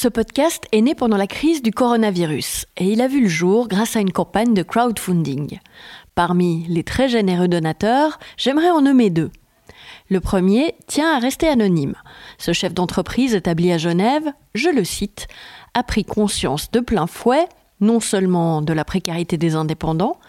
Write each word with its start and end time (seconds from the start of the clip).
Ce 0.00 0.06
podcast 0.06 0.62
est 0.70 0.80
né 0.80 0.94
pendant 0.94 1.16
la 1.16 1.26
crise 1.26 1.60
du 1.60 1.72
coronavirus 1.72 2.66
et 2.76 2.84
il 2.84 3.00
a 3.00 3.08
vu 3.08 3.22
le 3.22 3.28
jour 3.28 3.66
grâce 3.66 3.96
à 3.96 4.00
une 4.00 4.12
campagne 4.12 4.54
de 4.54 4.62
crowdfunding. 4.62 5.58
Parmi 6.14 6.64
les 6.68 6.84
très 6.84 7.08
généreux 7.08 7.48
donateurs, 7.48 8.20
j'aimerais 8.36 8.70
en 8.70 8.80
nommer 8.80 9.10
deux. 9.10 9.32
Le 10.08 10.20
premier 10.20 10.76
tient 10.86 11.16
à 11.16 11.18
rester 11.18 11.48
anonyme. 11.48 11.96
Ce 12.38 12.52
chef 12.52 12.74
d'entreprise 12.74 13.34
établi 13.34 13.72
à 13.72 13.78
Genève, 13.78 14.32
je 14.54 14.68
le 14.68 14.84
cite, 14.84 15.26
a 15.74 15.82
pris 15.82 16.04
conscience 16.04 16.70
de 16.70 16.78
plein 16.78 17.08
fouet 17.08 17.48
non 17.80 17.98
seulement 17.98 18.62
de 18.62 18.72
la 18.72 18.84
précarité 18.84 19.36
des 19.36 19.56
indépendants, 19.56 20.20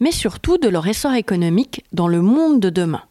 mais 0.00 0.10
surtout 0.10 0.56
de 0.56 0.70
leur 0.70 0.86
essor 0.86 1.12
économique 1.12 1.84
dans 1.92 2.08
le 2.08 2.22
monde 2.22 2.60
de 2.60 2.70
demain. 2.70 3.02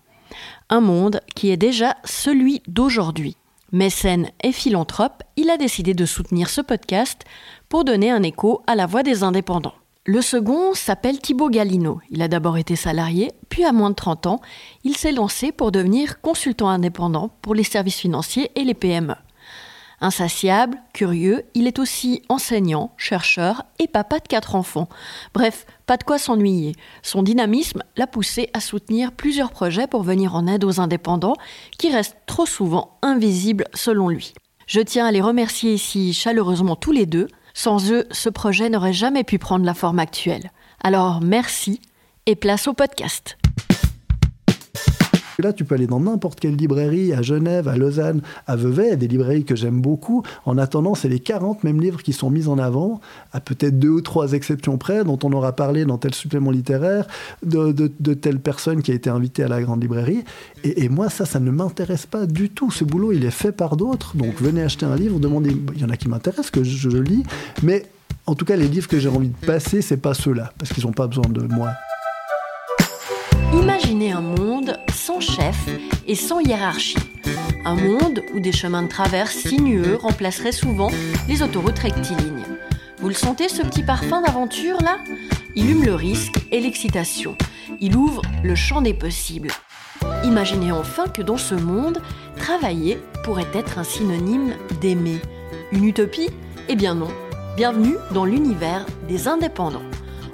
Un 0.72 0.82
monde 0.82 1.22
qui 1.36 1.52
est 1.52 1.58
déjà 1.58 1.96
celui 2.06 2.64
d'aujourd'hui. 2.68 3.38
Mécène 3.74 4.30
et 4.44 4.54
philanthrope, 4.54 5.24
il 5.36 5.50
a 5.50 5.58
décidé 5.58 5.94
de 5.94 6.06
soutenir 6.06 6.50
ce 6.50 6.62
podcast 6.62 7.24
pour 7.68 7.84
donner 7.84 8.10
un 8.10 8.24
écho 8.24 8.62
à 8.66 8.76
la 8.76 8.86
voix 8.86 9.04
des 9.04 9.24
indépendants. 9.24 9.74
Le 10.06 10.22
second 10.22 10.74
s'appelle 10.74 11.20
Thibaut 11.20 11.50
Galino. 11.50 12.00
Il 12.10 12.22
a 12.22 12.30
d'abord 12.30 12.58
été 12.58 12.78
salarié, 12.78 13.34
puis 13.50 13.66
à 13.66 13.74
moins 13.74 13.90
de 13.90 13.96
30 13.96 14.28
ans, 14.28 14.42
il 14.86 14.96
s'est 14.96 15.12
lancé 15.12 15.52
pour 15.52 15.74
devenir 15.74 16.22
consultant 16.22 16.70
indépendant 16.70 17.30
pour 17.42 17.54
les 17.56 17.64
services 17.64 18.00
financiers 18.00 18.52
et 18.56 18.64
les 18.64 18.74
PME. 18.74 19.16
Insatiable, 20.00 20.78
curieux, 20.94 21.44
il 21.56 21.66
est 21.66 21.80
aussi 21.80 22.22
enseignant, 22.30 22.92
chercheur 22.98 23.64
et 23.80 23.88
papa 23.88 24.20
de 24.20 24.28
quatre 24.28 24.54
enfants. 24.54 24.90
Bref, 25.34 25.66
pas 25.88 25.98
de 25.98 26.04
quoi 26.04 26.20
s'ennuyer. 26.20 26.76
Son 27.02 27.24
dynamisme 27.24 27.82
l'a 27.96 28.06
poussé 28.06 28.50
à 28.54 28.60
soutenir 28.60 29.12
plusieurs 29.12 29.50
projets 29.50 29.88
pour 29.88 30.04
venir 30.04 30.36
en 30.36 30.46
aide 30.46 30.64
aux 30.64 30.80
indépendants 30.80 31.36
qui 31.80 31.92
restent 31.92 32.18
trop 32.28 32.46
souvent 32.46 33.00
invisibles 33.02 33.66
selon 33.74 34.10
lui. 34.10 34.34
Je 34.68 34.82
tiens 34.82 35.08
à 35.08 35.12
les 35.12 35.22
remercier 35.22 35.74
ici 35.74 36.14
chaleureusement 36.14 36.76
tous 36.76 36.92
les 36.92 37.08
deux. 37.08 37.28
Sans 37.56 37.92
eux, 37.92 38.06
ce 38.12 38.30
projet 38.30 38.70
n'aurait 38.70 38.94
jamais 38.94 39.24
pu 39.24 39.40
prendre 39.40 39.66
la 39.66 39.74
forme 39.74 39.98
actuelle. 39.98 40.52
Alors 40.84 41.22
merci 41.22 41.82
et 42.28 42.36
place 42.36 42.68
au 42.68 42.74
podcast. 42.74 43.38
Là, 45.40 45.54
tu 45.54 45.66
peux 45.66 45.76
aller 45.76 45.88
dans 45.88 46.00
n'importe 46.00 46.40
quelle 46.40 46.56
librairie, 46.56 47.14
à 47.14 47.22
Genève, 47.22 47.68
à 47.68 47.78
Lausanne, 47.78 48.22
à 48.48 48.56
Vevey, 48.56 48.96
des 48.98 49.08
librairies 49.08 49.44
que 49.44 49.56
j'aime 49.56 49.82
beaucoup. 49.82 50.24
En 50.46 50.58
attendant, 50.58 50.96
c'est 50.96 51.10
les 51.10 51.20
40 51.20 51.64
mêmes 51.64 51.80
livres 51.80 52.02
qui 52.02 52.14
sont 52.14 52.30
mis 52.30 52.48
en 52.48 52.58
avant, 52.58 53.02
à 53.34 53.40
peut-être 53.40 53.78
deux 53.78 53.90
ou 53.90 54.02
trois 54.02 54.34
exceptions 54.34 54.78
près, 54.78 55.04
dont 55.04 55.20
on 55.24 55.32
aura 55.34 55.56
parlé 55.56 55.86
dans 55.86 55.98
tel 55.98 56.14
supplément 56.14 56.52
littéraire, 56.52 57.08
de, 57.44 57.88
telle 58.14 58.40
personne 58.40 58.82
qui 58.82 58.92
a 58.92 58.96
été 58.96 59.10
invitée 59.10 59.44
à 59.44 59.48
la 59.48 59.62
grande 59.62 59.82
librairie. 59.82 60.24
Et, 60.64 60.90
moi, 60.90 61.10
ça, 61.10 61.26
ça 61.26 61.40
ne 61.40 61.52
m'intéresse 61.52 62.06
pas 62.06 62.26
du 62.26 62.50
tout. 62.50 62.72
Ce 62.72 62.84
boulot, 62.84 63.12
il 63.12 63.24
est 63.24 63.32
fait 63.32 63.52
par 63.52 63.78
d'autres. 63.78 64.16
Donc, 64.18 64.42
venez 64.42 64.64
acheter 64.64 64.86
un 64.86 64.96
livre, 64.96 65.20
demandez. 65.20 65.56
Il 65.76 65.82
y 65.82 65.86
en 65.86 65.90
a 65.90 65.98
qui 65.98 66.08
m'intéressent, 66.08 66.50
que 66.50 66.64
je, 66.64 66.90
je 66.90 66.98
lis. 66.98 67.24
Mais 67.62 67.86
en 68.26 68.36
tout 68.36 68.46
cas, 68.46 68.56
les 68.56 68.68
livres 68.68 68.88
que 68.88 69.00
j'ai 69.00 69.10
envie 69.10 69.30
de 69.30 69.46
passer, 69.46 69.82
c'est 69.82 69.98
pas 69.98 70.14
ceux-là, 70.14 70.52
parce 70.58 70.74
qu'ils 70.74 70.86
n'ont 70.86 70.92
pas 70.92 71.08
besoin 71.08 71.30
de 71.30 71.42
moi. 71.42 71.72
Imaginez 73.54 74.12
un 74.12 74.22
monde 74.22 74.80
sans 74.94 75.20
chef 75.20 75.58
et 76.06 76.16
sans 76.16 76.40
hiérarchie. 76.40 76.98
Un 77.66 77.76
monde 77.76 78.22
où 78.34 78.40
des 78.40 78.52
chemins 78.52 78.84
de 78.84 78.88
traverse 78.88 79.36
sinueux 79.36 79.96
remplaceraient 79.96 80.52
souvent 80.52 80.92
les 81.28 81.42
autoroutes 81.42 81.80
rectilignes. 81.80 82.46
Vous 83.00 83.08
le 83.08 83.14
sentez 83.14 83.50
ce 83.50 83.62
petit 83.62 83.84
parfum 83.84 84.22
d'aventure 84.22 84.82
là? 84.82 85.00
Il 85.56 85.70
hume 85.72 85.86
le 85.86 85.96
risque 85.96 86.46
et 86.52 86.60
l'excitation. 86.60 87.36
Il 87.80 87.96
ouvre 87.96 88.22
le 88.44 88.56
champ 88.56 88.82
des 88.82 88.94
possibles. 88.94 89.52
Imaginez 90.24 90.72
enfin 90.72 91.08
que 91.08 91.22
dans 91.22 91.38
ce 91.38 91.56
monde, 91.56 92.02
travailler 92.38 93.00
pourrait 93.24 93.48
être 93.54 93.80
un 93.80 93.84
synonyme 93.84 94.54
d'aimer. 94.82 95.20
Une 95.72 95.86
utopie? 95.86 96.30
Eh 96.70 96.76
bien 96.76 96.96
non. 96.96 97.10
Bienvenue 97.56 97.96
dans 98.14 98.26
l'univers 98.26 98.86
des 99.08 99.28
indépendants. 99.28 99.82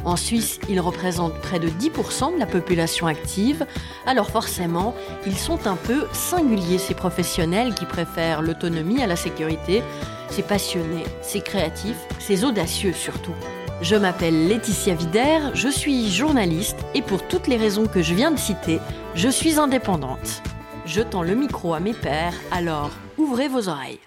En 0.06 0.18
Suisse, 0.18 0.60
ils 0.70 0.82
représentent 0.82 1.40
près 1.40 1.60
de 1.60 1.70
10% 1.70 2.34
de 2.34 2.40
la 2.40 2.46
population 2.46 3.08
active, 3.08 3.66
alors 4.06 4.30
forcément, 4.30 4.94
ils 5.26 5.38
sont 5.38 5.66
un 5.66 5.76
peu 5.76 6.06
singuliers, 6.12 6.78
ces 6.78 6.94
professionnels 6.94 7.74
qui 7.74 7.86
préfèrent 7.86 8.42
l'autonomie 8.42 9.02
à 9.02 9.08
la 9.08 9.16
sécurité, 9.16 9.82
ces 10.30 10.44
passionnés, 10.44 11.06
ces 11.22 11.40
créatifs, 11.40 12.00
ces 12.20 12.44
audacieux 12.44 12.92
surtout. 12.92 13.36
Je 13.82 13.96
m'appelle 13.96 14.48
Laetitia 14.48 14.96
Vider, 14.96 15.40
je 15.54 15.70
suis 15.70 16.10
journaliste 16.10 16.80
et 16.96 17.02
pour 17.02 17.26
toutes 17.28 17.48
les 17.48 17.58
raisons 17.58 17.86
que 17.86 18.02
je 18.02 18.14
viens 18.14 18.32
de 18.32 18.40
citer, 18.40 18.80
je 19.16 19.30
suis 19.30 19.58
indépendante. 19.58 20.44
Je 20.86 21.02
tends 21.02 21.24
le 21.24 21.36
micro 21.36 21.74
à 21.74 21.80
mes 21.80 21.94
pairs, 21.94 22.36
alors 22.52 22.92
ouvrez 23.18 23.48
vos 23.48 23.70
oreilles. 23.70 24.00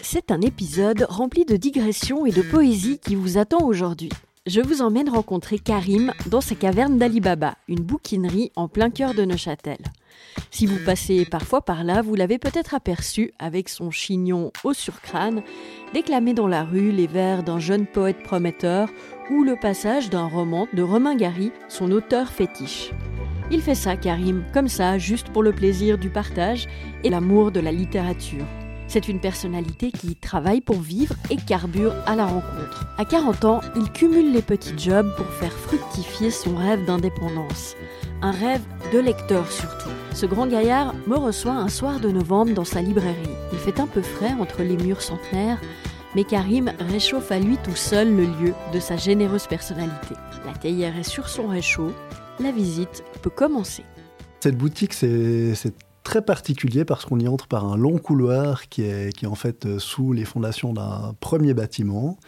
C'est 0.00 0.30
un 0.30 0.40
épisode 0.40 1.06
rempli 1.08 1.44
de 1.44 1.56
digressions 1.56 2.24
et 2.24 2.30
de 2.30 2.42
poésie 2.42 3.00
qui 3.00 3.16
vous 3.16 3.36
attend 3.36 3.64
aujourd'hui 3.64 4.10
je 4.46 4.60
vous 4.60 4.82
emmène 4.82 5.08
rencontrer 5.08 5.58
Karim 5.58 6.12
dans 6.26 6.42
sa 6.42 6.54
caverne 6.54 6.98
d'Alibaba, 6.98 7.54
une 7.66 7.80
bouquinerie 7.80 8.52
en 8.56 8.68
plein 8.68 8.90
cœur 8.90 9.14
de 9.14 9.24
Neuchâtel. 9.24 9.78
Si 10.50 10.66
vous 10.66 10.78
passez 10.84 11.24
parfois 11.24 11.62
par 11.62 11.82
là, 11.82 12.02
vous 12.02 12.14
l'avez 12.14 12.38
peut-être 12.38 12.74
aperçu 12.74 13.32
avec 13.38 13.70
son 13.70 13.90
chignon 13.90 14.52
haut 14.62 14.74
sur 14.74 15.00
crâne, 15.00 15.42
déclamer 15.94 16.34
dans 16.34 16.46
la 16.46 16.62
rue 16.62 16.92
les 16.92 17.06
vers 17.06 17.42
d'un 17.42 17.58
jeune 17.58 17.86
poète 17.86 18.22
prometteur 18.22 18.90
ou 19.30 19.44
le 19.44 19.56
passage 19.56 20.10
d'un 20.10 20.26
roman 20.26 20.68
de 20.74 20.82
Romain 20.82 21.16
Gary, 21.16 21.50
son 21.68 21.90
auteur 21.90 22.30
fétiche. 22.30 22.90
Il 23.50 23.62
fait 23.62 23.74
ça, 23.74 23.96
Karim, 23.96 24.44
comme 24.52 24.68
ça, 24.68 24.98
juste 24.98 25.30
pour 25.30 25.42
le 25.42 25.52
plaisir 25.52 25.96
du 25.96 26.10
partage 26.10 26.66
et 27.02 27.08
l'amour 27.08 27.50
de 27.50 27.60
la 27.60 27.72
littérature. 27.72 28.44
C'est 28.94 29.08
une 29.08 29.18
personnalité 29.18 29.90
qui 29.90 30.14
travaille 30.14 30.60
pour 30.60 30.80
vivre 30.80 31.16
et 31.28 31.34
carbure 31.34 31.92
à 32.06 32.14
la 32.14 32.26
rencontre. 32.26 32.86
À 32.96 33.04
40 33.04 33.44
ans, 33.44 33.60
il 33.74 33.90
cumule 33.90 34.32
les 34.32 34.40
petits 34.40 34.78
jobs 34.78 35.12
pour 35.16 35.26
faire 35.26 35.52
fructifier 35.52 36.30
son 36.30 36.54
rêve 36.54 36.84
d'indépendance. 36.84 37.74
Un 38.22 38.30
rêve 38.30 38.62
de 38.92 39.00
lecteur 39.00 39.50
surtout. 39.50 39.90
Ce 40.12 40.26
grand 40.26 40.46
gaillard 40.46 40.94
me 41.08 41.16
reçoit 41.16 41.54
un 41.54 41.66
soir 41.66 41.98
de 41.98 42.08
novembre 42.08 42.54
dans 42.54 42.64
sa 42.64 42.82
librairie. 42.82 43.18
Il 43.52 43.58
fait 43.58 43.80
un 43.80 43.88
peu 43.88 44.00
frais 44.00 44.34
entre 44.38 44.62
les 44.62 44.76
murs 44.76 45.02
centenaires, 45.02 45.60
mais 46.14 46.22
Karim 46.22 46.70
réchauffe 46.78 47.32
à 47.32 47.40
lui 47.40 47.56
tout 47.64 47.74
seul 47.74 48.14
le 48.14 48.26
lieu 48.26 48.54
de 48.72 48.78
sa 48.78 48.96
généreuse 48.96 49.48
personnalité. 49.48 50.14
La 50.46 50.52
théière 50.52 50.96
est 50.96 51.02
sur 51.02 51.28
son 51.28 51.48
réchaud, 51.48 51.90
la 52.38 52.52
visite 52.52 53.02
peut 53.22 53.30
commencer. 53.30 53.82
Cette 54.38 54.56
boutique, 54.56 54.94
c'est 54.94 55.52
très 56.04 56.22
particulier 56.22 56.84
parce 56.84 57.04
qu'on 57.04 57.18
y 57.18 57.26
entre 57.26 57.48
par 57.48 57.64
un 57.64 57.76
long 57.76 57.98
couloir 57.98 58.68
qui 58.68 58.82
est, 58.82 59.12
qui 59.16 59.24
est 59.24 59.28
en 59.28 59.34
fait 59.34 59.66
euh, 59.66 59.78
sous 59.78 60.12
les 60.12 60.24
fondations 60.24 60.72
d'un 60.72 61.14
premier 61.18 61.54
bâtiment. 61.54 62.18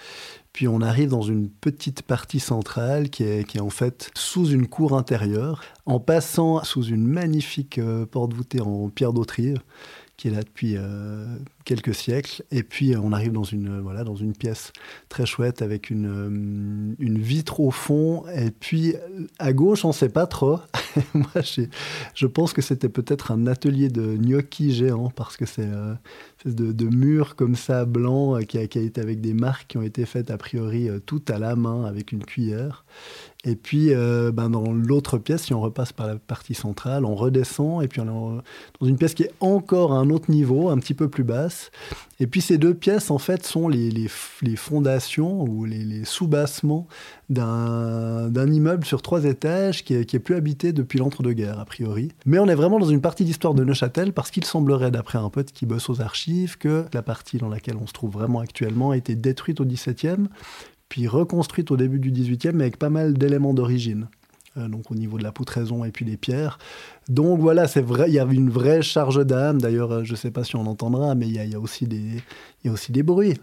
Puis 0.52 0.66
on 0.66 0.80
arrive 0.80 1.10
dans 1.10 1.22
une 1.22 1.50
petite 1.50 2.00
partie 2.00 2.40
centrale 2.40 3.10
qui 3.10 3.24
est, 3.24 3.46
qui 3.46 3.58
est 3.58 3.60
en 3.60 3.70
fait 3.70 4.10
sous 4.16 4.48
une 4.48 4.66
cour 4.66 4.96
intérieure, 4.96 5.62
en 5.84 6.00
passant 6.00 6.64
sous 6.64 6.84
une 6.84 7.06
magnifique 7.06 7.78
euh, 7.78 8.06
porte 8.06 8.32
voûtée 8.32 8.62
en 8.62 8.88
pierre 8.88 9.12
d'Autrive 9.12 9.60
qui 10.16 10.28
est 10.28 10.30
là 10.30 10.42
depuis 10.42 10.76
euh, 10.76 11.26
quelques 11.64 11.94
siècles. 11.94 12.42
Et 12.50 12.62
puis 12.62 12.96
on 12.96 13.12
arrive 13.12 13.32
dans 13.32 13.44
une, 13.44 13.80
voilà, 13.80 14.02
dans 14.02 14.16
une 14.16 14.32
pièce 14.32 14.72
très 15.08 15.26
chouette 15.26 15.60
avec 15.60 15.90
une, 15.90 16.96
vitre 16.98 17.60
au 17.60 17.70
fond. 17.70 18.24
Et 18.34 18.50
puis 18.50 18.94
à 19.38 19.52
gauche, 19.52 19.84
on 19.84 19.88
ne 19.88 19.92
sait 19.92 20.08
pas 20.08 20.26
trop. 20.26 20.60
Je 22.14 22.26
pense 22.26 22.52
que 22.52 22.62
c'était 22.62 22.88
peut-être 22.88 23.30
un 23.30 23.46
atelier 23.46 23.88
de 23.88 24.16
gnocchi 24.16 24.72
géant 24.72 25.10
parce 25.10 25.36
que 25.36 25.44
c'est 25.44 25.66
euh, 25.66 25.94
de, 26.46 26.72
de, 26.72 26.86
mur 26.86 27.36
comme 27.36 27.54
ça, 27.56 27.84
blanc, 27.84 28.38
qui 28.40 28.58
a, 28.58 28.66
qui 28.66 28.78
a, 28.78 28.82
été 28.82 29.00
avec 29.00 29.20
des 29.20 29.34
marques 29.34 29.66
qui 29.68 29.78
ont 29.78 29.82
été 29.82 30.06
faites 30.06 30.30
a 30.30 30.38
priori 30.38 30.88
euh, 30.88 30.98
tout 30.98 31.22
à 31.28 31.38
la 31.38 31.56
main 31.56 31.84
avec 31.84 32.12
une 32.12 32.24
cuillère. 32.24 32.84
Et 33.46 33.54
puis, 33.54 33.94
euh, 33.94 34.32
ben 34.32 34.50
dans 34.50 34.72
l'autre 34.72 35.18
pièce, 35.18 35.44
si 35.44 35.54
on 35.54 35.60
repasse 35.60 35.92
par 35.92 36.08
la 36.08 36.16
partie 36.16 36.54
centrale, 36.54 37.04
on 37.04 37.14
redescend, 37.14 37.80
et 37.82 37.86
puis 37.86 38.00
on 38.00 38.04
est 38.04 38.42
dans 38.80 38.86
une 38.86 38.96
pièce 38.96 39.14
qui 39.14 39.22
est 39.22 39.32
encore 39.38 39.92
à 39.92 39.98
un 39.98 40.10
autre 40.10 40.32
niveau, 40.32 40.68
un 40.68 40.78
petit 40.78 40.94
peu 40.94 41.08
plus 41.08 41.22
basse. 41.22 41.70
Et 42.18 42.26
puis 42.26 42.40
ces 42.40 42.58
deux 42.58 42.74
pièces, 42.74 43.08
en 43.10 43.18
fait, 43.18 43.46
sont 43.46 43.68
les, 43.68 44.08
fondations 44.56 45.42
ou 45.42 45.64
les, 45.64 45.84
les 45.84 46.04
sous-bassements 46.04 46.88
d'un 47.28 48.52
immeuble 48.52 48.84
sur 48.84 49.00
trois 49.00 49.24
étages 49.24 49.84
qui 49.84 49.94
est, 49.94 50.04
qui 50.04 50.16
est 50.16 50.20
plus 50.20 50.34
habité 50.34 50.72
depuis 50.72 50.98
l'entre-deux-guerres, 50.98 51.60
a 51.60 51.64
priori. 51.64 52.10
Mais 52.24 52.40
on 52.40 52.48
est 52.48 52.54
vraiment 52.56 52.80
dans 52.80 52.88
une 52.88 53.00
partie 53.00 53.24
d'histoire 53.24 53.54
de 53.54 53.62
Neuchâtel, 53.62 54.12
parce 54.12 54.32
qu'il 54.32 54.44
semblerait, 54.44 54.90
d'après 54.90 55.18
un 55.18 55.30
pote 55.30 55.52
qui 55.52 55.66
bosse 55.66 55.88
aux 55.88 56.00
archives, 56.00 56.58
que 56.58 56.84
la 56.92 57.02
partie 57.02 57.38
dans 57.38 57.48
laquelle 57.48 57.76
on 57.80 57.86
se 57.86 57.92
trouve 57.92 58.10
vraiment 58.10 58.40
actuellement 58.40 58.90
a 58.90 58.96
été 58.96 59.14
détruite 59.14 59.60
au 59.60 59.64
XVIIe, 59.64 60.28
puis 60.88 61.06
reconstruite 61.08 61.70
au 61.70 61.76
début 61.76 61.98
du 61.98 62.10
XVIIIe, 62.10 62.54
mais 62.54 62.64
avec 62.64 62.78
pas 62.78 62.90
mal 62.90 63.14
d'éléments 63.14 63.54
d'origine. 63.54 64.08
Euh, 64.56 64.68
donc 64.68 64.90
au 64.90 64.94
niveau 64.94 65.18
de 65.18 65.22
la 65.22 65.32
poutraison 65.32 65.84
et 65.84 65.90
puis 65.90 66.04
des 66.04 66.16
pierres. 66.16 66.58
Donc 67.08 67.40
voilà, 67.40 67.68
c'est 67.68 67.82
vrai, 67.82 68.08
il 68.08 68.14
y 68.14 68.18
a 68.18 68.24
une 68.24 68.50
vraie 68.50 68.82
charge 68.82 69.24
d'âme. 69.24 69.60
D'ailleurs, 69.60 69.92
euh, 69.92 70.04
je 70.04 70.12
ne 70.12 70.16
sais 70.16 70.30
pas 70.30 70.44
si 70.44 70.56
on 70.56 70.66
entendra, 70.66 71.14
mais 71.14 71.28
il 71.28 71.34
y, 71.34 71.54
a, 71.54 71.60
aussi 71.60 71.86
des, 71.86 71.96
il 71.96 72.66
y 72.66 72.68
a 72.68 72.72
aussi 72.72 72.92
des 72.92 73.02
bruits. 73.02 73.34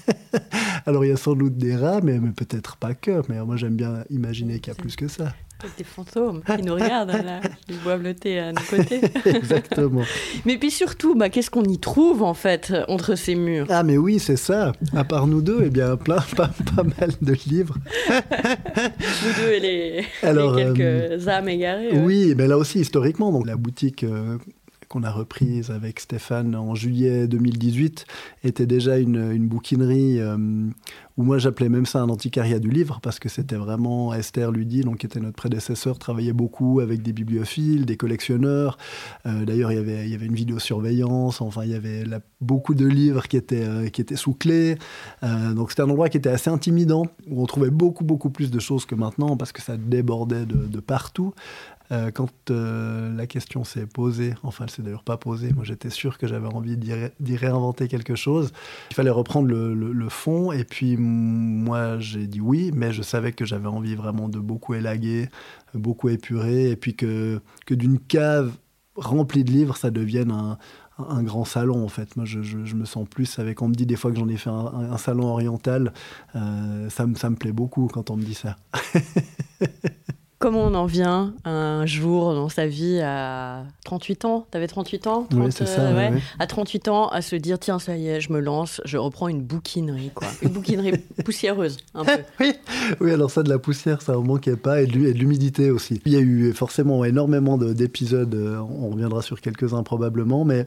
Alors 0.86 1.04
il 1.04 1.08
y 1.08 1.12
a 1.12 1.16
sans 1.16 1.34
doute 1.34 1.56
des 1.56 1.74
rats, 1.74 2.00
mais, 2.02 2.18
peut-être 2.20 2.76
pas 2.76 2.94
que. 2.94 3.22
Mais 3.28 3.44
moi 3.44 3.56
j'aime 3.56 3.76
bien 3.76 4.04
imaginer 4.10 4.60
qu'il 4.60 4.72
y 4.72 4.76
a 4.76 4.80
plus 4.80 4.96
que 4.96 5.08
ça. 5.08 5.34
Des 5.76 5.82
fantômes 5.82 6.42
qui 6.44 6.62
nous 6.62 6.74
regardent, 6.74 7.10
là, 7.10 7.40
qui 7.66 7.74
boivent 7.82 8.02
le 8.02 8.14
thé 8.14 8.38
à 8.38 8.52
nos 8.52 8.60
côtés. 8.60 9.00
Exactement. 9.24 10.02
mais 10.44 10.56
puis 10.56 10.70
surtout, 10.70 11.16
bah, 11.16 11.30
qu'est-ce 11.30 11.50
qu'on 11.50 11.64
y 11.64 11.78
trouve 11.78 12.22
en 12.22 12.34
fait 12.34 12.72
entre 12.86 13.16
ces 13.16 13.34
murs? 13.34 13.66
Ah 13.68 13.82
mais 13.82 13.96
oui, 13.96 14.20
c'est 14.20 14.36
ça. 14.36 14.72
À 14.94 15.02
part 15.02 15.26
nous 15.26 15.42
deux, 15.42 15.62
eh 15.64 15.70
bien 15.70 15.96
plein, 15.96 16.20
pas, 16.36 16.50
pas 16.76 16.84
mal 16.84 17.10
de 17.20 17.32
livres. 17.48 17.76
nous 18.08 19.42
deux 19.42 19.52
et 19.52 19.60
les, 19.60 20.04
Alors, 20.22 20.54
quelques 20.54 20.80
euh, 20.80 21.28
âmes 21.28 21.48
égarées. 21.48 21.98
Oui, 21.98 22.34
mais 22.36 22.46
là 22.46 22.56
aussi 22.56 22.78
historiquement, 22.78 23.32
donc 23.32 23.44
la 23.44 23.56
boutique 23.56 24.04
euh, 24.04 24.38
qu'on 24.88 25.02
a 25.02 25.10
reprise 25.10 25.70
avec 25.70 26.00
Stéphane 26.00 26.54
en 26.54 26.74
juillet 26.74 27.28
2018, 27.28 28.06
était 28.44 28.66
déjà 28.66 28.98
une, 28.98 29.32
une 29.32 29.46
bouquinerie 29.46 30.18
euh, 30.18 30.36
où 31.16 31.22
moi 31.22 31.38
j'appelais 31.38 31.68
même 31.68 31.86
ça 31.86 32.00
un 32.00 32.08
antiquariat 32.08 32.58
du 32.58 32.70
livre, 32.70 33.00
parce 33.02 33.18
que 33.18 33.28
c'était 33.28 33.56
vraiment 33.56 34.14
Esther 34.14 34.50
Ludy, 34.50 34.80
donc, 34.80 34.98
qui 34.98 35.06
était 35.06 35.20
notre 35.20 35.36
prédécesseur, 35.36 35.98
travaillait 35.98 36.32
beaucoup 36.32 36.80
avec 36.80 37.02
des 37.02 37.12
bibliophiles, 37.12 37.84
des 37.84 37.96
collectionneurs. 37.96 38.78
Euh, 39.26 39.44
d'ailleurs, 39.44 39.72
il 39.72 39.76
y, 39.76 39.80
avait, 39.80 40.04
il 40.06 40.10
y 40.10 40.14
avait 40.14 40.26
une 40.26 40.34
vidéosurveillance, 40.34 41.40
enfin, 41.40 41.64
il 41.64 41.70
y 41.70 41.74
avait 41.74 42.04
beaucoup 42.40 42.74
de 42.74 42.86
livres 42.86 43.26
qui 43.28 43.36
étaient, 43.36 43.64
euh, 43.64 43.88
qui 43.88 44.00
étaient 44.00 44.16
sous 44.16 44.34
clé. 44.34 44.76
donc 45.22 45.70
c'était 45.70 45.82
un 45.82 45.90
endroit 45.90 46.08
qui 46.08 46.16
était 46.16 46.30
assez 46.30 46.50
intimidant, 46.50 47.06
où 47.28 47.42
on 47.42 47.46
trouvait 47.46 47.70
beaucoup, 47.70 48.04
beaucoup 48.04 48.30
plus 48.30 48.50
de 48.50 48.58
choses 48.58 48.86
que 48.86 48.94
maintenant, 48.94 49.36
parce 49.36 49.52
que 49.52 49.60
ça 49.60 49.76
débordait 49.76 50.46
de 50.46 50.80
partout. 50.80 51.34
Euh, 51.90 52.10
quand 52.10 52.50
euh, 52.50 53.14
la 53.14 53.26
question 53.26 53.64
s'est 53.64 53.86
posée, 53.86 54.34
enfin 54.42 54.64
elle 54.64 54.70
s'est 54.70 54.82
d'ailleurs 54.82 55.04
pas 55.04 55.16
posée, 55.16 55.52
moi 55.52 55.64
j'étais 55.64 55.88
sûr 55.88 56.18
que 56.18 56.26
j'avais 56.26 56.46
envie 56.46 56.76
d'y 56.76 57.36
réinventer 57.36 57.88
quelque 57.88 58.14
chose. 58.14 58.52
Il 58.90 58.94
fallait 58.94 59.10
reprendre 59.10 59.48
le, 59.48 60.08
fond 60.08 60.52
et 60.52 60.64
puis 60.64 60.96
moi 60.96 61.98
j'ai 61.98 62.26
dit 62.26 62.40
oui, 62.40 62.72
mais 62.74 62.92
je 62.92 63.02
savais 63.02 63.32
que 63.32 63.44
j'avais 63.44 63.68
envie 63.68 63.94
vraiment 63.94 64.28
de 64.28 64.38
beaucoup 64.38 64.74
élaguer, 64.74 65.28
beaucoup 65.74 66.08
épurer 66.08 66.70
et 66.70 66.76
puis 66.76 66.94
que, 66.94 67.40
d'une 67.68 67.98
cave 67.98 68.52
remplie 68.96 69.44
de 69.44 69.50
livres 69.50 69.76
ça 69.76 69.90
devienne 69.90 70.30
un, 70.30 71.22
grand 71.22 71.44
salon 71.44 71.84
en 71.84 71.88
fait. 71.88 72.16
Moi, 72.16 72.24
je, 72.26 72.74
me 72.74 72.84
sens 72.84 73.06
plus 73.08 73.38
avec. 73.38 73.62
On 73.62 73.68
me 73.68 73.74
dit 73.74 73.86
des 73.86 73.96
fois 73.96 74.10
que 74.10 74.18
j'en 74.18 74.28
ai 74.28 74.36
fait 74.36 74.50
un, 74.50 74.98
salon 74.98 75.28
oriental. 75.28 75.92
Euh, 76.34 76.90
ça 76.90 77.06
me 77.06 77.36
plaît 77.36 77.52
beaucoup 77.52 77.86
quand 77.86 78.10
on 78.10 78.16
me 78.16 78.24
dit 78.24 78.34
ça. 78.34 78.56
Comment 80.38 80.62
on 80.66 80.74
en 80.74 80.86
vient 80.86 81.34
un 81.44 81.84
jour 81.84 82.32
dans 82.32 82.48
sa 82.48 82.68
vie 82.68 83.00
à 83.00 83.64
38 83.84 84.24
ans? 84.24 84.46
Tu 84.52 84.56
avais 84.56 84.68
38 84.68 85.06
ans? 85.08 85.26
Oui, 85.32 85.50
c'est 85.50 85.66
ça. 85.66 85.80
Euh, 85.80 86.10
à 86.38 86.46
38 86.46 86.86
ans, 86.86 87.08
à 87.08 87.22
se 87.22 87.34
dire 87.34 87.58
tiens, 87.58 87.80
ça 87.80 87.96
y 87.96 88.06
est, 88.06 88.20
je 88.20 88.32
me 88.32 88.38
lance, 88.38 88.80
je 88.84 88.98
reprends 88.98 89.26
une 89.26 89.42
bouquinerie. 89.42 90.12
Quoi. 90.14 90.28
Une 90.42 90.50
bouquinerie 90.50 90.92
poussiéreuse, 91.24 91.78
un 91.92 92.04
peu. 92.04 92.18
oui. 92.40 92.52
oui, 93.00 93.12
alors 93.12 93.32
ça, 93.32 93.42
de 93.42 93.48
la 93.48 93.58
poussière, 93.58 94.00
ça 94.00 94.12
ne 94.12 94.18
manquait 94.18 94.56
pas, 94.56 94.80
et 94.80 94.86
de 94.86 94.96
l'humidité 94.96 95.72
aussi. 95.72 96.00
Il 96.06 96.12
y 96.12 96.16
a 96.16 96.20
eu 96.20 96.52
forcément 96.52 97.04
énormément 97.04 97.58
d'épisodes, 97.58 98.32
euh, 98.34 98.58
on 98.58 98.90
reviendra 98.90 99.22
sur 99.22 99.40
quelques-uns 99.40 99.82
probablement, 99.82 100.44
mais 100.44 100.66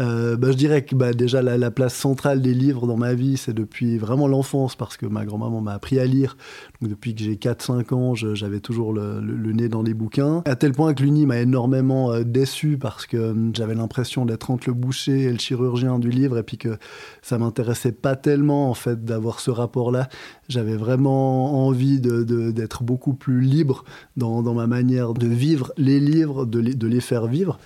euh, 0.00 0.36
bah, 0.36 0.52
je 0.52 0.56
dirais 0.56 0.84
que 0.84 0.94
bah, 0.94 1.12
déjà 1.12 1.42
la, 1.42 1.70
place 1.70 1.94
centrale 1.94 2.40
des 2.40 2.54
livres 2.54 2.86
dans 2.86 2.96
ma 2.96 3.14
vie, 3.14 3.36
c'est 3.36 3.52
depuis 3.52 3.98
vraiment 3.98 4.28
l'enfance, 4.28 4.76
parce 4.76 4.96
que 4.96 5.06
ma 5.06 5.24
grand-maman 5.24 5.60
m'a 5.60 5.72
appris 5.72 5.98
à 5.98 6.06
lire. 6.06 6.36
Donc, 6.80 6.90
depuis 6.90 7.14
que 7.14 7.22
j'ai 7.22 7.34
4-5 7.36 7.94
ans, 7.94 8.14
j'avais 8.14 8.60
toujours 8.60 8.92
le, 8.92 9.20
nez 9.52 9.68
dans 9.68 9.82
les 9.82 9.94
bouquins. 9.94 10.42
À 10.46 10.56
tel 10.56 10.72
point 10.72 10.94
que 10.94 11.02
l'Uni 11.02 11.26
m'a 11.26 11.38
énormément 11.38 12.12
euh, 12.12 12.22
déçu, 12.22 12.78
parce 12.78 13.06
que 13.06 13.30
hum, 13.30 13.52
j'avais 13.54 13.74
l'impression 13.74 14.24
d'être 14.24 14.50
entre 14.50 14.68
le 14.68 14.74
boucher 14.74 15.22
et 15.22 15.32
le 15.32 15.38
chirurgien 15.38 15.98
du 15.98 16.10
livre, 16.10 16.38
et 16.38 16.42
puis 16.42 16.58
que 16.58 16.78
ça 17.22 17.38
m'intéressait 17.38 17.92
pas 17.92 18.16
tellement 18.16 18.70
en 18.70 18.74
fait 18.74 19.04
d'avoir 19.04 19.40
ce 19.40 19.50
rapport-là. 19.50 20.08
J'avais 20.48 20.76
vraiment 20.76 21.66
envie 21.66 22.00
d'être 22.00 22.82
beaucoup 22.82 23.14
plus 23.14 23.40
libre 23.40 23.84
dans, 24.16 24.42
ma 24.42 24.66
manière 24.66 25.14
de 25.14 25.26
vivre 25.26 25.72
les 25.76 26.00
livres, 26.00 26.46
de 26.46 26.60
de 26.60 26.86
les 26.86 27.00
faire 27.00 27.26
vivre. 27.26 27.58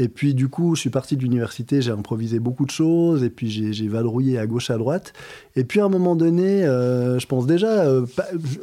Et 0.00 0.08
puis 0.08 0.32
du 0.32 0.48
coup, 0.48 0.74
je 0.74 0.80
suis 0.80 0.90
parti 0.90 1.14
de 1.14 1.22
l'université, 1.22 1.82
j'ai 1.82 1.90
improvisé 1.90 2.38
beaucoup 2.38 2.64
de 2.64 2.70
choses, 2.70 3.22
et 3.22 3.28
puis 3.28 3.50
j'ai 3.50 3.88
vadrouillé 3.88 4.38
à 4.38 4.46
gauche, 4.46 4.70
à 4.70 4.78
droite. 4.78 5.12
Et 5.56 5.64
puis 5.64 5.80
à 5.80 5.84
un 5.84 5.88
moment 5.90 6.16
donné, 6.16 6.64
euh, 6.64 7.18
je 7.18 7.26
pense 7.26 7.46
déjà, 7.46 7.84
euh, 7.84 8.06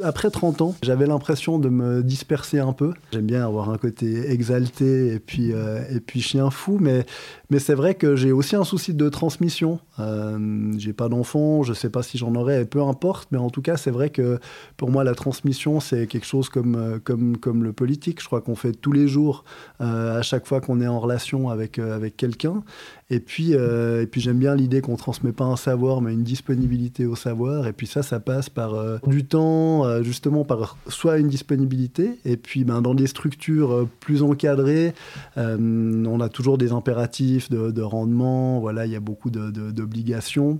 après 0.02 0.30
30 0.30 0.62
ans, 0.62 0.74
j'avais 0.82 1.06
l'impression 1.06 1.60
de 1.60 1.68
me 1.68 2.02
disperser 2.02 2.58
un 2.58 2.72
peu. 2.72 2.92
J'aime 3.12 3.26
bien 3.26 3.44
avoir 3.44 3.70
un 3.70 3.78
côté 3.78 4.30
exalté 4.32 5.14
et 5.14 5.20
puis, 5.20 5.52
euh, 5.52 5.80
et 5.94 6.00
puis 6.00 6.22
chien 6.22 6.50
fou, 6.50 6.78
mais, 6.80 7.06
mais 7.50 7.60
c'est 7.60 7.74
vrai 7.74 7.94
que 7.94 8.16
j'ai 8.16 8.32
aussi 8.32 8.56
un 8.56 8.64
souci 8.64 8.92
de 8.92 9.08
transmission. 9.08 9.78
j'ai 10.76 10.92
pas 10.92 11.08
d'enfant, 11.08 11.62
je 11.62 11.72
sais 11.72 11.90
pas 11.90 12.02
si 12.02 12.18
j'en 12.18 12.34
aurai, 12.34 12.64
peu 12.64 12.82
importe, 12.82 13.28
mais 13.30 13.38
en 13.38 13.50
tout 13.50 13.62
cas, 13.62 13.67
c'est 13.76 13.90
vrai 13.90 14.10
que 14.10 14.38
pour 14.76 14.90
moi, 14.90 15.04
la 15.04 15.14
transmission, 15.14 15.80
c'est 15.80 16.06
quelque 16.06 16.26
chose 16.26 16.48
comme, 16.48 17.00
comme, 17.04 17.36
comme 17.36 17.64
le 17.64 17.72
politique. 17.72 18.20
Je 18.20 18.26
crois 18.26 18.40
qu'on 18.40 18.56
fait 18.56 18.72
tous 18.72 18.92
les 18.92 19.08
jours, 19.08 19.44
à 19.78 20.22
chaque 20.22 20.46
fois 20.46 20.60
qu'on 20.60 20.80
est 20.80 20.86
en 20.86 21.00
relation 21.00 21.48
avec, 21.48 21.78
euh, 21.78 21.94
avec 21.94 22.16
quelqu'un. 22.16 22.62
Et 23.10 23.20
puis, 23.20 23.54
euh, 23.54 24.04
puis 24.06 24.20
j'aime 24.20 24.38
bien 24.38 24.54
l'idée 24.54 24.80
qu'on 24.80 24.96
transmet 24.96 25.32
pas 25.32 25.44
un 25.44 25.56
savoir, 25.56 26.00
mais 26.00 26.12
une 26.12 26.22
disponibilité 26.22 27.06
au 27.06 27.16
savoir. 27.16 27.66
Et 27.66 27.72
puis 27.72 27.86
ça, 27.86 28.02
ça 28.02 28.20
passe 28.20 28.48
par 28.48 28.74
euh, 28.74 28.98
du 29.06 29.24
temps, 29.24 30.02
justement 30.02 30.44
par 30.44 30.76
soit 30.88 31.18
une 31.18 31.28
disponibilité, 31.28 32.18
et 32.24 32.36
puis 32.36 32.64
ben, 32.64 32.82
dans 32.82 32.94
des 32.94 33.06
structures 33.06 33.88
plus 34.00 34.22
encadrées, 34.22 34.94
on 35.36 36.20
a 36.20 36.28
toujours 36.28 36.58
des 36.58 36.72
impératifs 36.72 37.50
de, 37.50 37.70
de 37.70 37.82
rendement. 37.82 38.60
Voilà, 38.60 38.86
il 38.86 38.92
y 38.92 38.96
a 38.96 39.00
beaucoup 39.00 39.30
d'obligations. 39.30 40.58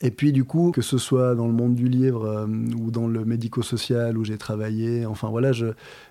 Et 0.00 0.10
puis 0.10 0.32
du 0.32 0.44
coup, 0.44 0.70
que 0.70 0.82
ce 0.82 0.96
soit 0.96 1.34
dans 1.34 1.46
le 1.46 1.52
monde 1.52 1.74
du 1.74 1.88
livre 1.88 2.48
ou 2.80 2.90
dans 2.90 3.08
le 3.08 3.24
médico-social 3.24 4.16
où 4.16 4.24
j'ai 4.24 4.38
travaillé, 4.38 5.06
enfin 5.06 5.28
voilà, 5.28 5.50
je, 5.52 5.66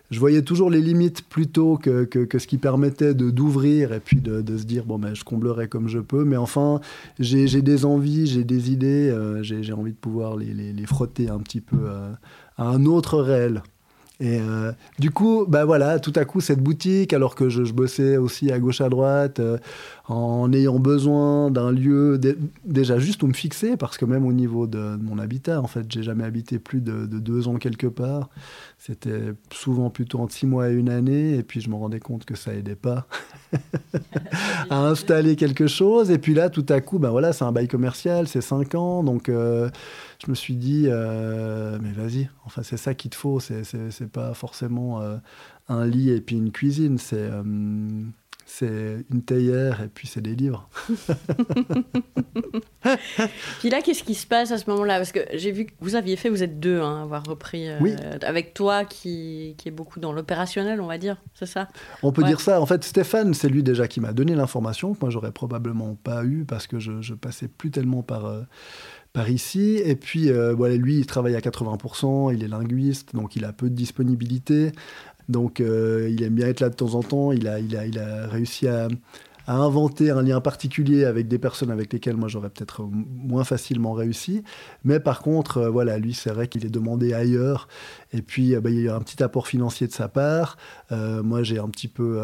je 0.09 0.19
voyais 0.19 0.41
toujours 0.41 0.69
les 0.69 0.81
limites 0.81 1.27
plutôt 1.27 1.77
que, 1.77 2.05
que, 2.05 2.39
ce 2.39 2.47
qui 2.47 2.57
permettait 2.57 3.13
de 3.13 3.29
d'ouvrir 3.29 3.93
et 3.93 3.99
puis 3.99 4.21
de, 4.21 4.57
se 4.57 4.63
dire 4.63 4.85
bon 4.85 4.99
ben 4.99 5.13
je 5.13 5.23
comblerai 5.23 5.67
comme 5.67 5.87
je 5.87 5.99
peux. 5.99 6.23
Mais 6.23 6.37
enfin 6.37 6.79
j'ai 7.19 7.61
des 7.61 7.85
envies 7.85 8.27
j'ai 8.27 8.43
des 8.43 8.71
idées 8.71 9.09
euh, 9.09 9.43
j'ai 9.43 9.73
envie 9.73 9.91
de 9.91 9.97
pouvoir 9.97 10.37
les, 10.37 10.53
les, 10.53 10.85
frotter 10.85 11.29
un 11.29 11.39
petit 11.39 11.61
peu 11.61 11.77
euh, 11.77 12.11
à 12.57 12.67
un 12.69 12.85
autre 12.85 13.19
réel 13.19 13.63
et 14.19 14.39
euh, 14.39 14.71
du 14.97 15.11
coup, 15.11 15.45
bah 15.47 15.63
voilà, 15.65 15.99
tout 15.99 16.13
à 16.15 16.25
coup, 16.25 16.41
cette 16.41 16.59
boutique, 16.59 17.13
alors 17.13 17.35
que 17.35 17.49
je, 17.49 17.71
bossais 17.71 18.17
aussi 18.17 18.51
à 18.51 18.57
gauche, 18.57 18.81
à 18.81 18.89
droite, 18.89 19.39
euh, 19.39 19.59
en 20.07 20.51
ayant 20.53 20.79
besoin 20.79 21.51
d'un 21.51 21.71
lieu 21.71 22.19
déjà 22.65 22.97
juste 22.97 23.21
où 23.21 23.27
me 23.27 23.33
fixer, 23.33 23.77
parce 23.77 23.95
que 23.95 24.05
même 24.05 24.25
au 24.25 24.33
niveau 24.33 24.65
de, 24.65 24.97
mon 24.99 25.19
habitat, 25.19 25.61
en 25.61 25.67
fait, 25.67 25.85
j'ai 25.89 26.01
jamais 26.01 26.23
habité 26.23 26.57
plus 26.57 26.81
de, 26.81 27.05
deux 27.05 27.47
ans 27.47 27.57
quelque 27.57 27.85
part. 27.85 28.29
C'était 28.79 29.33
souvent 29.51 29.91
plutôt 29.91 30.19
entre 30.19 30.33
six 30.33 30.47
mois 30.47 30.71
et 30.71 30.73
une 30.73 30.89
année, 30.89 31.35
et 31.35 31.43
puis 31.43 31.61
je 31.61 31.69
me 31.69 31.75
rendais 31.75 31.99
compte 31.99 32.25
que 32.25 32.35
ça 32.35 32.55
aidait 32.55 32.75
pas 32.75 33.07
à 34.71 34.79
installer 34.79 35.35
quelque 35.35 35.67
chose. 35.67 36.09
Et 36.09 36.17
puis 36.17 36.33
là, 36.33 36.49
tout 36.49 36.65
à 36.69 36.81
coup, 36.81 36.97
bah 36.97 37.11
voilà, 37.11 37.33
c'est 37.33 37.45
un 37.45 37.51
bail 37.51 37.67
commercial, 37.67 38.27
c'est 38.27 38.41
cinq 38.41 38.73
ans, 38.73 39.03
donc. 39.03 39.29
Euh, 39.29 39.69
je 40.23 40.31
me 40.31 40.35
suis 40.35 40.55
dit, 40.55 40.85
euh, 40.87 41.77
mais 41.81 41.91
vas-y, 41.91 42.29
enfin 42.45 42.63
c'est 42.63 42.77
ça 42.77 42.93
qu'il 42.93 43.11
te 43.11 43.15
faut, 43.15 43.39
c'est 43.39 44.11
pas 44.11 44.33
forcément 44.33 45.01
euh, 45.01 45.17
un 45.67 45.85
lit 45.85 46.09
et 46.09 46.21
puis 46.21 46.37
une 46.37 46.51
cuisine, 46.51 46.97
c'est 46.97 47.17
euh, 47.19 47.43
c'est 48.49 49.05
une 49.11 49.21
théière 49.23 49.81
et 49.81 49.89
puis 49.89 50.07
c'est 50.07 50.21
des 50.21 50.33
livres. 50.33 50.69
puis 53.59 53.69
là, 53.69 53.81
qu'est-ce 53.81 54.05
qui 54.05 54.15
se 54.15 54.25
passe 54.25 54.51
à 54.51 54.57
ce 54.57 54.69
moment-là? 54.69 54.95
Parce 54.99 55.11
que 55.11 55.19
j'ai 55.33 55.51
vu 55.51 55.65
que 55.65 55.73
vous 55.81 55.95
aviez 55.95 56.15
fait, 56.15 56.29
vous 56.29 56.43
êtes 56.43 56.57
deux, 56.57 56.79
hein, 56.79 57.03
avoir 57.03 57.25
repris 57.25 57.67
avec 58.21 58.53
toi 58.53 58.85
qui, 58.85 59.55
qui, 59.57 59.67
est 59.67 59.71
beaucoup 59.71 59.99
dans 59.99 60.13
l'opérationnel, 60.13 60.79
on 60.79 60.87
va 60.87 60.97
dire, 60.97 61.21
c'est 61.33 61.45
ça? 61.45 61.67
On 62.03 62.13
peut 62.13 62.23
dire 62.23 62.39
ça. 62.39 62.61
En 62.61 62.65
fait, 62.65 62.85
Stéphane, 62.85 63.33
c'est 63.33 63.49
lui 63.49 63.63
déjà 63.63 63.85
qui 63.89 63.99
m'a 63.99 64.13
donné 64.13 64.33
l'information 64.33 64.93
que 64.93 64.99
moi 65.01 65.09
j'aurais 65.09 65.33
probablement 65.33 65.95
pas 65.95 66.23
eu 66.23 66.45
parce 66.45 66.67
que 66.67 66.79
je, 66.79 67.01
je 67.01 67.15
passais 67.15 67.49
plus 67.49 67.69
tellement 67.69 68.01
par 68.01 68.31
par 69.17 69.31
ici. 69.31 69.81
Et 69.83 69.95
puis, 69.95 70.29
euh, 70.29 70.53
voilà, 70.53 70.75
lui, 70.75 70.99
il 70.99 71.07
travaille 71.07 71.35
à 71.35 71.39
80%, 71.39 72.31
il 72.31 72.43
est 72.43 72.47
linguiste, 72.47 73.15
donc 73.15 73.35
il 73.35 73.45
a 73.45 73.51
peu 73.51 73.67
de 73.67 73.73
disponibilité. 73.73 74.71
Donc, 75.27 75.59
euh, 75.59 76.07
il 76.11 76.21
aime 76.21 76.35
bien 76.35 76.47
être 76.47 76.59
là 76.59 76.69
de 76.69 76.75
temps 76.75 76.93
en 76.93 77.01
temps. 77.01 77.31
Il 77.31 77.47
a, 77.47 77.59
il 77.59 77.75
a, 77.75 77.87
il 77.87 77.97
a 77.97 78.27
réussi 78.27 78.67
à, 78.67 78.89
à 79.47 79.55
inventer 79.55 80.11
un 80.11 80.21
lien 80.21 80.41
particulier 80.41 81.05
avec 81.05 81.29
des 81.29 81.39
personnes 81.39 81.71
avec 81.71 81.93
lesquelles 81.93 82.17
moi 82.17 82.27
j'aurais 82.27 82.49
peut-être 82.49 82.83
moins 82.91 83.45
facilement 83.45 83.93
réussi. 83.93 84.43
Mais 84.83 84.99
par 84.99 85.21
contre, 85.21 85.57
euh, 85.57 85.69
voilà, 85.69 85.97
lui, 85.97 86.13
c'est 86.13 86.31
vrai 86.31 86.49
qu'il 86.49 86.65
est 86.65 86.69
demandé 86.69 87.13
ailleurs. 87.13 87.69
Et 88.11 88.21
puis, 88.21 88.55
euh, 88.55 88.61
bah, 88.61 88.69
il 88.69 88.81
y 88.81 88.89
a 88.89 88.95
un 88.95 88.99
petit 88.99 89.23
apport 89.23 89.47
financier 89.47 89.87
de 89.87 89.93
sa 89.93 90.09
part. 90.09 90.57
Euh, 90.91 91.23
moi, 91.23 91.43
j'ai 91.43 91.59
un 91.59 91.69
petit 91.69 91.87
peu 91.87 92.19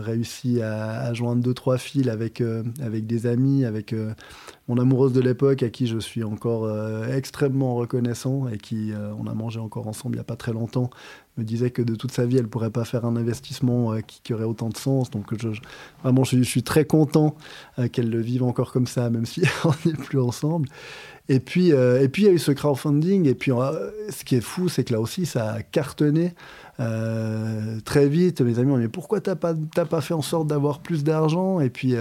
réussi 0.00 0.62
à, 0.62 1.12
joindre 1.12 1.42
deux, 1.42 1.54
trois 1.54 1.76
fils 1.76 2.08
avec, 2.08 2.42
avec 2.82 3.06
des 3.06 3.26
amis, 3.26 3.64
avec 3.64 3.94
mon 4.68 4.78
amoureuse 4.78 5.12
de 5.12 5.20
l'époque 5.20 5.62
à 5.62 5.68
qui 5.68 5.86
je 5.86 5.98
suis 5.98 6.24
encore 6.24 6.70
extrêmement 7.08 7.74
reconnaissant 7.74 8.48
et 8.48 8.58
qui, 8.58 8.92
on 9.18 9.26
a 9.26 9.34
mangé 9.34 9.60
encore 9.60 9.86
ensemble 9.86 10.14
il 10.14 10.18
n'y 10.18 10.22
a 10.22 10.24
pas 10.24 10.36
très 10.36 10.52
longtemps 10.52 10.90
me 11.36 11.44
disait 11.44 11.70
que 11.70 11.82
de 11.82 11.94
toute 11.94 12.12
sa 12.12 12.26
vie, 12.26 12.36
elle 12.36 12.48
pourrait 12.48 12.70
pas 12.70 12.84
faire 12.84 13.04
un 13.04 13.16
investissement 13.16 13.92
euh, 13.92 14.00
qui, 14.00 14.32
aurait 14.32 14.44
autant 14.44 14.68
de 14.68 14.76
sens. 14.76 15.10
Donc, 15.10 15.26
je, 15.38 15.48
vraiment, 16.02 16.24
je, 16.24 16.42
suis 16.42 16.62
très 16.62 16.84
content 16.84 17.34
euh, 17.78 17.88
qu'elle 17.88 18.10
le 18.10 18.20
vive 18.20 18.42
encore 18.42 18.72
comme 18.72 18.86
ça, 18.86 19.10
même 19.10 19.26
si 19.26 19.42
on 19.64 19.72
n'est 19.84 19.94
plus 19.94 20.20
ensemble. 20.20 20.68
Et 21.28 21.40
puis, 21.40 21.70
et 21.70 22.08
puis 22.10 22.24
il 22.24 22.26
y 22.26 22.28
a 22.28 22.32
eu 22.32 22.38
ce 22.38 22.52
crowdfunding. 22.52 23.26
Et 23.26 23.34
puis, 23.34 23.50
ce 24.10 24.24
qui 24.24 24.36
est 24.36 24.42
fou, 24.42 24.68
c'est 24.68 24.84
que 24.84 24.92
là 24.92 25.00
aussi, 25.00 25.24
ça 25.24 25.52
a 25.54 25.62
cartonné. 25.62 26.34
très 26.76 28.08
vite, 28.08 28.42
mes 28.42 28.58
amis 28.58 28.72
ont 28.72 28.76
dit 28.76 28.82
mais 28.82 28.88
pourquoi 28.88 29.22
t'as 29.22 29.34
pas 29.34 29.54
pas 29.54 30.00
fait 30.02 30.12
en 30.12 30.20
sorte 30.20 30.48
d'avoir 30.48 30.80
plus 30.80 31.02
d'argent? 31.02 31.60
Et 31.60 31.70
puis 31.70 31.94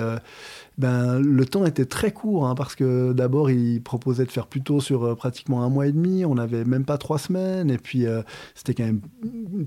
ben, 0.78 1.20
le 1.20 1.46
temps 1.46 1.66
était 1.66 1.86
très 1.86 2.12
court, 2.12 2.48
hein, 2.48 2.56
parce 2.56 2.76
que 2.76 3.14
d'abord, 3.14 3.52
il 3.52 3.82
proposait 3.82 4.26
de 4.26 4.32
faire 4.32 4.48
plutôt 4.48 4.82
sur 4.82 5.04
euh, 5.04 5.16
pratiquement 5.16 5.64
un 5.64 5.70
mois 5.70 5.86
et 5.86 5.92
demi, 5.92 6.26
on 6.26 6.36
n'avait 6.36 6.66
même 6.66 6.84
pas 6.84 6.98
trois 6.98 7.20
semaines, 7.20 7.70
et 7.70 7.78
puis 7.78 8.08
euh, 8.08 8.24
c'était 8.56 8.74
quand 8.74 8.86
même 8.86 9.02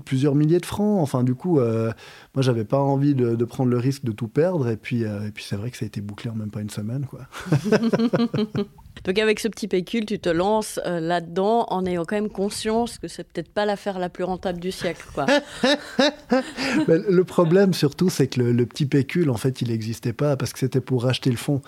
plusieurs 0.03 0.35
milliers 0.35 0.59
de 0.59 0.65
francs. 0.65 1.01
Enfin, 1.01 1.23
du 1.23 1.33
coup, 1.33 1.59
euh, 1.59 1.91
moi, 2.35 2.41
j'avais 2.43 2.65
pas 2.65 2.79
envie 2.79 3.15
de, 3.15 3.35
de, 3.35 3.45
prendre 3.45 3.69
le 3.69 3.77
risque 3.77 4.03
de 4.03 4.11
tout 4.11 4.27
perdre, 4.27 4.67
et 4.67 4.75
puis, 4.75 5.03
et 5.03 5.31
puis 5.33 5.45
c'est 5.47 5.55
vrai 5.55 5.71
que 5.71 5.77
ça 5.77 5.85
a 5.85 5.87
été 5.87 6.01
bouclé 6.01 6.29
en 6.29 6.35
même 6.35 6.51
pas 6.51 6.61
une 6.61 6.69
semaine. 6.69 7.05
Quoi. 7.05 7.21
Donc 9.05 9.19
avec 9.19 9.39
ce 9.39 9.47
petit 9.47 9.67
pécule, 9.67 10.05
tu 10.05 10.19
te 10.19 10.27
lances 10.27 10.79
là-dedans 10.83 11.67
en 11.69 11.85
ayant 11.85 12.03
quand 12.03 12.15
même 12.15 12.29
conscience 12.29 12.97
que 12.97 13.07
c'est 13.07 13.23
peut-être 13.23 13.53
pas 13.53 13.63
l'affaire 13.63 13.99
la 13.99 14.09
plus 14.09 14.23
rentable 14.23 14.59
du 14.59 14.71
siècle. 14.71 15.05
Quoi. 15.13 15.27
le 16.87 17.21
problème 17.21 17.75
surtout, 17.75 18.09
c'est 18.09 18.27
que 18.27 18.41
le, 18.41 18.65
petit 18.65 18.87
pécule, 18.87 19.29
en 19.29 19.37
fait, 19.37 19.61
il 19.61 19.69
n'existait 19.69 20.13
pas 20.13 20.35
parce 20.35 20.51
que 20.51 20.57
c'était 20.57 20.81
pour 20.81 20.96
racheter 21.03 21.29
le 21.29 21.37
fonds. 21.37 21.61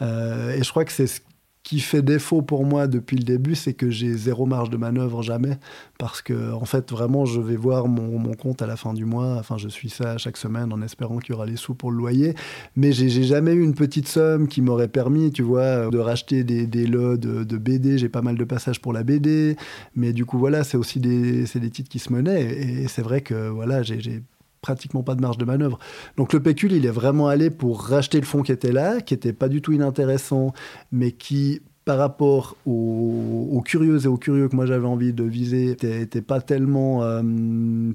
Euh, 0.00 0.54
et 0.56 0.62
je 0.62 0.70
crois 0.70 0.84
que 0.84 0.92
c'est 0.92 1.06
ce 1.06 1.20
qui 1.62 1.78
fait 1.78 2.02
défaut 2.02 2.42
pour 2.42 2.64
moi 2.64 2.88
depuis 2.88 3.16
le 3.16 3.22
début, 3.22 3.54
c'est 3.54 3.72
que 3.72 3.88
j'ai 3.88 4.12
zéro 4.14 4.46
marge 4.46 4.68
de 4.68 4.76
manœuvre 4.76 5.22
jamais, 5.22 5.58
parce 5.96 6.20
que 6.20 6.52
en 6.52 6.64
fait 6.64 6.90
vraiment 6.90 7.24
je 7.24 7.40
vais 7.40 7.54
voir 7.54 7.86
mon, 7.86 8.18
mon, 8.18 8.34
compte 8.34 8.62
à 8.62 8.66
la 8.66 8.76
fin 8.76 8.94
du 8.94 9.04
mois. 9.04 9.36
Enfin, 9.38 9.58
je 9.58 9.68
suis 9.68 9.88
ça 9.88 10.18
chaque 10.18 10.36
semaine 10.36 10.72
en 10.72 10.82
espérant 10.82 11.18
qu'il 11.18 11.34
y 11.34 11.34
aura 11.34 11.46
les 11.46 11.56
sous 11.56 11.74
pour 11.74 11.92
le 11.92 11.98
loyer, 11.98 12.34
mais 12.74 12.92
j'ai 12.92 13.08
jamais 13.22 13.52
eu 13.52 13.62
une 13.62 13.74
petite 13.74 14.08
somme 14.08 14.48
qui 14.48 14.60
m'aurait 14.60 14.88
permis, 14.88 15.30
tu 15.30 15.42
vois, 15.42 15.88
de 15.88 15.98
racheter 15.98 16.42
des, 16.42 16.66
des 16.66 16.86
lots 16.86 17.16
de, 17.16 17.56
BD. 17.56 17.96
J'ai 17.96 18.08
pas 18.08 18.22
mal 18.22 18.36
de 18.36 18.44
passages 18.44 18.80
pour 18.80 18.92
la 18.92 19.04
BD, 19.04 19.56
mais 19.94 20.12
du 20.12 20.24
coup 20.24 20.38
voilà, 20.38 20.64
c'est 20.64 20.76
aussi 20.76 20.98
des, 20.98 21.44
des 21.44 21.70
titres 21.70 21.88
qui 21.88 22.00
se 22.00 22.12
menaient, 22.12 22.42
et 22.42 22.88
c'est 22.88 23.02
vrai 23.02 23.20
que 23.20 23.48
voilà, 23.48 23.82
j'ai 23.82 24.22
pratiquement 24.62 25.02
pas 25.02 25.14
de 25.14 25.20
marge 25.20 25.36
de 25.36 25.44
manœuvre. 25.44 25.78
Donc 26.16 26.32
le 26.32 26.40
pécule, 26.40 26.72
il 26.72 26.86
est 26.86 26.90
vraiment 26.90 27.28
allé 27.28 27.50
pour 27.50 27.82
racheter 27.82 28.18
le 28.18 28.26
fonds 28.26 28.42
qui 28.42 28.52
était 28.52 28.72
là, 28.72 29.00
qui 29.00 29.12
était 29.12 29.32
pas 29.32 29.48
du 29.48 29.60
tout 29.60 29.72
inintéressant, 29.72 30.54
mais 30.92 31.12
qui 31.12 31.60
par 31.84 31.98
rapport 31.98 32.56
aux, 32.64 33.60
curieux 33.64 34.04
et 34.04 34.06
aux 34.06 34.16
curieux 34.16 34.48
que 34.48 34.54
moi 34.54 34.66
j'avais 34.66 34.86
envie 34.86 35.12
de 35.12 35.24
viser, 35.24 35.76
n'était 35.82 36.22
pas 36.22 36.40
tellement 36.40 37.02
euh, 37.02 37.22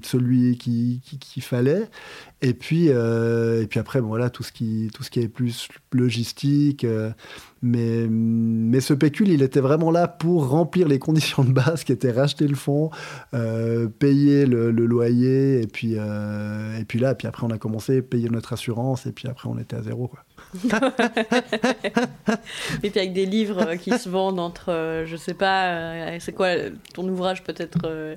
celui 0.02 0.58
qu'il 0.58 1.00
qui, 1.00 1.40
fallait. 1.40 1.88
Et 2.42 2.52
puis, 2.52 2.90
euh, 2.90 3.62
et 3.62 3.66
puis 3.66 3.80
après, 3.80 4.00
voilà, 4.00 4.28
tout 4.28 4.42
ce 4.42 4.52
qui, 4.52 4.90
tout 4.92 5.02
ce 5.02 5.10
qui 5.10 5.20
est 5.20 5.28
plus 5.28 5.68
logistique. 5.92 6.84
Euh, 6.84 7.10
mais, 7.62 8.06
mais 8.08 8.80
ce 8.80 8.92
pécule, 8.92 9.30
il 9.30 9.42
était 9.42 9.60
vraiment 9.60 9.90
là 9.90 10.06
pour 10.06 10.48
remplir 10.48 10.86
les 10.86 10.98
conditions 10.98 11.42
de 11.42 11.52
base 11.52 11.82
qui 11.84 11.92
étaient 11.92 12.12
racheter 12.12 12.46
le 12.46 12.56
fonds, 12.56 12.90
payer 13.98 14.44
le, 14.44 14.70
loyer, 14.70 15.62
et 15.62 15.66
puis, 15.66 15.94
et 15.94 16.84
puis 16.86 16.98
là, 16.98 17.12
et 17.12 17.14
puis 17.14 17.26
après, 17.26 17.46
on 17.46 17.50
a 17.50 17.58
commencé 17.58 17.98
à 17.98 18.02
payer 18.02 18.28
notre 18.28 18.52
assurance, 18.52 19.06
et 19.06 19.12
puis 19.12 19.28
après, 19.28 19.48
on 19.48 19.58
était 19.58 19.76
à 19.76 19.82
zéro. 19.82 20.08
Quoi. 20.08 20.20
et 22.82 22.90
puis 22.90 22.98
avec 23.00 23.12
des 23.12 23.26
livres 23.26 23.74
qui 23.74 23.90
se 23.98 24.08
vendent 24.08 24.40
entre, 24.40 24.70
euh, 24.70 25.04
je 25.04 25.14
sais 25.16 25.34
pas, 25.34 25.66
euh, 25.66 26.16
c'est 26.20 26.32
quoi 26.32 26.48
ton 26.94 27.06
ouvrage 27.06 27.44
peut-être 27.44 27.80
euh, 27.84 28.16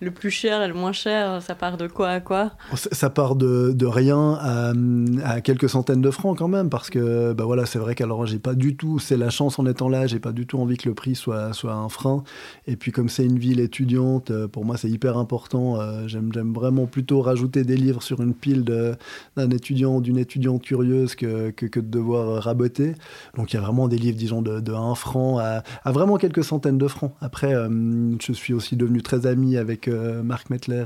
le 0.00 0.10
plus 0.10 0.30
cher 0.30 0.60
et 0.62 0.68
le 0.68 0.74
moins 0.74 0.92
cher 0.92 1.40
Ça 1.40 1.54
part 1.54 1.78
de 1.78 1.86
quoi 1.86 2.20
quoi? 2.20 2.52
Ça 2.74 3.08
part 3.08 3.34
de, 3.34 3.72
de 3.72 3.86
rien 3.86 4.38
à, 5.24 5.40
quelques 5.40 5.70
centaines 5.70 6.02
de 6.02 6.10
francs 6.10 6.36
quand 6.36 6.48
même, 6.48 6.68
parce 6.68 6.90
que 6.90 7.32
bah 7.32 7.44
voilà, 7.44 7.64
c'est 7.64 7.78
vrai 7.78 7.94
qu'alors 7.94 8.26
j'ai 8.26 8.38
pas 8.38 8.54
du 8.54 8.76
tout, 8.76 8.98
c'est 8.98 9.16
la 9.16 9.30
chance 9.30 9.58
en 9.58 9.64
étant 9.64 9.88
là, 9.88 10.06
j'ai 10.06 10.20
pas 10.20 10.32
du 10.32 10.46
tout 10.46 10.58
envie 10.58 10.76
que 10.76 10.88
le 10.88 10.94
prix 10.94 11.14
soit, 11.14 11.54
soit 11.54 11.72
un 11.72 11.88
frein. 11.88 12.24
Et 12.66 12.76
puis 12.76 12.92
comme 12.92 13.08
c'est 13.08 13.24
une 13.24 13.38
ville 13.38 13.60
étudiante, 13.60 14.32
pour 14.48 14.66
moi 14.66 14.76
c'est 14.76 14.90
hyper 14.90 15.16
important. 15.16 15.78
J'aime 16.06 16.30
vraiment 16.52 16.86
plutôt 16.86 17.22
rajouter 17.22 17.64
des 17.64 17.76
livres 17.76 18.02
sur 18.02 18.20
une 18.20 18.34
pile 18.34 18.64
d'un 18.64 19.50
étudiant 19.50 20.00
d'une 20.00 20.18
étudiante 20.18 20.62
curieuse 20.62 21.14
que 21.14 21.50
que 21.70 21.80
de 21.80 21.88
devoir 21.88 22.28
euh, 22.28 22.38
raboter. 22.40 22.94
Donc 23.36 23.52
il 23.52 23.56
y 23.56 23.58
a 23.58 23.62
vraiment 23.62 23.88
des 23.88 23.98
livres, 23.98 24.18
disons, 24.18 24.42
de, 24.42 24.60
de 24.60 24.72
1 24.72 24.94
franc 24.94 25.38
à, 25.38 25.62
vraiment 25.86 26.16
quelques 26.16 26.44
centaines 26.44 26.78
de 26.78 26.88
francs. 26.88 27.12
Après, 27.20 27.54
euh, 27.54 28.16
je 28.20 28.32
suis 28.32 28.52
aussi 28.54 28.76
devenu 28.76 29.02
très 29.02 29.26
ami 29.26 29.56
avec 29.56 29.88
euh, 29.88 30.22
Marc 30.22 30.50
Mettler 30.50 30.84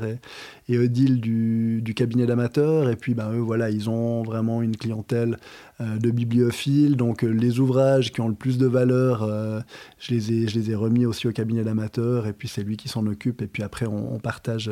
et, 0.68 0.78
Odile 0.78 1.21
du, 1.21 1.80
du 1.83 1.94
cabinet 1.94 2.26
d'amateurs. 2.26 2.88
Et 2.90 2.97
puis, 2.97 3.14
ben, 3.14 3.33
eux, 3.33 3.40
voilà, 3.40 3.71
ils 3.71 3.90
ont 3.90 4.23
vraiment 4.23 4.62
une 4.62 4.76
clientèle 4.76 5.38
de 5.80 6.11
bibliophiles. 6.11 6.97
Donc 6.97 7.23
les 7.23 7.59
ouvrages 7.59 8.12
qui 8.12 8.21
ont 8.21 8.28
le 8.28 8.35
plus 8.35 8.59
de 8.59 8.66
valeur, 8.66 9.28
je, 9.99 10.14
les 10.14 10.33
ai, 10.33 10.47
je 10.47 10.59
les 10.59 10.71
ai 10.71 10.75
remis 10.76 11.04
aussi 11.04 11.26
au 11.26 11.33
cabinet 11.33 11.64
d'amateurs. 11.64 12.26
Et 12.26 12.33
puis 12.33 12.47
c'est 12.49 12.62
lui 12.62 12.76
qui 12.76 12.88
s'en 12.88 13.06
occupe. 13.06 13.42
Et 13.42 13.47
puis 13.49 13.62
après, 13.62 13.87
on, 13.87 14.14
on 14.14 14.18
partage, 14.21 14.71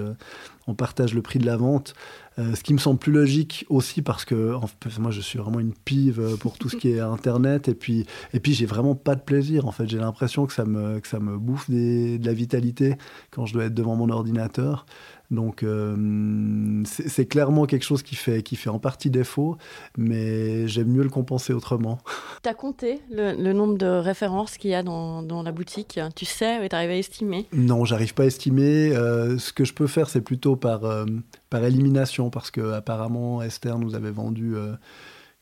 on 0.69 0.75
partage 0.75 1.13
le 1.13 1.23
prix 1.23 1.41
de 1.41 1.47
la 1.47 1.57
vente. 1.57 1.95
Euh, 2.39 2.55
ce 2.55 2.63
qui 2.63 2.73
me 2.73 2.79
semble 2.79 2.99
plus 2.99 3.13
logique 3.13 3.67
aussi 3.69 4.01
parce 4.01 4.25
que 4.25 4.55
en 4.55 4.67
fait, 4.67 4.99
moi 4.99 5.11
je 5.11 5.21
suis 5.21 5.39
vraiment 5.39 5.61
une 5.61 5.75
pive 5.75 6.19
euh, 6.19 6.37
pour 6.37 6.57
tout 6.57 6.71
ce 6.71 6.77
qui 6.77 6.89
est 6.89 7.01
internet 7.01 7.69
et 7.69 7.75
puis 7.75 8.07
et 8.33 8.41
puis 8.41 8.55
j'ai 8.55 8.65
vraiment 8.65 8.95
pas 8.95 9.15
de 9.15 9.21
plaisir 9.21 9.67
en 9.67 9.71
fait 9.71 9.87
j'ai 9.87 9.99
l'impression 9.99 10.47
que 10.47 10.55
ça 10.55 10.65
me 10.65 10.99
que 11.01 11.09
ça 11.09 11.21
me 11.21 11.37
bouffe 11.37 11.69
des, 11.69 12.19
de 12.19 12.25
la 12.25 12.33
vitalité 12.33 12.97
quand 13.33 13.45
je 13.45 13.53
dois 13.53 13.65
être 13.65 13.75
devant 13.75 13.97
mon 13.97 14.09
ordinateur 14.09 14.87
donc 15.33 15.63
euh, 15.63 16.83
c'est 16.85 17.27
clairement 17.27 17.65
quelque 17.65 17.85
chose 17.85 18.03
qui 18.03 18.17
fait, 18.17 18.43
qui 18.43 18.55
fait 18.55 18.69
en 18.69 18.79
partie 18.79 19.09
défaut, 19.09 19.57
mais 19.97 20.69
j'aime 20.69 20.89
mieux 20.89 21.03
le 21.03 21.09
compenser 21.09 21.53
autrement. 21.53 21.99
Tu 22.43 22.49
as 22.49 22.55
compté 22.55 23.01
le, 23.11 23.53
nombre 23.53 23.79
de 23.79 23.87
références 23.87 24.59
qu'il 24.59 24.71
y 24.71 24.75
a 24.75 24.83
dans, 24.83 25.23
dans, 25.23 25.45
la 25.45 25.53
boutique? 25.53 26.01
Tu 26.17 26.25
sais, 26.25 26.69
tu 26.69 26.75
arrives 26.75 26.91
à 26.91 26.97
estimer? 26.97 27.47
Non, 27.53 27.85
j'arrive 27.85 28.15
pas 28.15 28.25
à 28.25 28.27
estimer. 28.27 28.95
Euh, 28.95 29.39
ce 29.39 29.53
que 29.53 29.65
je 29.65 29.73
peux 29.73 29.87
faire, 29.87 30.11
c'est 30.11 30.23
plutôt 30.23 30.57
par, 30.57 30.85
euh, 30.85 31.07
par 31.51 31.65
élimination, 31.65 32.31
parce 32.31 32.51
que 32.51 32.73
apparemment 32.73 33.43
Esther 33.43 33.79
nous 33.79 33.95
avait 33.95 34.11
vendu 34.11 34.57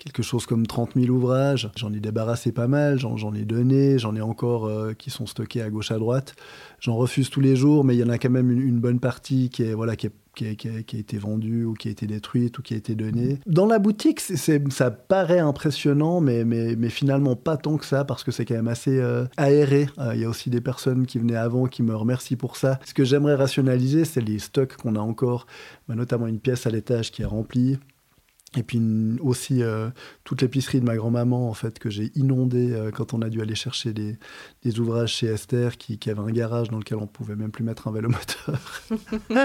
quelque 0.01 0.23
chose 0.23 0.47
comme 0.47 0.67
30 0.67 0.93
000 0.97 1.15
ouvrages. 1.15 1.71
J'en 1.77 1.93
ai 1.93 2.01
débarrassé 2.01 2.53
pas 2.53 2.67
mal, 2.67 2.99
j'en 2.99 3.35
ai 3.35 3.45
donné, 3.45 3.99
j'en 3.99 4.17
ai 4.17 4.21
encore 4.21 4.65
euh, 4.65 4.95
qui 4.95 5.11
sont 5.11 5.27
stockés 5.27 5.63
à 5.63 5.69
gauche 5.69 5.93
à 5.93 5.99
droite. 5.99 6.35
J'en 6.81 6.97
refuse 6.97 7.29
tous 7.29 7.41
les 7.41 7.55
jours, 7.55 7.85
mais 7.85 7.95
il 7.95 8.01
y 8.01 8.05
en 8.05 8.09
a 8.09 8.19
quand 8.19 8.31
même 8.31 8.51
une, 8.51 8.81
bonne 8.81 8.99
partie 8.99 9.51
qui, 9.51 9.63
est, 9.63 9.75
voilà, 9.75 9.97
qui, 9.97 10.07
est, 10.07 10.57
qui, 10.57 10.69
a, 10.69 10.99
été 10.99 11.19
vendue 11.19 11.67
ou 11.67 11.75
qui 11.75 11.89
a 11.89 11.91
été 11.91 12.07
détruite 12.07 12.59
ou 12.59 12.63
qui 12.63 12.73
a 12.73 12.79
été 12.79 12.95
donnée. 12.95 13.39
Dans 13.47 13.67
la 13.67 13.79
boutique, 13.79 14.21
ça 14.21 14.91
paraît 14.91 15.39
impressionnant, 15.39 16.23
mais, 16.23 16.47
mais, 16.47 16.77
mais, 16.77 16.89
finalement 16.89 17.37
pas 17.37 17.59
tant 17.59 17.77
que 17.77 17.85
ça, 17.85 18.07
parce 18.07 18.25
que 18.25 18.31
c'est 18.31 18.47
quand 18.47 18.55
même 18.55 18.69
assez 18.69 18.99
euh, 18.99 19.27
aéré. 19.37 19.89
Euh, 19.99 20.15
il 20.15 20.23
y 20.23 20.25
a 20.25 20.31
aussi 20.31 20.49
des 20.49 20.63
personnes 20.63 21.05
qui 21.05 21.19
venaient 21.19 21.37
avant 21.37 21.67
qui 21.67 21.83
me 21.83 21.95
remercient 21.95 22.37
pour 22.37 22.57
ça. 22.57 22.81
Ce 22.87 22.95
que 22.95 23.05
j'aimerais 23.05 23.35
rationaliser, 23.35 24.07
c'est 24.07 24.23
les 24.23 24.39
stocks 24.39 24.77
qu'on 24.77 24.97
a 24.97 25.01
encore, 25.01 25.47
bah, 25.89 25.95
notamment 25.95 26.27
une 26.27 26.41
pièce 26.41 26.67
à 26.67 26.71
l'étage 26.71 27.11
qui 27.11 27.21
est 27.21 27.27
remplie 27.27 27.79
et 28.57 28.65
puis 28.65 28.81
aussi 29.21 29.63
euh, 29.63 29.91
toute 30.25 30.43
l'épicerie 30.43 30.81
de 30.81 30.85
ma 30.85 30.97
grand-maman, 30.97 31.49
en 31.49 31.55
fait, 31.55 31.79
que 31.79 31.89
j'ai 31.89 32.11
inondée 32.17 32.73
euh, 32.73 32.91
quand 32.91 33.15
on 33.15 33.23
a 33.23 33.29
dû 33.29 33.41
aller 33.41 33.55
chercher 33.55 33.93
des, 33.93 34.19
ouvrages 34.81 35.13
chez 35.13 35.29
Esther, 35.29 35.77
qui, 35.77 35.99
avait 36.11 36.21
un 36.21 36.33
garage 36.33 36.69
dans 36.69 36.79
lequel 36.79 36.99
on 36.99 37.07
pouvait 37.07 37.37
même 37.37 37.53
plus 37.53 37.63
mettre 37.63 37.87
un 37.87 37.93
vélo 37.93 38.09
moteur. 38.09 38.83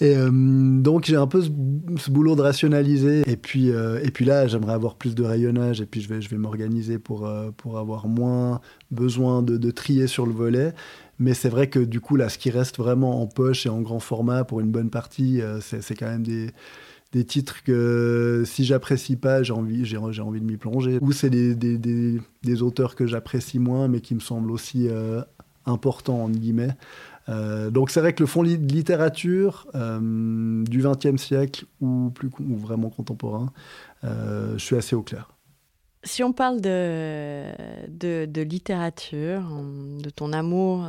et 0.00 0.16
euh, 0.16 0.30
donc 0.30 1.06
j'ai 1.06 1.16
un 1.16 1.26
peu 1.26 1.42
ce, 1.42 2.10
boulot 2.10 2.36
de 2.36 2.42
rationaliser. 2.42 3.28
Et 3.28 3.36
puis, 3.36 3.70
et 3.70 4.10
puis 4.12 4.24
là, 4.24 4.46
j'aimerais 4.46 4.74
avoir 4.74 4.94
plus 4.94 5.16
de 5.16 5.24
rayonnage, 5.24 5.80
et 5.80 5.86
puis 5.86 6.00
je 6.00 6.08
vais, 6.08 6.20
je 6.20 6.28
vais 6.28 6.38
m'organiser 6.38 7.00
pour, 7.00 7.28
pour 7.56 7.78
avoir 7.78 8.06
moins 8.06 8.60
besoin 8.92 9.42
de 9.42 9.70
trier 9.72 10.06
sur 10.06 10.26
le 10.26 10.32
volet. 10.32 10.74
Mais 11.18 11.34
c'est 11.34 11.48
vrai 11.48 11.68
que 11.68 11.80
du 11.80 12.00
coup, 12.00 12.14
là, 12.14 12.28
ce 12.28 12.38
qui 12.38 12.50
reste 12.50 12.76
vraiment 12.76 13.20
en 13.20 13.26
poche 13.26 13.66
et 13.66 13.68
en 13.68 13.80
grand 13.80 14.00
format 14.00 14.44
pour 14.44 14.60
une 14.60 14.70
bonne 14.70 14.90
partie, 14.90 15.40
c'est 15.60 15.94
quand 15.96 16.08
même 16.08 16.24
des 16.24 16.50
des 17.14 17.24
titres 17.24 17.62
que 17.62 18.42
si 18.44 18.64
j'apprécie 18.64 19.14
pas, 19.14 19.44
j'ai 19.44 19.52
envie, 19.52 19.84
j'ai, 19.84 19.96
envie 19.96 20.40
de 20.40 20.44
m'y 20.44 20.56
plonger. 20.56 20.98
Ou 21.00 21.12
c'est 21.12 21.30
des, 21.30 21.54
des, 21.54 21.78
des, 21.78 22.62
auteurs 22.62 22.96
que 22.96 23.06
j'apprécie 23.06 23.60
moins, 23.60 23.86
mais 23.86 24.00
qui 24.00 24.16
me 24.16 24.20
semblent 24.20 24.50
aussi 24.50 24.88
euh, 24.88 25.22
importants, 25.64 26.24
en 26.24 26.28
guillemets. 26.28 26.76
Euh, 27.28 27.70
donc 27.70 27.90
c'est 27.90 28.00
vrai 28.00 28.14
que 28.14 28.22
le 28.22 28.26
fond 28.26 28.42
de 28.42 28.48
littérature 28.48 29.68
euh, 29.76 30.64
du 30.64 30.82
XXe 30.82 31.22
siècle 31.22 31.66
ou, 31.80 32.10
plus, 32.10 32.30
ou 32.40 32.56
vraiment 32.56 32.90
contemporain, 32.90 33.52
je 34.02 34.58
suis 34.58 34.76
assez 34.76 34.96
au 34.96 35.02
clair. 35.02 35.30
Si 36.02 36.22
on 36.22 36.32
parle 36.34 36.60
de, 36.60 37.46
de, 37.88 38.26
de 38.26 38.42
littérature, 38.42 39.40
de 40.02 40.10
ton 40.10 40.34
amour 40.34 40.86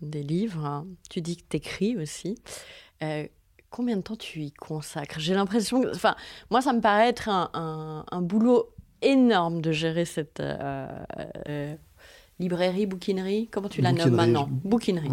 des 0.00 0.22
livres, 0.22 0.64
hein, 0.64 0.86
tu 1.10 1.20
dis 1.20 1.36
que 1.36 1.42
tu 1.50 1.56
écris 1.58 1.96
aussi 1.98 2.36
combien 3.76 3.98
de 3.98 4.02
temps 4.02 4.16
tu 4.16 4.40
y 4.40 4.52
consacres? 4.52 5.20
J'ai 5.20 5.34
l'impression, 5.34 5.84
enfin, 5.94 6.16
moi, 6.50 6.62
ça 6.62 6.72
me 6.72 6.80
paraît 6.80 7.08
être 7.10 7.28
un, 7.28 8.04
un, 8.10 8.22
boulot 8.22 8.74
énorme 9.02 9.60
de 9.60 9.70
gérer 9.70 10.06
cette 10.06 10.40
euh, 10.40 10.88
euh, 11.48 11.76
librairie, 12.38 12.84
bouquinerie, 12.84 13.48
comment 13.50 13.68
tu 13.68 13.80
la 13.80 13.92
nommes 13.92 14.10
maintenant 14.10 14.48
Bouquinerie. 14.64 15.08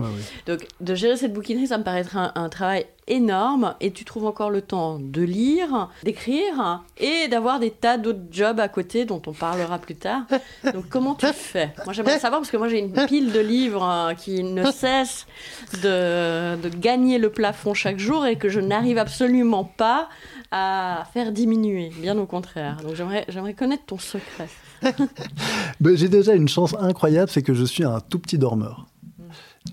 Donc, 0.45 0.67
de 0.81 0.95
gérer 0.95 1.15
cette 1.15 1.31
bouquinerie, 1.31 1.67
ça 1.67 1.77
me 1.77 1.83
paraît 1.83 2.01
être 2.01 2.17
un, 2.17 2.49
travail 2.49 2.85
énorme 3.07 3.75
et 3.81 3.91
tu 3.91 4.05
trouves 4.05 4.25
encore 4.25 4.49
le 4.49 4.61
temps 4.61 4.99
de 4.99 5.21
lire, 5.21 5.89
d'écrire 6.03 6.83
et 6.97 7.27
d'avoir 7.29 7.59
des 7.59 7.71
tas 7.71 7.97
d'autres 7.97 8.23
jobs 8.31 8.59
à 8.59 8.67
côté 8.67 9.05
dont 9.05 9.21
on 9.25 9.33
parlera 9.33 9.79
plus 9.79 9.95
tard. 9.95 10.23
Donc 10.73 10.89
comment 10.89 11.15
tu 11.15 11.25
fais? 11.27 11.73
Moi 11.85 11.93
j'aimerais 11.93 12.19
savoir 12.19 12.41
parce 12.41 12.51
que 12.51 12.57
moi 12.57 12.67
j'ai 12.67 12.79
une 12.79 12.93
pile 13.07 13.31
de 13.31 13.39
livres 13.39 13.83
euh, 13.83 14.13
qui 14.13 14.43
ne 14.43 14.69
cesse 14.71 15.25
de, 15.81 16.55
de 16.61 16.69
gagner 16.69 17.17
le 17.17 17.29
plafond 17.29 17.73
chaque 17.73 17.99
jour 17.99 18.25
et 18.25 18.37
que 18.37 18.49
je 18.49 18.59
n'arrive 18.59 18.97
absolument 18.97 19.63
pas 19.63 20.09
à 20.51 21.05
faire 21.13 21.31
diminuer, 21.31 21.91
bien 21.97 22.17
au 22.17 22.25
contraire. 22.25 22.77
Donc 22.83 22.95
j'aimerais 22.95 23.53
connaître 23.53 23.85
ton 23.85 23.97
secret. 23.97 24.47
J'ai 25.93 26.09
déjà 26.09 26.33
une 26.33 26.47
chance 26.47 26.75
incroyable, 26.79 27.29
c'est 27.29 27.41
que 27.41 27.53
je 27.53 27.63
suis 27.63 27.83
un 27.83 27.99
tout 27.99 28.19
petit 28.19 28.37
dormeur. 28.37 28.87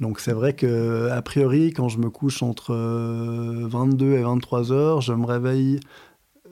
Donc 0.00 0.20
c'est 0.20 0.32
vrai 0.32 0.54
que 0.54 1.08
a 1.10 1.20
priori, 1.22 1.72
quand 1.72 1.88
je 1.88 1.98
me 1.98 2.10
couche 2.10 2.42
entre 2.42 2.74
22 2.74 4.06
euh, 4.06 4.18
et 4.18 4.22
23 4.22 4.72
heures, 4.72 5.00
je 5.00 5.12
me 5.12 5.26
réveille 5.26 5.80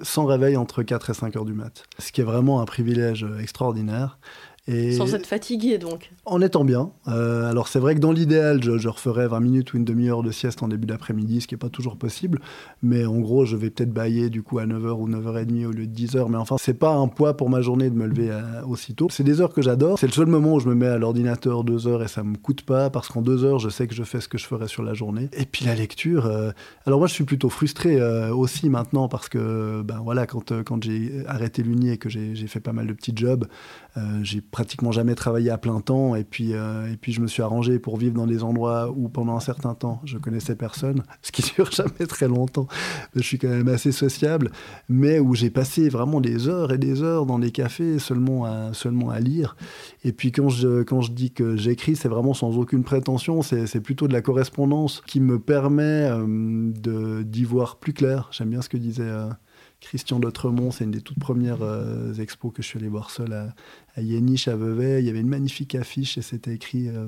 sans 0.03 0.27
réveil 0.27 0.57
entre 0.57 0.83
4 0.83 1.11
et 1.11 1.15
5 1.15 1.37
heures 1.37 1.45
du 1.45 1.55
mat. 1.55 1.85
Ce 1.99 2.13
qui 2.13 2.21
est 2.21 2.25
vraiment 2.25 2.61
un 2.61 2.65
privilège 2.65 3.27
extraordinaire. 3.41 4.19
Sans 4.69 5.15
être 5.15 5.27
fatigué, 5.27 5.79
donc 5.79 6.11
En 6.27 6.43
étant 6.43 6.63
bien. 6.63 6.91
Euh, 7.07 7.49
alors, 7.49 7.69
c'est 7.69 7.79
vrai 7.79 7.95
que 7.95 8.01
dans 8.01 8.13
l'idéal, 8.13 8.63
je, 8.63 8.77
je, 8.77 8.89
referais 8.89 9.27
20 9.27 9.41
minutes 9.41 9.73
ou 9.73 9.79
une 9.79 9.85
demi-heure 9.85 10.23
de 10.23 10.31
sieste 10.31 10.63
en 10.63 10.69
début 10.69 10.87
d'après-midi, 10.87 11.41
ce 11.41 11.47
qui 11.47 11.55
n'est 11.55 11.59
pas 11.59 11.71
toujours 11.71 11.97
possible. 11.97 12.41
Mais 12.83 13.07
en 13.07 13.19
gros, 13.19 13.47
je 13.47 13.57
vais 13.57 13.71
peut-être 13.71 13.93
bailler 13.93 14.29
du 14.29 14.43
coup 14.43 14.59
à 14.59 14.67
9h 14.67 14.91
ou 14.93 15.09
9h30 15.09 15.67
au 15.67 15.71
lieu 15.71 15.87
de 15.87 15.95
10h. 15.95 16.29
Mais 16.29 16.37
enfin, 16.37 16.57
c'est 16.59 16.75
pas 16.75 16.93
un 16.93 17.09
poids 17.09 17.35
pour 17.35 17.49
ma 17.49 17.63
journée 17.63 17.89
de 17.89 17.95
me 17.95 18.07
lever 18.07 18.31
euh, 18.31 18.63
aussitôt. 18.67 19.09
C'est 19.11 19.25
des 19.25 19.41
heures 19.41 19.55
que 19.55 19.63
j'adore. 19.63 19.99
C'est 19.99 20.07
le 20.07 20.13
seul 20.13 20.27
moment 20.27 20.55
où 20.55 20.61
je 20.61 20.69
me 20.69 20.75
mets 20.75 20.87
à 20.87 20.99
l'ordinateur 20.99 21.65
deux 21.65 21.87
heures 21.87 22.03
et 22.03 22.09
ça 22.09 22.23
me 22.23 22.37
coûte 22.37 22.63
pas 22.63 22.91
parce 22.91 23.09
qu'en 23.09 23.23
deux 23.23 23.45
heures, 23.45 23.61
je 23.61 23.71
sais 23.71 23.87
que 23.87 23.95
je 23.95 24.03
fais 24.03 24.21
ce 24.21 24.29
que 24.29 24.37
je 24.37 24.45
ferais 24.45 24.69
sur 24.69 24.83
la 24.83 24.93
journée. 24.93 25.31
Et 25.33 25.47
puis 25.47 25.65
la 25.65 25.75
lecture. 25.75 26.27
Euh, 26.27 26.51
alors, 26.85 26.99
moi, 26.99 27.09
je 27.09 27.15
suis 27.15 27.25
plutôt 27.25 27.49
frustré 27.49 27.99
aussi 28.31 28.69
maintenant 28.69 29.09
parce 29.09 29.29
que, 29.31 29.83
ben 29.83 30.01
voilà, 30.05 30.27
quand, 30.27 30.53
quand 30.63 30.83
j'ai 30.83 31.25
arrêté 31.27 31.63
l'Uni 31.63 31.91
et 31.91 31.97
que 31.97 32.09
j'ai 32.09 32.35
fait 32.47 32.61
pas 32.61 32.73
mal 32.73 32.87
de 32.87 32.93
petits 32.93 33.13
jobs, 33.15 33.47
j'ai 34.23 34.41
pratiquement 34.59 34.91
jamais 34.91 35.15
travaillé 35.15 35.51
à 35.51 35.57
plein 35.57 35.81
temps 35.81 36.17
et 36.17 36.25
puis, 36.25 36.53
euh, 36.53 36.93
et 36.93 36.97
puis 36.97 37.13
je 37.13 37.21
me 37.21 37.29
suis 37.29 37.43
arrangé 37.43 37.79
pour 37.79 37.97
vivre 37.97 38.15
dans 38.15 38.27
des 38.27 38.43
endroits 38.43 38.91
où 38.91 39.09
pendant 39.09 39.37
un 39.37 39.41
certain 39.41 39.75
temps 39.75 40.01
je 40.05 40.19
connaissais 40.19 40.57
personne, 40.57 41.05
ce 41.23 41.31
qui 41.31 41.43
dure 41.43 41.71
jamais 41.71 42.09
très 42.09 42.27
longtemps. 42.27 42.67
Je 43.15 43.21
suis 43.21 43.39
quand 43.39 43.51
même 43.51 43.69
assez 43.69 43.93
sociable, 43.93 44.51
mais 44.89 45.21
où 45.21 45.37
j'ai 45.37 45.51
passé 45.51 45.89
vraiment 45.89 46.21
des 46.21 46.49
heures 46.49 46.73
et 46.73 46.79
des 46.79 47.05
heures 47.05 47.25
dans 47.25 47.39
des 47.39 47.53
cafés 47.53 48.01
seulement 48.01 48.47
à, 48.47 48.75
seulement 48.75 49.11
à 49.11 49.21
lire. 49.21 49.55
Et 50.03 50.11
puis 50.11 50.33
quand 50.33 50.49
je, 50.49 50.83
quand 50.83 51.03
je 51.03 51.13
dis 51.13 51.31
que 51.31 51.57
j'écris, 51.57 51.95
c'est 51.95 52.09
vraiment 52.09 52.35
sans 52.35 52.59
aucune 52.59 52.83
prétention, 52.83 53.43
c'est 53.43 53.81
plutôt 53.81 54.09
de 54.09 54.13
la 54.13 54.23
correspondance 54.23 55.05
qui 55.07 55.21
me 55.21 55.39
permet 55.39 56.11
euh, 56.11 57.23
d'y 57.23 57.45
voir 57.45 57.77
plus 57.77 57.93
clair. 57.93 58.29
J'aime 58.33 58.51
bien 58.51 58.61
ce 58.61 58.69
que 58.69 58.77
disait... 58.77 59.05
Euh, 59.05 59.29
Christian 59.81 60.19
d'Autremont, 60.19 60.71
c'est 60.71 60.85
une 60.85 60.91
des 60.91 61.01
toutes 61.01 61.19
premières 61.19 61.63
euh, 61.63 62.13
expos 62.15 62.53
que 62.53 62.63
je 62.63 62.69
suis 62.69 62.79
allé 62.79 62.89
voir 62.89 63.11
seul 63.11 63.33
à, 63.33 63.55
à 63.95 64.03
Yéniche, 64.03 64.49
à 64.49 64.57
Vevey. 64.57 65.01
Il 65.01 65.07
y 65.07 65.11
avait 65.11 65.21
une 65.21 65.29
magnifique 65.29 65.75
affiche 65.75 66.19
et 66.19 66.23
c'était 66.23 66.55
écrit 66.55 66.89
euh, 66.89 67.07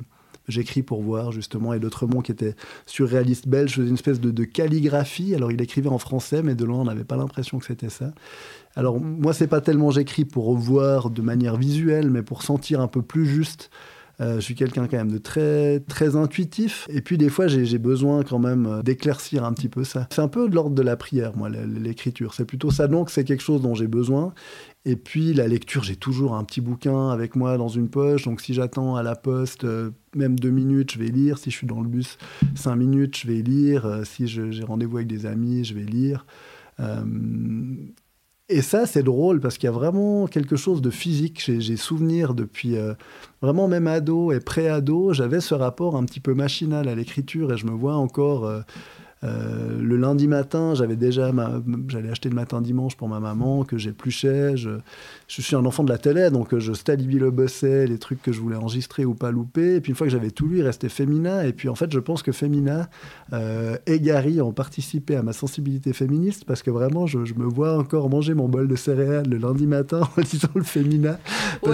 J'écris 0.51 0.83
pour 0.83 1.03
voir, 1.03 1.33
justement. 1.33 1.73
Et 1.73 1.79
d'Autremont, 1.79 2.21
qui 2.21 2.33
était 2.33 2.55
surréaliste 2.87 3.49
belge, 3.49 3.75
faisait 3.75 3.89
une 3.89 3.95
espèce 3.95 4.21
de, 4.21 4.45
calligraphie. 4.45 5.35
Alors, 5.35 5.53
il 5.53 5.61
écrivait 5.61 5.89
en 5.89 5.99
français, 5.99 6.43
mais 6.43 6.55
de 6.55 6.65
loin, 6.65 6.81
on 6.81 6.85
n'avait 6.85 7.05
pas 7.05 7.17
l'impression 7.17 7.59
que 7.59 7.67
c'était 7.67 7.89
ça. 7.89 8.13
Alors, 8.75 9.01
moi, 9.01 9.33
c'est 9.33 9.47
pas 9.47 9.61
tellement 9.61 9.91
j'écris 9.91 10.25
pour 10.25 10.57
voir 10.57 11.11
de 11.11 11.23
manière 11.23 11.57
visuelle, 11.57 12.11
mais 12.11 12.23
pour 12.23 12.43
sentir 12.43 12.81
un 12.81 12.89
peu 12.89 13.03
plus 13.03 13.27
juste 13.27 13.71
euh, 14.21 14.37
je 14.37 14.41
suis 14.41 14.55
quelqu'un 14.55 14.87
quand 14.87 14.99
même 14.99 15.11
de 15.11 15.19
très, 15.19 15.81
très 15.81 16.17
intuitif. 16.17 16.87
Et 16.91 17.01
puis 17.01 17.17
des 17.17 17.31
fois, 17.31 17.47
j'ai 17.49 17.79
besoin 17.79 18.23
quand 18.23 18.39
même 18.39 18.67
euh, 18.67 18.83
d'éclaircir 18.83 19.45
un 19.45 19.53
petit 19.53 19.69
peu 19.69 19.85
ça. 19.85 20.09
C'est 20.13 20.21
un 20.21 20.29
peu 20.29 20.49
de 20.49 20.55
l'ordre 20.55 20.75
de 20.75 20.83
la 20.83 20.97
prière, 20.97 21.37
moi, 21.37 21.49
l'écriture. 21.49 22.35
C'est 22.35 22.45
plutôt 22.45 22.71
ça. 22.71 22.87
Donc, 22.87 23.11
c'est 23.11 23.25
quelque 23.25 23.43
chose 23.43 23.63
dont 23.63 23.75
j'ai 23.75 23.87
besoin. 23.87 24.35
Et 24.85 24.97
puis 24.97 25.35
la 25.35 25.47
lecture, 25.47 25.85
j'ai 25.85 25.97
toujours 25.97 26.35
un 26.35 26.45
petit 26.45 26.61
bouquin 26.61 27.11
avec 27.11 27.37
moi 27.37 27.59
dans 27.59 27.69
une 27.69 27.89
poche. 27.89 28.25
Donc 28.25 28.41
si 28.41 28.55
j'attends 28.55 28.97
à 28.97 29.03
la 29.03 29.15
poste, 29.15 29.65
euh, 29.65 29.91
même 30.15 30.39
deux 30.39 30.51
minutes, 30.51 30.93
je 30.93 30.99
vais 30.99 31.09
lire. 31.09 31.39
Si 31.39 31.51
je 31.51 31.57
suis 31.57 31.67
dans 31.67 31.81
le 31.81 31.89
bus, 31.89 32.17
cinq 32.55 32.77
minutes, 32.77 33.19
je 33.19 33.27
vais 33.27 33.43
lire. 33.43 34.03
si 34.05 34.27
j'ai 34.27 34.65
rendez-vous 34.65 34.97
avec 34.97 35.09
des 35.09 35.27
amis, 35.27 35.65
je 35.65 35.75
vais 35.75 35.85
lire. 35.85 36.25
Et 38.53 38.63
ça, 38.63 38.85
c'est 38.85 39.05
drôle 39.05 39.39
parce 39.39 39.59
qu'il 39.59 39.69
y 39.69 39.69
a 39.69 39.73
vraiment 39.73 40.27
quelque 40.27 40.57
chose 40.57 40.83
de 40.83 40.91
physique. 40.91 41.41
J'ai 41.41 41.77
souvenir 41.77 42.35
depuis 42.35 42.77
euh, 42.77 42.95
vraiment 43.41 43.69
même 43.69 43.87
ado 43.87 44.33
et 44.33 44.41
pré-ado, 44.41 45.13
j'avais 45.13 45.41
ce 45.41 45.55
rapport 45.55 45.95
un 45.95 46.05
petit 46.05 46.19
peu 46.19 46.35
machinal 46.35 46.89
à 46.89 46.97
l'écriture 46.97 47.53
et 47.53 47.57
je 47.57 47.65
me 47.67 47.71
vois 47.71 47.95
encore 47.95 48.47
euh, 48.47 48.63
euh, 49.23 49.79
le 49.81 49.97
lundi 49.97 50.29
matin, 50.29 50.75
j'avais 50.75 50.97
déjà, 50.97 51.31
j'allais 51.89 52.11
acheter 52.11 52.29
le 52.29 52.35
matin 52.35 52.61
dimanche 52.61 52.97
pour 52.97 53.09
ma 53.09 53.21
maman 53.21 53.65
que 53.65 53.77
j'épluchais. 53.77 54.57
Je, 54.57 54.71
je 55.29 55.43
suis 55.43 55.57
un 55.57 55.65
enfant 55.65 55.85
de 55.85 55.91
la 55.91 55.99
télé, 55.99 56.31
donc 56.31 56.57
je 56.59 56.73
bossais 57.31 57.87
les 57.87 57.99
trucs 57.99 58.23
que 58.23 58.33
je 58.33 58.41
voulais 58.41 58.57
enregistrer 58.57 59.05
ou 59.05 59.15
pas 59.15 59.31
louper. 59.31 59.77
Et 59.77 59.81
puis 59.81 59.91
une 59.91 59.97
fois 59.97 60.07
que 60.07 60.13
j'avais 60.13 60.31
tout 60.31 60.47
lu, 60.47 60.59
il 60.59 60.63
restait 60.63 60.89
Femina. 60.89 61.47
Et 61.47 61.53
puis 61.53 61.69
en 61.69 61.75
fait, 61.75 61.93
je 61.93 61.99
pense 61.99 62.23
que 62.23 62.33
Femina 62.33 62.89
euh, 63.33 63.77
et 63.87 64.01
Gary 64.01 64.41
ont 64.41 64.53
participé 64.53 65.17
à 65.17 65.23
ma 65.23 65.33
sensibilité 65.33 65.93
féministe 65.93 66.45
parce 66.47 66.63
que 66.63 66.71
vraiment, 66.71 67.07
je, 67.07 67.19
me 67.19 67.45
vois 67.45 67.79
encore 67.79 68.11
manger 68.11 68.35
mon 68.35 68.49
bol 68.49 68.69
de 68.69 68.77
céréales 68.77 69.29
le 69.29 69.39
lundi 69.39 69.67
matin 69.67 70.01
en 70.01 70.21
lisant 70.33 70.49
le 70.55 70.63
Femina. 70.63 71.19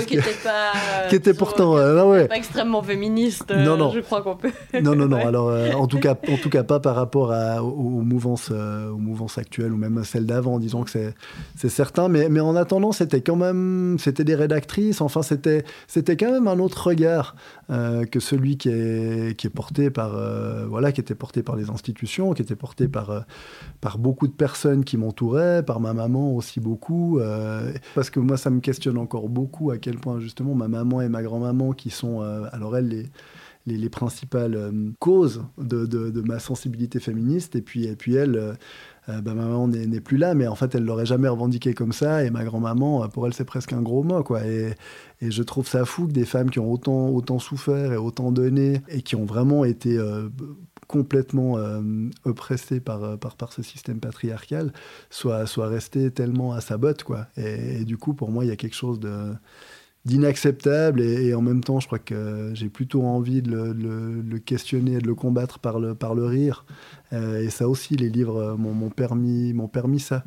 Qui 0.06 0.16
n'était 0.16 0.30
pas. 0.42 0.72
qui 1.08 1.14
était 1.14 1.34
pourtant. 1.34 1.76
Euh, 1.76 2.04
ouais. 2.04 2.28
pas 2.28 2.36
extrêmement 2.36 2.82
féministe. 2.82 3.52
non, 3.56 3.76
non. 3.76 3.90
Je 3.90 4.00
crois 4.00 4.22
qu'on 4.22 4.36
peut. 4.36 4.52
non, 4.82 4.94
non, 4.94 5.08
non. 5.08 5.16
Alors, 5.26 5.52
en, 5.76 5.86
tout 5.86 5.98
cas, 5.98 6.16
en 6.28 6.36
tout 6.36 6.50
cas, 6.50 6.62
pas 6.62 6.80
par 6.80 6.94
rapport 6.94 7.32
à 7.32 7.35
aux, 7.62 8.02
mouvances, 8.02 8.50
euh, 8.50 8.90
aux 8.90 8.98
mouvances 8.98 9.38
actuelles 9.38 9.72
ou 9.72 9.76
même 9.76 10.02
celles 10.04 10.26
d'avant, 10.26 10.58
disons 10.58 10.84
que 10.84 10.90
c'est 10.90 11.68
certain. 11.68 12.08
Mais, 12.08 12.40
en 12.40 12.56
attendant, 12.56 12.92
c'était 12.92 13.20
quand 13.20 13.36
même, 13.36 13.96
c'était 13.98 14.24
des 14.24 14.34
rédactrices. 14.34 15.00
Enfin, 15.00 15.22
c'était 15.22 15.64
c'était 15.86 16.16
quand 16.16 16.30
même 16.30 16.48
un 16.48 16.58
autre 16.58 16.88
regard 16.88 17.36
euh, 17.70 18.04
que 18.04 18.20
celui 18.20 18.56
qui 18.56 18.68
est, 18.68 19.36
qui 19.36 19.46
est 19.46 19.50
porté 19.50 19.90
par, 19.90 20.16
euh, 20.16 20.66
voilà, 20.66 20.92
qui 20.92 21.00
était 21.00 21.14
porté 21.14 21.42
par 21.42 21.56
les 21.56 21.70
institutions, 21.70 22.32
qui 22.32 22.42
était 22.42 22.56
porté 22.56 22.88
par, 22.88 23.24
par 23.80 23.98
beaucoup 23.98 24.26
de 24.26 24.32
personnes 24.32 24.84
qui 24.84 24.96
m'entouraient, 24.96 25.64
par 25.64 25.80
ma 25.80 25.94
maman 25.94 26.34
aussi 26.34 26.60
beaucoup. 26.60 27.20
parce 27.94 28.10
que 28.10 28.20
moi, 28.20 28.36
ça 28.36 28.50
me 28.50 28.60
questionne 28.60 28.98
encore 28.98 29.28
beaucoup 29.28 29.70
à 29.70 29.78
quel 29.78 29.96
point 29.96 30.20
justement 30.20 30.54
ma 30.54 30.68
maman 30.68 31.00
et 31.00 31.08
ma 31.08 31.22
grand-maman, 31.22 31.72
qui 31.72 31.90
sont, 31.90 32.20
alors 32.52 32.76
elles, 32.76 32.88
les 32.88 33.06
les, 33.66 33.88
principales 33.88 34.54
euh, 34.54 34.70
causes 34.98 35.44
de, 35.58 36.22
ma 36.22 36.38
sensibilité 36.38 37.00
féministe. 37.00 37.56
Et 37.56 37.62
puis, 37.62 37.86
et 37.86 37.96
puis 37.96 38.14
elle, 38.14 38.36
euh, 38.36 38.52
euh, 39.08 39.20
bah, 39.20 39.34
ma 39.34 39.44
maman 39.44 39.68
n'est 39.68 40.00
plus 40.00 40.16
là, 40.16 40.34
mais 40.34 40.46
en 40.46 40.54
fait, 40.54 40.74
elle 40.74 40.84
l'aurait 40.84 41.06
jamais 41.06 41.28
revendiqué 41.28 41.74
comme 41.74 41.92
ça. 41.92 42.24
Et 42.24 42.30
ma 42.30 42.44
grand-maman, 42.44 43.08
pour 43.08 43.26
elle, 43.26 43.34
c'est 43.34 43.44
presque 43.44 43.72
un 43.72 43.82
gros 43.82 44.02
mot. 44.02 44.22
Quoi. 44.22 44.46
Et, 44.46 44.74
et, 45.20 45.30
je 45.30 45.42
trouve 45.42 45.66
ça 45.66 45.84
fou 45.84 46.06
que 46.06 46.12
des 46.12 46.24
femmes 46.24 46.50
qui 46.50 46.58
ont 46.58 46.70
autant, 46.70 47.08
autant 47.08 47.38
souffert 47.38 47.92
et 47.92 47.96
autant 47.96 48.32
donné, 48.32 48.82
et 48.88 49.02
qui 49.02 49.16
ont 49.16 49.24
vraiment 49.24 49.64
été 49.64 49.98
complètement 50.86 51.56
oppressées 52.24 52.80
par, 52.80 53.18
par, 53.18 53.36
par, 53.36 53.52
ce 53.52 53.62
système 53.62 53.98
patriarcal, 53.98 54.72
soient, 55.10 55.46
soient 55.46 55.68
restées 55.68 56.10
tellement 56.10 56.52
à 56.52 56.60
sa 56.60 56.76
botte. 56.76 57.02
Quoi. 57.02 57.26
et 57.36 57.84
du 57.84 57.96
coup, 57.96 58.14
pour 58.14 58.30
moi, 58.30 58.44
il 58.44 58.48
y 58.48 58.52
a 58.52 58.56
quelque 58.56 58.76
chose 58.76 59.00
de 59.00 59.32
d'inacceptable 60.06 61.00
et, 61.00 61.34
en 61.34 61.42
même 61.42 61.62
temps 61.62 61.80
je 61.80 61.86
crois 61.86 61.98
que 61.98 62.52
j'ai 62.54 62.68
plutôt 62.68 63.02
envie 63.02 63.42
de 63.42 63.50
le, 63.50 64.38
questionner 64.38 64.98
de 64.98 65.06
le 65.06 65.14
combattre 65.14 65.58
par 65.58 65.80
le, 65.80 66.24
rire. 66.24 66.64
Euh, 67.12 67.42
et 67.42 67.50
ça 67.50 67.68
aussi 67.68 67.96
les 67.96 68.08
livres 68.08 68.56
m'ont 68.56 68.90
permis, 68.90 69.52
permis 69.72 70.00
ça 70.00 70.22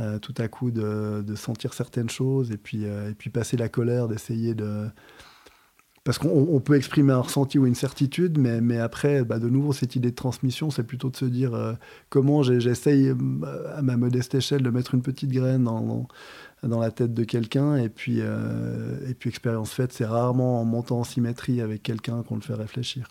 euh, 0.00 0.18
tout 0.18 0.34
à 0.38 0.46
coup 0.46 0.70
de, 0.70 1.22
de, 1.22 1.34
sentir 1.34 1.74
certaines 1.74 2.08
choses 2.08 2.52
et 2.52 2.56
puis, 2.56 2.84
euh, 2.84 3.10
et 3.10 3.14
puis 3.14 3.30
passer 3.30 3.56
la 3.56 3.68
colère 3.68 4.06
d'essayer 4.08 4.54
de 4.54 4.86
parce 6.04 6.18
qu'on 6.18 6.60
peut 6.60 6.74
exprimer 6.76 7.14
un 7.14 7.20
ressenti 7.20 7.58
ou 7.58 7.64
une 7.64 7.74
certitude, 7.74 8.36
mais, 8.36 8.60
mais 8.60 8.78
après, 8.78 9.24
bah, 9.24 9.38
de 9.38 9.48
nouveau, 9.48 9.72
cette 9.72 9.96
idée 9.96 10.10
de 10.10 10.14
transmission, 10.14 10.68
c'est 10.68 10.82
plutôt 10.82 11.08
de 11.08 11.16
se 11.16 11.24
dire 11.24 11.78
comment 12.10 12.42
j'essaye, 12.42 13.14
à 13.74 13.80
ma 13.80 13.96
modeste 13.96 14.34
échelle, 14.34 14.62
de 14.62 14.68
mettre 14.68 14.94
une 14.94 15.00
petite 15.00 15.30
graine 15.30 15.64
dans, 15.64 15.80
dans 15.80 16.06
la 16.62 16.90
tête 16.90 17.14
de 17.14 17.24
quelqu'un. 17.24 17.76
Et 17.76 17.88
puis, 17.88 18.18
euh, 18.20 19.08
et 19.08 19.14
puis 19.14 19.30
expérience 19.30 19.72
faite, 19.72 19.92
c'est 19.92 20.06
rarement 20.06 20.60
en 20.60 20.64
montant 20.64 21.00
en 21.00 21.04
symétrie 21.04 21.60
avec 21.60 21.82
quelqu'un 21.82 22.22
qu'on 22.22 22.36
le 22.36 22.40
fait 22.40 22.54
réfléchir. 22.54 23.08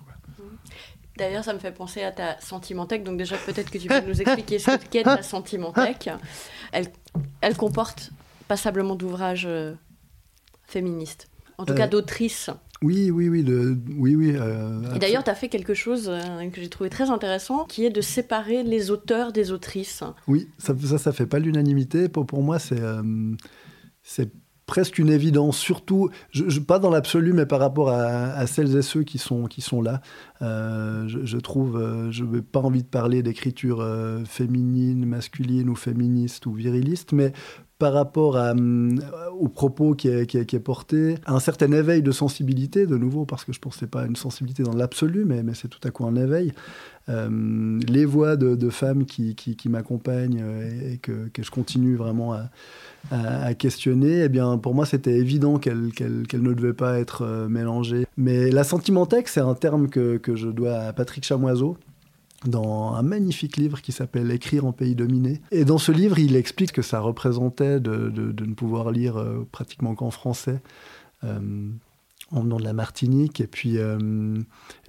D'ailleurs, 1.18 1.44
ça 1.44 1.54
me 1.54 1.60
fait 1.60 1.72
penser 1.72 2.02
à 2.02 2.12
ta 2.12 2.40
sentimenthèque. 2.40 3.04
Donc 3.04 3.18
déjà, 3.18 3.38
peut-être 3.38 3.70
que 3.70 3.78
tu 3.78 3.88
peux 3.88 4.02
nous 4.02 4.22
expliquer 4.22 4.58
ce 4.58 4.72
qu'est 4.90 5.04
ta 5.04 5.22
sentimenthèque. 5.22 6.10
Elle, 6.72 6.88
elle 7.42 7.56
comporte 7.56 8.12
passablement 8.48 8.96
d'ouvrages 8.96 9.46
euh, 9.46 9.74
féministes, 10.66 11.28
en 11.58 11.66
tout 11.66 11.74
cas 11.74 11.86
euh, 11.86 11.90
d'autrices 11.90 12.50
oui, 12.84 13.12
oui, 13.12 13.30
oui. 13.30 13.46
oui, 13.98 14.16
oui 14.16 14.36
euh, 14.36 14.94
et 14.94 15.00
d'ailleurs, 15.00 15.24
tu 15.24 15.30
as 15.30 15.36
fait 15.36 15.48
quelque 15.48 15.74
chose 15.74 16.10
euh, 16.10 16.50
que 16.50 16.60
j'ai 16.60 16.68
trouvé 16.68 16.90
très 16.90 17.10
intéressant, 17.10 17.64
qui 17.64 17.86
est 17.86 17.90
de 17.90 18.02
séparer 18.02 18.62
les 18.64 18.92
auteurs 18.92 19.32
des 19.32 19.52
autrices. 19.52 20.04
Oui, 20.28 20.50
ça, 20.58 20.76
ça, 20.84 20.98
ça 20.98 21.14
fait 21.14 21.26
pas 21.26 21.40
l'unanimité. 21.40 22.10
Pour, 22.10 22.26
pour 22.26 22.44
moi, 22.44 22.60
c'est, 22.60 22.82
euh, 22.82 23.02
c'est 24.02 24.32
presque 24.66 25.00
une 25.00 25.10
évidence, 25.10 25.58
surtout, 25.58 26.10
je, 26.32 26.60
pas 26.60 26.78
dans 26.78 26.90
l'absolu, 26.90 27.32
mais 27.32 27.46
par 27.46 27.60
rapport 27.60 27.90
à, 27.90 28.46
celles 28.48 28.76
et 28.76 28.82
ceux 28.82 29.04
qui 29.04 29.18
sont, 29.18 29.46
qui 29.46 29.62
sont 29.62 29.82
là. 29.82 30.02
Euh, 30.42 31.06
je, 31.08 31.38
trouve, 31.38 32.10
je 32.12 32.24
n'ai 32.26 32.42
pas 32.42 32.60
envie 32.60 32.84
de 32.84 32.88
parler 32.88 33.24
d'écriture 33.24 33.86
féminine, 34.26 35.06
masculine 35.06 35.70
ou 35.70 35.76
féministe 35.76 36.46
ou 36.46 36.54
viriliste, 36.54 37.12
mais 37.12 37.34
par 37.84 37.92
rapport 37.92 38.38
à, 38.38 38.54
au 39.38 39.50
propos 39.50 39.94
qui 39.94 40.08
est, 40.08 40.26
qui, 40.26 40.60
porté, 40.60 41.16
un 41.26 41.42
certain 41.42 41.70
éveil 41.74 42.02
de 42.02 42.14
sensibilité, 42.14 42.88
de 42.88 42.96
nouveau, 42.96 43.26
parce 43.26 43.44
que 43.44 43.52
je 43.52 43.60
pense 43.60 43.74
que 43.74 43.82
ce 43.82 43.86
pas 43.88 44.06
une 44.06 44.16
sensibilité 44.16 44.64
dans 44.64 44.74
l'absolu, 44.74 45.26
mais, 45.26 45.44
c'est 45.54 45.68
tout 45.68 45.86
à 45.86 45.92
coup 45.92 46.06
un 46.06 46.16
éveil. 46.16 46.54
les 47.10 48.06
voix 48.06 48.38
de, 48.38 48.70
femmes 48.70 49.04
qui, 49.04 49.36
m'accompagnent 49.68 50.46
et, 50.94 50.98
que, 51.00 51.28
je 51.38 51.52
continue 51.52 51.98
vraiment 51.98 52.38
à, 53.12 53.54
questionner, 53.56 54.22
eh 54.22 54.30
bien, 54.30 54.58
pour 54.58 54.74
moi, 54.74 54.86
c'était 54.86 55.18
évident 55.18 55.58
qu'elle 55.58 55.92
ne 55.98 56.54
devait 56.54 56.72
pas 56.72 57.00
être 57.00 57.24
euh, 57.24 57.50
mélangée. 57.50 58.08
Mais 58.16 58.50
la 58.50 58.64
sentimenthèque, 58.64 59.28
c'est 59.28 59.42
un 59.42 59.56
terme 59.56 59.90
que, 59.90 60.16
que, 60.16 60.38
je 60.38 60.48
dois 60.48 60.76
à 60.76 60.94
Patrick 60.94 61.26
Chamoiseau 61.26 61.76
dans 62.46 62.94
un 62.94 63.02
magnifique 63.02 63.58
livre 63.58 63.82
qui 63.82 63.92
s'appelle 63.92 64.32
Écrire 64.32 64.66
en 64.66 64.72
pays 64.72 64.96
dominé. 64.96 65.42
Et 65.52 65.66
dans 65.66 65.78
ce 65.78 65.92
livre, 65.92 66.20
il 66.20 66.36
explique 66.36 66.72
que 66.72 66.82
ça 66.82 67.00
représentait 67.00 67.80
de, 67.80 68.12
ne 68.16 68.54
pouvoir 68.54 68.92
lire 68.92 69.18
euh, 69.18 69.48
pratiquement 69.52 69.96
qu'en 69.96 70.12
français. 70.12 70.62
Euh, 71.24 71.70
en 72.32 72.42
venant 72.42 72.58
de 72.58 72.64
la 72.64 72.74
Martinique. 72.74 73.42
Et 73.42 73.48
puis, 73.48 73.78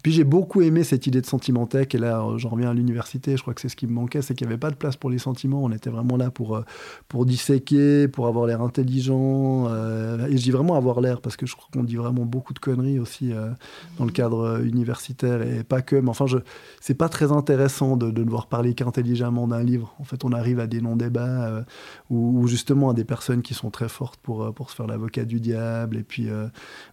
puis 0.05 0.13
j'ai 0.13 0.25
beaucoup 0.25 0.61
aimé 0.61 0.85
cette 0.85 1.07
idée 1.07 1.23
de 1.23 1.27
sentimenthèque. 1.27 1.95
Et 1.95 1.99
là, 1.99 2.23
j'en 2.37 2.51
reviens 2.51 2.69
à 2.69 2.75
l'université. 2.75 3.39
Je 3.39 3.41
crois 3.41 3.55
que 3.55 3.63
c'est 3.63 3.71
ce 3.71 3.75
qui 3.75 3.87
me 3.87 3.93
manquait, 3.93 4.21
c'est 4.21 4.35
qu'il 4.35 4.47
n'y 4.47 4.53
avait 4.53 4.61
pas 4.61 4.71
de 4.71 4.75
place 4.75 4.97
pour 4.97 5.09
les 5.09 5.17
sentiments. 5.17 5.65
On 5.65 5.73
était 5.73 5.89
vraiment 5.89 6.19
là 6.19 6.31
pour, 6.31 6.57
euh, 6.57 6.63
pour 7.09 7.25
disséquer, 7.25 8.07
pour 8.07 8.27
avoir 8.27 8.45
l'air 8.45 8.61
intelligent. 8.61 9.67
Euh, 9.71 10.27
et 10.27 10.37
je 10.37 10.43
dis 10.43 10.51
vraiment 10.51 10.75
avoir 10.75 11.01
l'air 11.01 11.23
parce 11.23 11.39
que 11.39 11.47
je 11.47 11.57
crois 11.57 11.71
qu'on 11.73 11.85
dit 11.85 11.97
vraiment 11.97 12.27
beaucoup 12.27 12.53
de 12.53 12.59
conneries 12.59 12.99
aussi 12.99 13.33
euh, 13.33 13.49
dans 13.97 14.05
le 14.05 14.11
cadre 14.11 14.61
universitaire 14.63 15.41
et 15.41 15.65
pas 15.65 15.81
que. 15.81 15.97
Mais 15.97 16.11
enfin, 16.11 16.27
je, 16.27 16.37
c'est 16.83 16.93
pas 16.93 17.09
très 17.09 17.33
intéressant 17.33 17.97
de, 17.97 18.11
de 18.11 18.25
ne 18.25 18.29
voir 18.29 18.49
parler 18.49 18.75
qu'intelligemment 18.75 19.49
d'un 19.49 19.63
livre. 19.63 19.95
En 20.01 20.05
fait, 20.05 20.23
on 20.23 20.33
arrive 20.33 20.61
à 20.61 20.67
des 20.67 20.83
non-débats 20.83 21.65
ou, 22.11 22.47
justement 22.47 22.91
à 22.91 22.93
des 22.93 23.05
personnes 23.07 23.41
qui 23.41 23.55
sont 23.55 23.71
très 23.71 23.89
fortes 23.89 24.21
pour, 24.23 24.53
pour 24.53 24.69
se 24.69 24.77
faire 24.77 24.87
l'avocat 24.87 25.25
du 25.25 25.41
diable 25.41 25.97
et 25.97 26.03
puis 26.03 26.29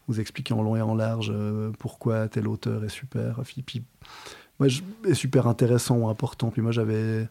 vous 0.08 0.22
expliquer 0.22 0.54
en 0.54 0.62
long 0.62 0.78
et 0.78 0.82
en 0.82 0.96
large 0.96 1.34
pourquoi 1.78 2.30
tel 2.30 2.48
auteur 2.48 2.86
est 2.86 3.01
super. 3.02 3.42
Puis, 3.66 3.84
super 5.14 5.48
intéressant 5.48 5.98
ou 5.98 6.08
important. 6.08 6.50
Puis 6.50 6.62
moi, 6.62 6.72
j'avais, 6.72 7.28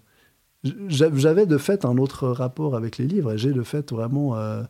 j'avais 0.88 1.46
de 1.46 1.58
fait 1.58 1.84
un 1.84 1.96
autre 1.98 2.28
rapport 2.28 2.76
avec 2.76 2.98
les 2.98 3.06
livres. 3.06 3.32
Et 3.32 3.38
j'ai 3.38 3.52
de 3.52 3.62
fait 3.62 3.92
vraiment 3.92 4.36
euh, 4.36 4.62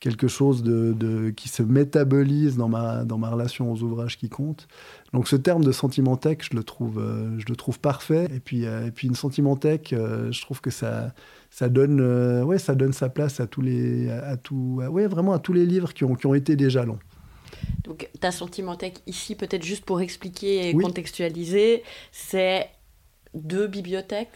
quelque 0.00 0.28
chose 0.28 0.62
de, 0.62 1.30
qui 1.30 1.48
se 1.48 1.62
métabolise 1.62 2.56
dans 2.56 2.68
ma, 2.68 3.04
dans 3.04 3.18
ma 3.18 3.30
relation 3.30 3.72
aux 3.72 3.82
ouvrages 3.82 4.18
qui 4.18 4.28
comptent. 4.28 4.68
Donc 5.12 5.28
ce 5.28 5.36
terme 5.36 5.64
de 5.64 5.72
sentimenthèque, 5.72 6.44
je 6.50 6.56
le 6.56 6.64
trouve, 6.64 6.98
euh, 6.98 7.38
je 7.38 7.46
le 7.48 7.56
trouve 7.56 7.80
parfait. 7.80 8.28
Et 8.34 8.40
puis, 8.40 8.66
euh, 8.66 8.86
et 8.86 8.90
puis 8.90 9.08
une 9.08 9.14
sentimenthèque, 9.14 9.94
je 9.94 10.40
trouve 10.42 10.60
que 10.60 10.70
ça, 10.70 11.14
ça 11.50 11.68
donne, 11.68 12.00
ouais, 12.42 12.58
ça 12.58 12.74
donne 12.74 12.92
sa 12.92 13.08
place 13.08 13.40
à 13.40 13.46
tous 13.46 13.62
les, 13.62 14.10
à, 14.10 14.36
ouais, 14.50 15.06
vraiment 15.06 15.32
à 15.32 15.38
tous 15.38 15.52
les 15.52 15.66
livres 15.66 15.94
qui 15.94 16.04
ont, 16.04 16.14
qui 16.14 16.26
ont 16.26 16.34
été 16.34 16.56
déjà 16.56 16.84
longs. 16.84 16.98
Donc 17.84 18.08
ta 18.20 18.30
sentimenthèque 18.30 19.00
ici, 19.06 19.34
peut-être 19.34 19.64
juste 19.64 19.84
pour 19.84 20.00
expliquer 20.00 20.68
et 20.68 20.74
contextualiser, 20.74 21.82
c'est 22.12 22.68
deux 23.34 23.66
bibliothèques? 23.66 24.30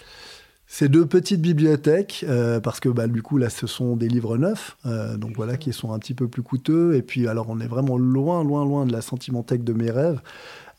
C'est 0.69 0.89
deux 0.89 1.07
petites 1.07 1.41
bibliothèques, 1.41 2.25
euh, 2.29 2.59
parce 2.59 2.81
que 2.81 2.89
bah, 2.89 3.07
du 3.07 3.23
coup, 3.23 3.39
là, 3.39 3.51
ce 3.51 3.69
sont 3.69 3.95
des 3.95 4.09
livres 4.09 4.37
neufs, 4.37 4.77
euh, 4.85 5.17
donc 5.17 5.37
voilà, 5.37 5.57
qui 5.57 5.73
sont 5.73 5.93
un 5.93 5.99
petit 6.01 6.15
peu 6.15 6.27
plus 6.27 6.43
coûteux. 6.43 6.97
Et 6.97 7.03
puis, 7.03 7.29
alors, 7.29 7.47
on 7.49 7.61
est 7.61 7.69
vraiment 7.69 7.97
loin, 7.97 8.43
loin, 8.43 8.65
loin 8.65 8.85
de 8.85 8.93
la 8.93 9.01
sentimenthèque 9.01 9.63
de 9.63 9.73
mes 9.73 9.93
rêves. 9.93 10.21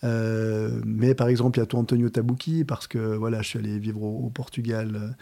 Euh, 0.04 0.82
mais 0.86 1.16
par 1.16 1.28
exemple, 1.28 1.58
il 1.58 1.62
y 1.62 1.64
a 1.64 1.66
tout 1.66 1.78
Antonio 1.78 2.10
Tabucchi, 2.10 2.64
parce 2.64 2.88
que 2.88 2.98
voilà, 3.16 3.42
je 3.42 3.50
suis 3.50 3.60
allé 3.60 3.80
vivre 3.80 4.04
au, 4.04 4.30
Portugal 4.30 5.16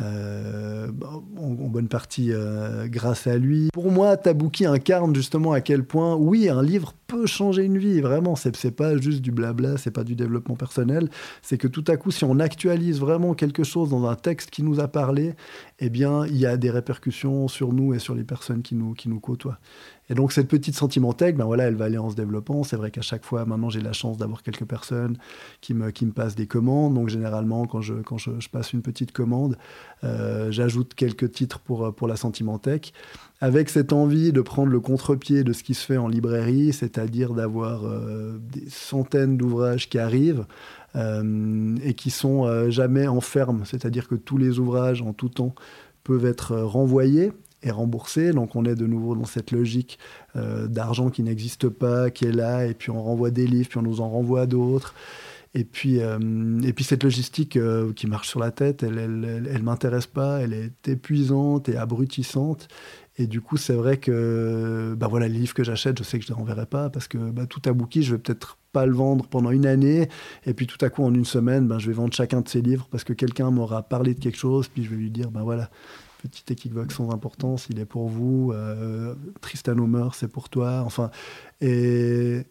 euh, 0.00 0.88
en, 1.36 1.68
bonne 1.68 1.88
partie 1.88 2.32
euh, 2.32 2.86
grâce 2.88 3.26
à 3.26 3.36
lui. 3.36 3.68
Pour 3.72 3.90
moi, 3.90 4.16
Tabucchi 4.16 4.66
incarne 4.66 5.14
justement 5.14 5.52
à 5.52 5.60
quel 5.60 5.84
point, 5.84 6.14
oui, 6.14 6.48
un 6.48 6.62
livre 6.62 6.94
peut 7.06 7.26
changer 7.26 7.64
une 7.64 7.78
vie, 7.78 8.00
vraiment. 8.00 8.36
C'est 8.36 8.70
pas 8.70 8.96
juste 8.96 9.20
du 9.20 9.32
blabla, 9.32 9.76
c'est 9.76 9.90
pas 9.90 10.04
du 10.04 10.14
développement 10.14 10.54
personnel. 10.54 11.10
C'est 11.42 11.58
que 11.58 11.66
tout 11.66 11.84
à 11.88 11.96
coup, 11.96 12.12
si 12.12 12.24
on 12.24 12.38
actualise 12.38 13.00
vraiment 13.00 13.34
quelque 13.34 13.64
chose 13.64 13.90
dans 13.90 14.06
un 14.06 14.14
texte 14.14 14.50
qui 14.50 14.62
nous 14.62 14.78
a 14.78 14.86
parlé, 14.86 15.34
eh 15.80 15.90
bien, 15.90 16.24
il 16.26 16.36
y 16.36 16.46
a 16.46 16.56
des 16.56 16.70
répercussions 16.70 17.48
sur 17.48 17.72
nous 17.72 17.94
et 17.94 17.98
sur 17.98 18.14
les 18.14 18.24
personnes 18.24 18.62
qui 18.62 18.76
nous, 18.76 18.94
qui 18.94 19.08
nous 19.08 19.20
côtoient. 19.20 19.58
Et 20.10 20.14
donc 20.14 20.32
cette 20.32 20.48
petite 20.48 20.74
sentimenthèque, 20.74 21.36
ben 21.36 21.44
voilà, 21.44 21.64
elle 21.64 21.76
va 21.76 21.84
aller 21.84 21.96
en 21.96 22.10
se 22.10 22.16
développant. 22.16 22.64
C'est 22.64 22.74
vrai 22.74 22.90
qu'à 22.90 23.00
chaque 23.00 23.24
fois, 23.24 23.44
maintenant, 23.46 23.70
j'ai 23.70 23.80
la 23.80 23.92
chance 23.92 24.18
d'avoir 24.18 24.42
quelques 24.42 24.64
personnes 24.64 25.16
qui 25.60 25.72
me, 25.72 25.92
qui 25.92 26.04
me 26.04 26.10
passent 26.10 26.34
des 26.34 26.48
commandes. 26.48 26.94
Donc 26.94 27.08
généralement, 27.08 27.64
quand 27.66 27.80
je, 27.80 27.94
quand 27.94 28.18
je, 28.18 28.32
passe 28.50 28.72
une 28.72 28.82
petite 28.82 29.12
commande, 29.12 29.56
euh, 30.02 30.50
j'ajoute 30.50 30.94
quelques 30.94 31.30
titres 31.30 31.60
pour, 31.60 31.94
pour 31.94 32.08
la 32.08 32.16
sentimenthèque, 32.16 32.92
avec 33.40 33.70
cette 33.70 33.92
envie 33.92 34.32
de 34.32 34.40
prendre 34.40 34.72
le 34.72 34.80
contre-pied 34.80 35.44
de 35.44 35.52
ce 35.52 35.62
qui 35.62 35.74
se 35.74 35.86
fait 35.86 35.96
en 35.96 36.08
librairie, 36.08 36.72
c'est-à-dire 36.72 37.32
d'avoir 37.32 37.84
euh, 37.84 38.36
des 38.52 38.68
centaines 38.68 39.36
d'ouvrages 39.36 39.88
qui 39.88 39.98
arrivent. 39.98 40.44
Euh, 40.96 41.76
et 41.84 41.94
qui 41.94 42.10
sont 42.10 42.68
jamais 42.68 43.06
en 43.06 43.20
ferme, 43.20 43.62
c'est-à-dire 43.64 44.08
que 44.08 44.16
tous 44.16 44.38
les 44.38 44.58
ouvrages 44.58 45.02
en 45.02 45.12
tout 45.12 45.28
temps 45.28 45.54
peuvent 46.02 46.26
être 46.26 46.56
renvoyés 46.56 47.30
est 47.62 47.70
remboursé. 47.70 48.32
Donc 48.32 48.56
on 48.56 48.64
est 48.64 48.74
de 48.74 48.86
nouveau 48.86 49.14
dans 49.14 49.24
cette 49.24 49.50
logique 49.50 49.98
euh, 50.36 50.66
d'argent 50.66 51.10
qui 51.10 51.22
n'existe 51.22 51.68
pas, 51.68 52.10
qui 52.10 52.24
est 52.26 52.32
là, 52.32 52.66
et 52.66 52.74
puis 52.74 52.90
on 52.90 53.02
renvoie 53.02 53.30
des 53.30 53.46
livres, 53.46 53.68
puis 53.68 53.78
on 53.78 53.82
nous 53.82 54.00
en 54.00 54.08
renvoie 54.08 54.46
d'autres. 54.46 54.94
Et 55.52 55.64
puis, 55.64 56.00
euh, 56.00 56.60
et 56.62 56.72
puis 56.72 56.84
cette 56.84 57.02
logistique 57.02 57.56
euh, 57.56 57.92
qui 57.92 58.06
marche 58.06 58.28
sur 58.28 58.38
la 58.38 58.52
tête, 58.52 58.84
elle 58.84 58.98
elle, 58.98 59.48
elle, 59.52 59.62
m'intéresse 59.64 60.06
pas, 60.06 60.38
elle 60.40 60.52
est 60.52 60.88
épuisante 60.88 61.68
et 61.68 61.76
abrutissante. 61.76 62.68
Et 63.18 63.26
du 63.26 63.40
coup, 63.40 63.56
c'est 63.56 63.74
vrai 63.74 63.98
que 63.98 64.94
bah 64.96 65.08
voilà, 65.08 65.28
les 65.28 65.38
livres 65.38 65.52
que 65.54 65.64
j'achète, 65.64 65.98
je 65.98 66.04
sais 66.04 66.18
que 66.18 66.24
je 66.24 66.30
ne 66.30 66.36
les 66.36 66.40
renverrai 66.40 66.66
pas 66.66 66.88
parce 66.88 67.08
que 67.08 67.18
bah, 67.18 67.46
tout 67.46 67.60
à 67.66 67.72
bouquet, 67.72 68.00
je 68.02 68.14
vais 68.14 68.18
peut-être 68.18 68.58
pas 68.72 68.86
le 68.86 68.94
vendre 68.94 69.26
pendant 69.26 69.50
une 69.50 69.66
année. 69.66 70.08
Et 70.46 70.54
puis 70.54 70.66
tout 70.66 70.82
à 70.84 70.88
coup, 70.88 71.04
en 71.04 71.12
une 71.12 71.24
semaine, 71.24 71.66
ben, 71.66 71.78
je 71.78 71.88
vais 71.88 71.92
vendre 71.92 72.14
chacun 72.14 72.40
de 72.40 72.48
ces 72.48 72.62
livres 72.62 72.86
parce 72.90 73.04
que 73.04 73.12
quelqu'un 73.12 73.50
m'aura 73.50 73.82
parlé 73.82 74.14
de 74.14 74.20
quelque 74.20 74.38
chose. 74.38 74.68
Puis 74.68 74.84
je 74.84 74.90
vais 74.90 74.96
lui 74.96 75.10
dire, 75.10 75.30
ben 75.30 75.42
voilà, 75.42 75.68
petit 76.20 76.52
équivoque 76.52 76.92
sans 76.92 77.10
importance, 77.10 77.66
il 77.70 77.78
est 77.78 77.86
pour 77.86 78.08
vous. 78.08 78.52
Euh, 78.52 79.14
Tristan 79.40 79.78
Homer, 79.78 80.08
c'est 80.14 80.28
pour 80.28 80.48
toi. 80.48 80.82
Enfin, 80.84 81.10
et 81.60 82.44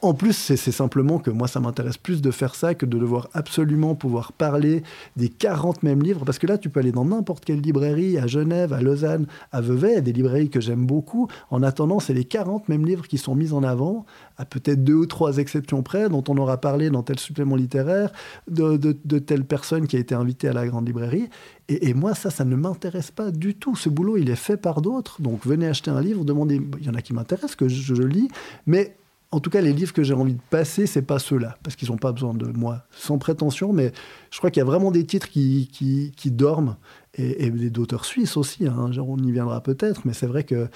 en 0.00 0.14
plus, 0.14 0.32
c'est 0.32 0.56
simplement 0.56 1.18
que 1.18 1.30
moi, 1.30 1.46
ça 1.46 1.60
m'intéresse 1.60 1.98
plus 1.98 2.22
de 2.22 2.30
faire 2.30 2.54
ça 2.54 2.74
que 2.74 2.86
de 2.86 2.98
devoir 2.98 3.28
absolument 3.34 3.94
pouvoir 3.94 4.32
parler 4.32 4.82
des 5.16 5.28
40 5.28 5.82
mêmes 5.82 6.02
livres. 6.02 6.24
Parce 6.24 6.38
que 6.38 6.46
là, 6.46 6.56
tu 6.56 6.70
peux 6.70 6.80
aller 6.80 6.92
dans 6.92 7.04
n'importe 7.04 7.44
quelle 7.44 7.60
librairie, 7.60 8.16
à 8.16 8.26
Genève, 8.26 8.72
à 8.72 8.80
Lausanne, 8.80 9.26
à 9.52 9.60
Vevey, 9.60 10.00
des 10.00 10.12
librairies 10.12 10.48
que 10.48 10.60
j'aime 10.60 10.86
beaucoup. 10.86 11.28
En 11.50 11.62
attendant, 11.62 12.00
c'est 12.00 12.14
les 12.14 12.24
40 12.24 12.68
mêmes 12.68 12.86
livres 12.86 13.06
qui 13.06 13.18
sont 13.18 13.34
mis 13.34 13.52
en 13.52 13.62
avant, 13.62 14.06
à 14.38 14.44
peut-être 14.44 14.84
deux 14.84 14.94
ou 14.94 15.06
trois 15.06 15.36
exceptions 15.36 15.82
près, 15.82 16.08
dont 16.08 16.24
on 16.28 16.38
aura 16.38 16.58
parlé 16.58 16.88
dans 16.88 17.02
tel 17.02 17.18
supplément 17.18 17.56
littéraire, 17.56 18.10
de, 18.48 18.92
telle 19.18 19.44
personne 19.44 19.86
qui 19.86 19.96
a 19.96 19.98
été 19.98 20.14
invitée 20.14 20.48
à 20.48 20.52
la 20.52 20.66
grande 20.66 20.86
librairie. 20.86 21.28
Et, 21.68 21.94
moi, 21.94 22.14
ça, 22.14 22.30
ça 22.30 22.44
ne 22.44 22.56
m'intéresse 22.56 23.10
pas 23.10 23.30
du 23.30 23.54
tout. 23.54 23.76
Ce 23.76 23.88
boulot, 23.88 24.16
il 24.16 24.30
est 24.30 24.36
fait 24.36 24.56
par 24.56 24.82
d'autres. 24.82 25.20
Donc, 25.20 25.46
venez 25.46 25.66
acheter 25.66 25.90
un 25.90 26.00
livre, 26.00 26.24
demandez. 26.24 26.60
Il 26.80 26.86
y 26.86 26.90
en 26.90 26.94
a 26.94 27.02
qui 27.02 27.12
m'intéressent, 27.12 27.56
que 27.56 27.68
je, 27.68 27.94
je 27.94 28.02
lis, 28.02 28.28
mais 28.66 28.96
en 29.34 29.40
tout 29.40 29.50
cas, 29.50 29.60
les 29.60 29.72
livres 29.72 29.92
que 29.92 30.04
j'ai 30.04 30.14
envie 30.14 30.34
de 30.34 30.40
passer, 30.50 30.86
c'est 30.86 31.02
pas 31.02 31.18
ceux-là, 31.18 31.56
parce 31.64 31.74
qu'ils 31.74 31.90
n'ont 31.90 31.96
pas 31.96 32.12
besoin 32.12 32.34
de 32.34 32.46
moi, 32.46 32.84
sans 32.92 33.18
prétention, 33.18 33.72
mais 33.72 33.92
je 34.30 34.38
crois 34.38 34.50
qu'il 34.50 34.60
y 34.60 34.62
a 34.62 34.64
vraiment 34.64 34.92
des 34.92 35.04
titres 35.04 35.28
qui, 35.28 36.10
dorment, 36.26 36.76
et, 37.16 37.46
et 37.46 37.50
d'auteurs 37.70 38.04
suisses 38.04 38.36
aussi, 38.36 38.66
hein, 38.66 38.90
on 38.96 39.18
y 39.18 39.32
viendra 39.32 39.60
peut-être, 39.60 40.02
mais 40.04 40.12
c'est 40.12 40.26
vrai 40.26 40.44
que 40.44 40.68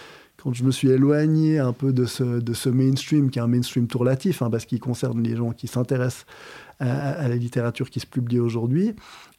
quand 0.42 0.53
je 0.55 0.64
me 0.64 0.71
suis 0.71 0.88
éloigné 0.88 1.59
un 1.59 1.73
peu 1.73 1.92
de 1.92 2.05
ce, 2.05 2.23
de 2.23 2.55
ce 2.55 2.68
mainstream, 2.68 3.31
qui 3.31 3.38
est 3.38 3.42
un 3.42 3.49
mainstream 3.49 3.88
tourlatif, 3.88 4.40
hein, 4.40 4.51
parce 4.51 4.66
qu'il 4.66 4.79
concerne 4.79 5.23
les 5.23 5.37
gens 5.37 5.51
qui 5.51 5.66
s'intéressent 5.66 6.27
à, 6.81 7.27
la 7.27 7.35
littérature 7.35 7.90
qui 7.90 7.99
se 7.99 8.07
publie 8.07 8.38
aujourd'hui, 8.38 8.94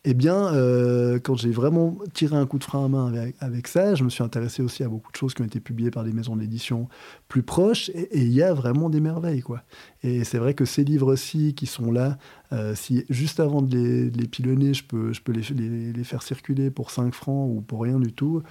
eh 0.06 0.14
bien, 0.14 0.54
euh, 0.54 1.20
quand 1.20 1.36
j'ai 1.36 1.52
vraiment 1.52 1.98
tiré 2.14 2.36
un 2.38 2.46
coup 2.46 2.58
de 2.58 2.64
frein 2.64 2.86
à 2.86 2.88
main 2.88 3.32
avec, 3.40 3.68
ça, 3.68 3.96
je 3.96 4.04
me 4.06 4.10
suis 4.10 4.24
intéressé 4.24 4.62
aussi 4.62 4.84
à 4.84 4.88
beaucoup 4.88 5.12
de 5.12 5.18
choses 5.18 5.34
qui 5.34 5.42
ont 5.42 5.46
été 5.46 5.60
publiées 5.60 5.92
par 5.92 6.06
des 6.06 6.14
maisons 6.14 6.38
d'édition 6.38 6.88
plus 7.28 7.44
proches, 7.44 7.90
et 7.90 8.22
il 8.22 8.32
y 8.32 8.42
a 8.42 8.54
vraiment 8.54 8.90
des 8.90 9.02
merveilles, 9.02 9.42
quoi. 9.42 9.62
Et 10.02 10.24
c'est 10.24 10.38
vrai 10.38 10.54
que 10.54 10.64
ces 10.64 10.86
livres-ci 10.86 11.54
qui 11.54 11.66
sont 11.66 11.92
là, 11.92 12.18
euh, 12.54 12.76
si 12.76 13.06
juste 13.10 13.42
avant 13.42 13.62
de 13.62 14.10
les, 14.16 14.28
pilonner, 14.28 14.74
je 14.74 14.86
peux, 14.86 15.12
je 15.12 15.22
peux 15.22 15.34
les, 15.34 15.92
les, 15.92 16.04
faire 16.06 16.24
circuler 16.24 16.72
pour 16.72 16.92
5 16.92 17.14
francs 17.14 17.50
ou 17.54 17.62
pour 17.62 17.82
rien 17.82 18.00
du 18.00 18.14
tout, 18.14 18.42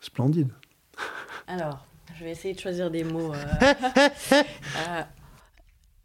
splendide. 0.00 0.48
Alors, 1.46 1.86
je 2.18 2.24
vais 2.24 2.32
essayer 2.32 2.54
de 2.54 2.60
choisir 2.60 2.90
des 2.90 3.04
mots. 3.04 3.32
Euh, 3.32 5.02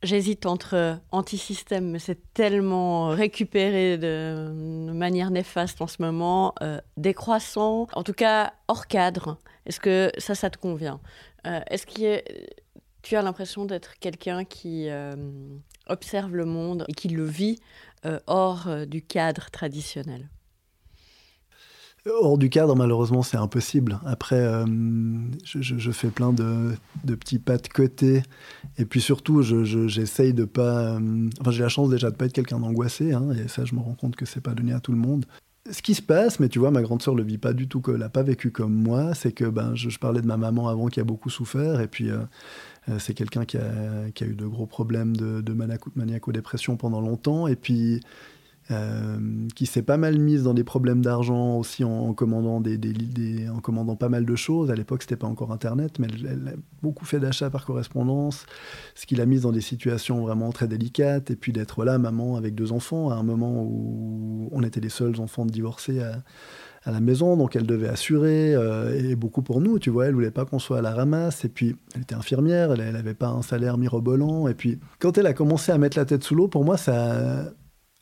J'hésite 0.01 0.45
entre 0.45 0.75
euh, 0.75 0.95
anti-système, 1.11 1.91
mais 1.91 1.99
c'est 1.99 2.33
tellement 2.33 3.09
récupéré 3.09 3.97
de, 3.97 4.91
manière 4.93 5.29
néfaste 5.29 5.81
en 5.81 5.87
ce 5.87 6.01
moment, 6.01 6.55
euh, 6.61 6.79
décroissant, 6.95 7.87
en 7.93 8.03
tout 8.03 8.13
cas 8.13 8.53
hors 8.69 8.87
cadre. 8.87 9.39
Est-ce 9.65 9.79
que 9.79 10.11
ça, 10.17 10.35
ça 10.35 10.49
te 10.49 10.57
convient? 10.57 10.99
Est-ce 11.45 11.85
que 11.85 12.21
tu 13.01 13.15
as 13.15 13.21
l'impression 13.21 13.65
d'être 13.65 13.97
quelqu'un 13.99 14.43
qui 14.43 14.89
observe 15.87 16.35
le 16.35 16.43
monde 16.43 16.85
et 16.89 16.93
qui 16.93 17.07
le 17.07 17.23
vit 17.23 17.59
hors 18.27 18.67
du 18.87 19.01
cadre 19.01 19.49
traditionnel? 19.51 20.27
Hors 22.21 22.37
du 22.37 22.49
cadre, 22.49 22.75
malheureusement, 22.75 23.23
c'est 23.23 23.37
impossible. 23.37 23.99
Après, 24.05 24.39
euh, 24.39 24.65
je, 25.43 25.91
fais 25.91 26.09
plein 26.09 26.33
de, 26.33 26.75
petits 27.05 27.39
pas 27.39 27.57
de 27.57 27.67
côté. 27.67 28.23
Et 28.77 28.85
puis 28.85 29.01
surtout, 29.01 29.41
j'essaye 29.41 30.33
de 30.33 30.45
pas. 30.45 30.95
Euh, 30.95 31.29
enfin, 31.39 31.51
j'ai 31.51 31.63
la 31.63 31.69
chance 31.69 31.89
déjà 31.89 32.09
de 32.09 32.15
pas 32.15 32.25
être 32.25 32.33
quelqu'un 32.33 32.59
d'angoissé. 32.59 33.13
Hein, 33.13 33.31
et 33.31 33.47
ça, 33.47 33.65
je 33.65 33.75
me 33.75 33.79
rends 33.79 33.93
compte 33.93 34.15
que 34.15 34.25
c'est 34.25 34.41
pas 34.41 34.53
donné 34.53 34.73
à 34.73 34.79
tout 34.79 34.91
le 34.91 34.97
monde. 34.97 35.25
Ce 35.71 35.81
qui 35.81 35.93
se 35.93 36.01
passe, 36.01 36.39
mais 36.39 36.49
tu 36.49 36.57
vois, 36.57 36.71
ma 36.71 36.81
grande 36.81 37.01
sœur 37.01 37.13
le 37.13 37.23
vit 37.23 37.37
pas 37.37 37.53
du 37.53 37.67
tout, 37.67 37.81
qu'elle 37.81 37.97
n'a 37.97 38.09
pas 38.09 38.23
vécu 38.23 38.49
comme 38.49 38.73
moi, 38.73 39.13
c'est 39.13 39.31
que 39.31 39.45
ben, 39.45 39.75
je, 39.75 39.95
parlais 39.99 40.21
de 40.21 40.25
ma 40.25 40.37
maman 40.37 40.67
avant 40.67 40.87
qui 40.87 40.99
a 40.99 41.03
beaucoup 41.03 41.29
souffert. 41.29 41.81
Et 41.81 41.87
puis. 41.87 42.09
Euh, 42.09 42.17
c'est 42.97 43.13
quelqu'un 43.13 43.45
qui 43.45 43.55
a, 43.57 44.25
eu 44.25 44.33
de 44.33 44.47
gros 44.47 44.65
problèmes 44.65 45.15
de, 45.15 45.41
de 45.41 45.53
maniaco-dépression 45.53 46.75
pendant 46.75 47.01
longtemps. 47.01 47.45
Et 47.45 47.55
puis, 47.55 48.01
euh, 48.71 49.17
qui 49.55 49.65
s'est 49.65 49.81
pas 49.81 49.97
mal 49.97 50.19
mise 50.19 50.43
dans 50.43 50.53
des 50.53 50.63
problèmes 50.63 51.01
d'argent 51.01 51.57
aussi 51.57 51.83
en, 51.83 52.13
commandant 52.13 52.61
des, 52.61 53.49
en 53.49 53.61
commandant 53.61 53.95
pas 53.95 54.09
mal 54.09 54.25
de 54.25 54.35
choses. 54.35 54.69
À 54.69 54.75
l'époque, 54.75 55.01
c'était 55.01 55.15
pas 55.15 55.25
encore 55.25 55.51
Internet, 55.51 55.97
mais 55.97 56.07
elle, 56.23 56.53
a 56.53 56.57
beaucoup 56.83 57.05
fait 57.05 57.19
d'achats 57.19 57.49
par 57.49 57.65
correspondance, 57.65 58.45
ce 58.93 59.07
qui 59.07 59.15
l'a 59.15 59.25
mise 59.25 59.41
dans 59.41 59.51
des 59.51 59.61
situations 59.61 60.21
vraiment 60.21 60.51
très 60.51 60.67
délicates. 60.67 61.31
Et 61.31 61.35
puis 61.35 61.51
d'être 61.51 61.77
voilà 61.77 61.97
maman 61.97 62.35
avec 62.35 62.53
deux 62.53 62.71
enfants 62.71 63.09
à 63.09 63.15
un 63.15 63.23
moment 63.23 63.63
où 63.63 64.49
on 64.51 64.61
était 64.61 64.81
les 64.81 64.89
seuls 64.89 65.19
enfants 65.19 65.47
de 65.47 65.51
divorcer 65.51 66.01
à, 66.01 66.21
la 66.85 67.01
maison, 67.01 67.37
donc 67.37 67.55
elle 67.55 67.67
devait 67.67 67.89
assurer, 67.89 68.55
euh, 68.55 68.97
et 68.97 69.15
beaucoup 69.15 69.43
pour 69.43 69.61
nous, 69.61 69.77
tu 69.77 69.91
vois, 69.91 70.07
elle 70.07 70.13
voulait 70.15 70.31
pas 70.31 70.45
qu'on 70.45 70.57
soit 70.57 70.79
à 70.79 70.81
la 70.81 70.91
ramasse, 70.91 71.45
et 71.45 71.49
puis 71.49 71.75
elle 71.93 72.01
était 72.01 72.15
infirmière, 72.15 72.71
elle 72.71 72.93
n'avait 72.93 73.13
pas 73.13 73.27
un 73.27 73.43
salaire 73.43 73.77
mirobolant, 73.77 74.47
et 74.47 74.55
puis 74.55 74.79
quand 74.97 75.17
elle 75.19 75.27
a 75.27 75.33
commencé 75.33 75.71
à 75.71 75.77
mettre 75.77 75.99
la 75.99 76.05
tête 76.05 76.23
sous 76.23 76.33
l'eau, 76.33 76.47
pour 76.47 76.65
moi, 76.65 76.77
ça, 76.77 77.51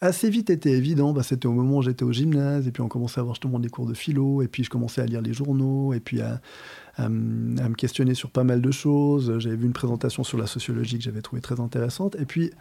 assez 0.01 0.29
vite 0.29 0.49
était 0.49 0.71
évident. 0.71 1.13
Bah, 1.13 1.23
c'était 1.23 1.47
au 1.47 1.53
moment 1.53 1.77
où 1.77 1.81
j'étais 1.81 2.03
au 2.03 2.11
gymnase, 2.11 2.67
et 2.67 2.71
puis 2.71 2.81
on 2.81 2.87
commençait 2.87 3.19
à 3.19 3.21
avoir 3.21 3.35
justement 3.35 3.59
des 3.59 3.69
cours 3.69 3.85
de 3.85 3.93
philo, 3.93 4.41
et 4.41 4.47
puis 4.47 4.63
je 4.63 4.69
commençais 4.69 5.01
à 5.01 5.05
lire 5.05 5.21
les 5.21 5.33
journaux, 5.33 5.93
et 5.93 5.99
puis 5.99 6.21
à, 6.21 6.39
me 7.09 7.75
questionner 7.75 8.15
sur 8.15 8.31
pas 8.31 8.43
mal 8.43 8.61
de 8.61 8.71
choses. 8.71 9.37
J'avais 9.39 9.55
vu 9.55 9.65
une 9.65 9.73
présentation 9.73 10.23
sur 10.23 10.37
la 10.37 10.47
sociologie 10.47 10.97
que 10.97 11.03
j'avais 11.03 11.21
trouvé 11.21 11.41
très 11.41 11.59
intéressante. 11.59 12.15
Et 12.19 12.25
puis, 12.25 12.51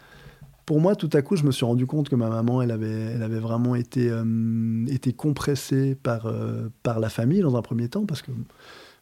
pour 0.65 0.79
moi, 0.79 0.95
tout 0.95 1.09
à 1.13 1.21
coup, 1.21 1.35
je 1.35 1.43
me 1.43 1.51
suis 1.51 1.65
rendu 1.65 1.87
compte 1.87 2.09
que 2.09 2.15
ma 2.15 2.29
maman, 2.29 2.61
elle 2.61 2.71
avait, 2.71 2.87
elle 2.87 3.23
avait 3.23 3.39
vraiment 3.39 3.73
été, 3.73 4.09
euh, 4.11 4.85
été 4.87 5.13
compressée 5.13 5.95
par, 5.95 6.27
euh, 6.27 6.69
par 6.83 6.99
la 6.99 7.09
famille 7.09 7.41
dans 7.41 7.55
un 7.55 7.61
premier 7.61 7.89
temps, 7.89 8.05
parce 8.05 8.21
que 8.21 8.31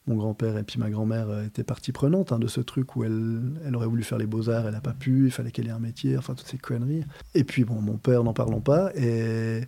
mon 0.07 0.15
grand-père 0.15 0.57
et 0.57 0.63
puis 0.63 0.79
ma 0.79 0.89
grand-mère 0.89 1.29
euh, 1.29 1.45
étaient 1.45 1.63
partie 1.63 1.91
prenante 1.91 2.31
hein, 2.31 2.39
de 2.39 2.47
ce 2.47 2.61
truc 2.61 2.95
où 2.95 3.03
elle, 3.03 3.41
elle 3.65 3.75
aurait 3.75 3.87
voulu 3.87 4.03
faire 4.03 4.17
les 4.17 4.27
beaux-arts, 4.27 4.65
elle 4.67 4.73
n'a 4.73 4.81
pas 4.81 4.93
pu, 4.93 5.25
il 5.25 5.31
fallait 5.31 5.51
qu'elle 5.51 5.67
ait 5.67 5.71
un 5.71 5.79
métier, 5.79 6.17
enfin 6.17 6.35
toutes 6.35 6.47
ces 6.47 6.57
conneries. 6.57 7.03
Et 7.33 7.43
puis 7.43 7.63
bon, 7.63 7.81
mon 7.81 7.97
père, 7.97 8.23
n'en 8.23 8.33
parlons 8.33 8.61
pas. 8.61 8.91
Et, 8.95 9.61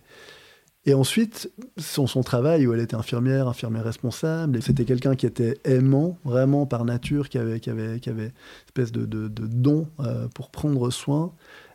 et 0.86 0.94
ensuite, 0.94 1.50
son, 1.76 2.06
son 2.06 2.22
travail 2.22 2.66
où 2.66 2.72
elle 2.72 2.80
était 2.80 2.94
infirmière, 2.94 3.48
infirmière 3.48 3.84
responsable, 3.84 4.62
c'était 4.62 4.84
quelqu'un 4.84 5.16
qui 5.16 5.26
était 5.26 5.58
aimant, 5.64 6.18
vraiment 6.24 6.66
par 6.66 6.84
nature, 6.84 7.28
qui 7.28 7.38
avait, 7.38 7.60
qui 7.60 7.70
avait, 7.70 8.00
qui 8.00 8.08
avait 8.08 8.26
une 8.26 8.32
espèce 8.68 8.92
de, 8.92 9.04
de, 9.06 9.28
don 9.28 9.88
euh, 10.00 10.28
pour 10.28 10.50
prendre 10.50 10.90
soin. 10.90 11.32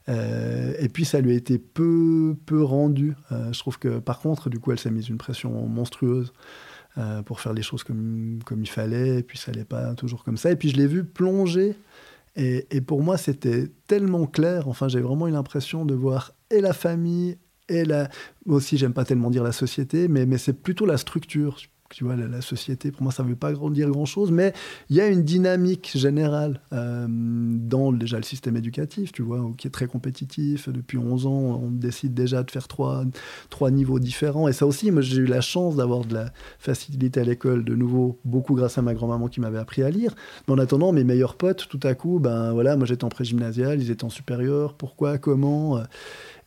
Euh, 0.09 0.73
et 0.79 0.89
puis 0.89 1.05
ça 1.05 1.21
lui 1.21 1.31
a 1.31 1.35
été 1.35 1.57
peu, 1.57 2.35
peu 2.45 2.61
rendu. 2.63 3.15
je 3.29 3.57
trouve 3.59 3.77
que 3.77 3.99
par 3.99 4.19
contre, 4.19 4.49
du 4.49 4.59
coup, 4.59 4.71
elle 4.71 4.79
s'est 4.79 4.91
mise 4.91 5.09
une 5.09 5.17
pression 5.17 5.51
monstrueuse. 5.67 6.33
Euh, 6.99 7.23
pour 7.23 7.39
faire 7.39 7.53
les 7.53 7.63
choses 7.63 7.83
comme, 7.83 8.37
comme 8.45 8.61
il 8.61 8.69
fallait, 8.69 9.17
et 9.17 9.23
puis 9.23 9.35
ça 9.35 9.51
n'allait 9.51 9.65
pas 9.65 9.95
toujours 9.95 10.23
comme 10.23 10.37
ça. 10.37 10.51
Et 10.51 10.55
puis 10.55 10.69
je 10.69 10.77
l'ai 10.77 10.85
vu 10.85 11.03
plonger, 11.03 11.75
et, 12.35 12.67
et 12.69 12.81
pour 12.81 13.01
moi 13.01 13.17
c'était 13.17 13.71
tellement 13.87 14.27
clair, 14.27 14.67
enfin 14.67 14.87
j'ai 14.87 14.99
vraiment 14.99 15.27
eu 15.27 15.31
l'impression 15.31 15.85
de 15.85 15.95
voir 15.95 16.35
et 16.51 16.61
la 16.61 16.71
famille, 16.71 17.39
et 17.67 17.83
la... 17.83 18.09
aussi 18.45 18.77
j'aime 18.77 18.93
pas 18.93 19.05
tellement 19.05 19.31
dire 19.31 19.41
la 19.41 19.53
société, 19.53 20.07
mais, 20.07 20.27
mais 20.27 20.37
c'est 20.37 20.53
plutôt 20.53 20.85
la 20.85 20.97
structure 20.97 21.57
tu 21.89 22.03
vois, 22.03 22.15
la, 22.15 22.41
société, 22.41 22.91
pour 22.91 23.03
moi, 23.03 23.11
ça 23.11 23.23
ne 23.23 23.29
veut 23.29 23.35
pas 23.35 23.53
dire 23.69 23.89
grand-chose, 23.89 24.31
mais 24.31 24.53
il 24.89 24.95
y 24.95 25.01
a 25.01 25.07
une 25.07 25.23
dynamique 25.23 25.91
générale 25.95 26.59
euh, 26.73 27.05
dans 27.09 27.91
déjà 27.91 28.17
le 28.17 28.23
système 28.23 28.57
éducatif, 28.57 29.11
tu 29.11 29.21
vois, 29.21 29.51
qui 29.57 29.67
est 29.67 29.71
très 29.71 29.85
compétitif. 29.85 30.69
Depuis 30.69 30.97
11 30.97 31.27
ans, 31.27 31.61
on 31.63 31.69
décide 31.69 32.13
déjà 32.13 32.41
de 32.41 32.49
faire 32.49 32.67
trois, 32.67 33.03
trois 33.49 33.69
niveaux 33.69 33.99
différents. 33.99 34.47
Et 34.47 34.53
ça 34.53 34.65
aussi, 34.65 34.89
moi, 34.89 35.01
j'ai 35.01 35.21
eu 35.21 35.25
la 35.25 35.41
chance 35.41 35.75
d'avoir 35.75 36.05
de 36.05 36.15
la 36.15 36.33
facilité 36.57 37.19
à 37.19 37.23
l'école, 37.23 37.63
de 37.63 37.75
nouveau, 37.75 38.19
beaucoup 38.25 38.55
grâce 38.55 38.77
à 38.77 38.81
ma 38.81 38.93
grand-maman 38.93 39.27
qui 39.27 39.39
m'avait 39.39 39.59
appris 39.59 39.83
à 39.83 39.91
lire. 39.91 40.15
Mais 40.47 40.53
en 40.55 40.57
attendant, 40.57 40.91
mes 40.93 41.03
meilleurs 41.03 41.35
potes, 41.35 41.67
tout 41.69 41.79
à 41.83 41.93
coup, 41.93 42.19
ben 42.19 42.53
voilà, 42.53 42.75
moi 42.75 42.87
j'étais 42.87 43.03
en 43.03 43.09
pré-gymnasial, 43.09 43.81
ils 43.81 43.91
étaient 43.91 44.03
en 44.03 44.09
supérieur, 44.09 44.73
pourquoi, 44.73 45.17
comment 45.19 45.77
euh, 45.77 45.83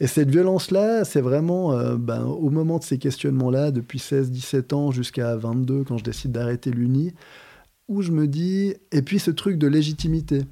et 0.00 0.06
cette 0.06 0.30
violence-là, 0.30 1.04
c'est 1.04 1.20
vraiment 1.20 1.72
euh, 1.72 1.96
ben, 1.96 2.24
au 2.24 2.50
moment 2.50 2.78
de 2.78 2.84
ces 2.84 2.98
questionnements-là, 2.98 3.70
depuis 3.70 3.98
16-17 3.98 4.74
ans 4.74 4.90
jusqu'à 4.90 5.36
22, 5.36 5.84
quand 5.84 5.96
je 5.98 6.04
décide 6.04 6.32
d'arrêter 6.32 6.70
l'Uni, 6.70 7.14
où 7.88 8.02
je 8.02 8.12
me 8.12 8.26
dis, 8.26 8.74
et 8.92 9.02
puis 9.02 9.18
ce 9.18 9.30
truc 9.30 9.58
de 9.58 9.66
légitimité. 9.66 10.42